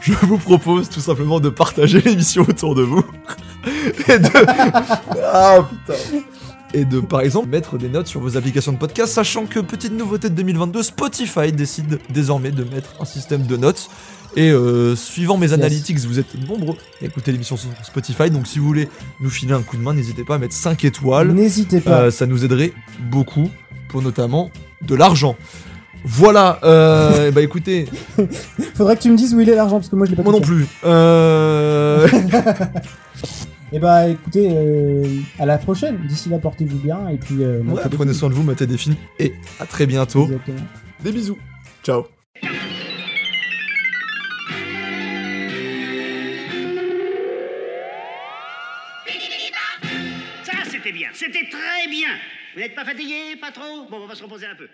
je 0.00 0.14
vous 0.14 0.38
propose 0.38 0.88
tout 0.88 1.00
simplement 1.00 1.40
de 1.40 1.50
partager 1.50 2.00
l'émission 2.06 2.46
autour 2.48 2.74
de 2.74 2.82
vous. 2.84 3.04
Et 4.08 4.18
de... 4.18 4.28
Ah 5.30 5.68
putain 5.68 5.98
et 6.74 6.84
de 6.84 7.00
par 7.00 7.20
exemple 7.20 7.48
mettre 7.48 7.78
des 7.78 7.88
notes 7.88 8.06
sur 8.06 8.20
vos 8.20 8.36
applications 8.36 8.72
de 8.72 8.78
podcast, 8.78 9.12
sachant 9.12 9.46
que 9.46 9.60
petite 9.60 9.92
nouveauté 9.92 10.30
de 10.30 10.34
2022, 10.34 10.82
Spotify 10.82 11.52
décide 11.52 11.98
désormais 12.10 12.50
de 12.50 12.64
mettre 12.64 12.94
un 13.00 13.04
système 13.04 13.42
de 13.46 13.56
notes. 13.56 13.88
Et 14.34 14.50
euh, 14.50 14.96
suivant 14.96 15.36
mes 15.36 15.52
analytics, 15.52 15.98
vous 16.00 16.18
êtes 16.18 16.34
nombreux 16.48 16.76
à 17.02 17.04
écouter 17.04 17.32
l'émission 17.32 17.58
sur 17.58 17.68
Spotify, 17.82 18.30
donc 18.30 18.46
si 18.46 18.58
vous 18.58 18.66
voulez 18.66 18.88
nous 19.20 19.28
filer 19.28 19.52
un 19.52 19.60
coup 19.60 19.76
de 19.76 19.82
main, 19.82 19.92
n'hésitez 19.92 20.24
pas 20.24 20.36
à 20.36 20.38
mettre 20.38 20.54
5 20.54 20.84
étoiles. 20.86 21.32
N'hésitez 21.32 21.80
pas. 21.80 22.04
Euh, 22.04 22.10
ça 22.10 22.24
nous 22.24 22.44
aiderait 22.44 22.72
beaucoup 23.10 23.50
pour 23.88 24.00
notamment 24.00 24.50
de 24.80 24.94
l'argent. 24.94 25.36
Voilà, 26.04 26.58
euh, 26.64 27.30
bah 27.30 27.42
écoutez, 27.42 27.86
Faudrait 28.74 28.96
que 28.96 29.02
tu 29.02 29.10
me 29.10 29.16
dises 29.16 29.34
où 29.34 29.40
il 29.40 29.48
est 29.50 29.54
l'argent, 29.54 29.76
parce 29.76 29.88
que 29.88 29.96
moi 29.96 30.06
je 30.06 30.12
l'ai 30.12 30.16
pas 30.16 30.22
moi 30.22 30.32
non 30.32 30.40
plus. 30.40 30.66
Euh... 30.84 32.08
Et 33.74 33.78
bah 33.78 34.06
écoutez, 34.06 34.50
euh, 34.52 35.02
à 35.38 35.46
la 35.46 35.56
prochaine. 35.56 35.96
D'ici 36.06 36.28
là, 36.28 36.38
portez-vous 36.38 36.78
bien 36.78 37.08
et 37.08 37.16
puis. 37.16 37.42
Euh, 37.42 37.62
ouais, 37.62 37.80
prenez 37.80 37.96
films. 37.96 38.12
soin 38.12 38.28
de 38.28 38.34
vous, 38.34 38.42
matez 38.42 38.66
des 38.66 38.76
films 38.76 38.96
et 39.18 39.32
à 39.58 39.64
très 39.64 39.86
bientôt. 39.86 40.24
Exactement. 40.24 40.60
Des 41.02 41.10
bisous. 41.10 41.38
Ciao. 41.82 42.04
Ça, 50.42 50.52
c'était 50.70 50.92
bien. 50.92 51.08
C'était 51.14 51.48
très 51.48 51.88
bien. 51.88 52.08
Vous 52.54 52.60
n'êtes 52.60 52.74
pas 52.74 52.84
fatigué, 52.84 53.36
pas 53.40 53.52
trop? 53.52 53.86
Bon, 53.90 54.02
on 54.02 54.06
va 54.06 54.14
se 54.14 54.22
reposer 54.22 54.46
un 54.46 54.54
peu. 54.54 54.68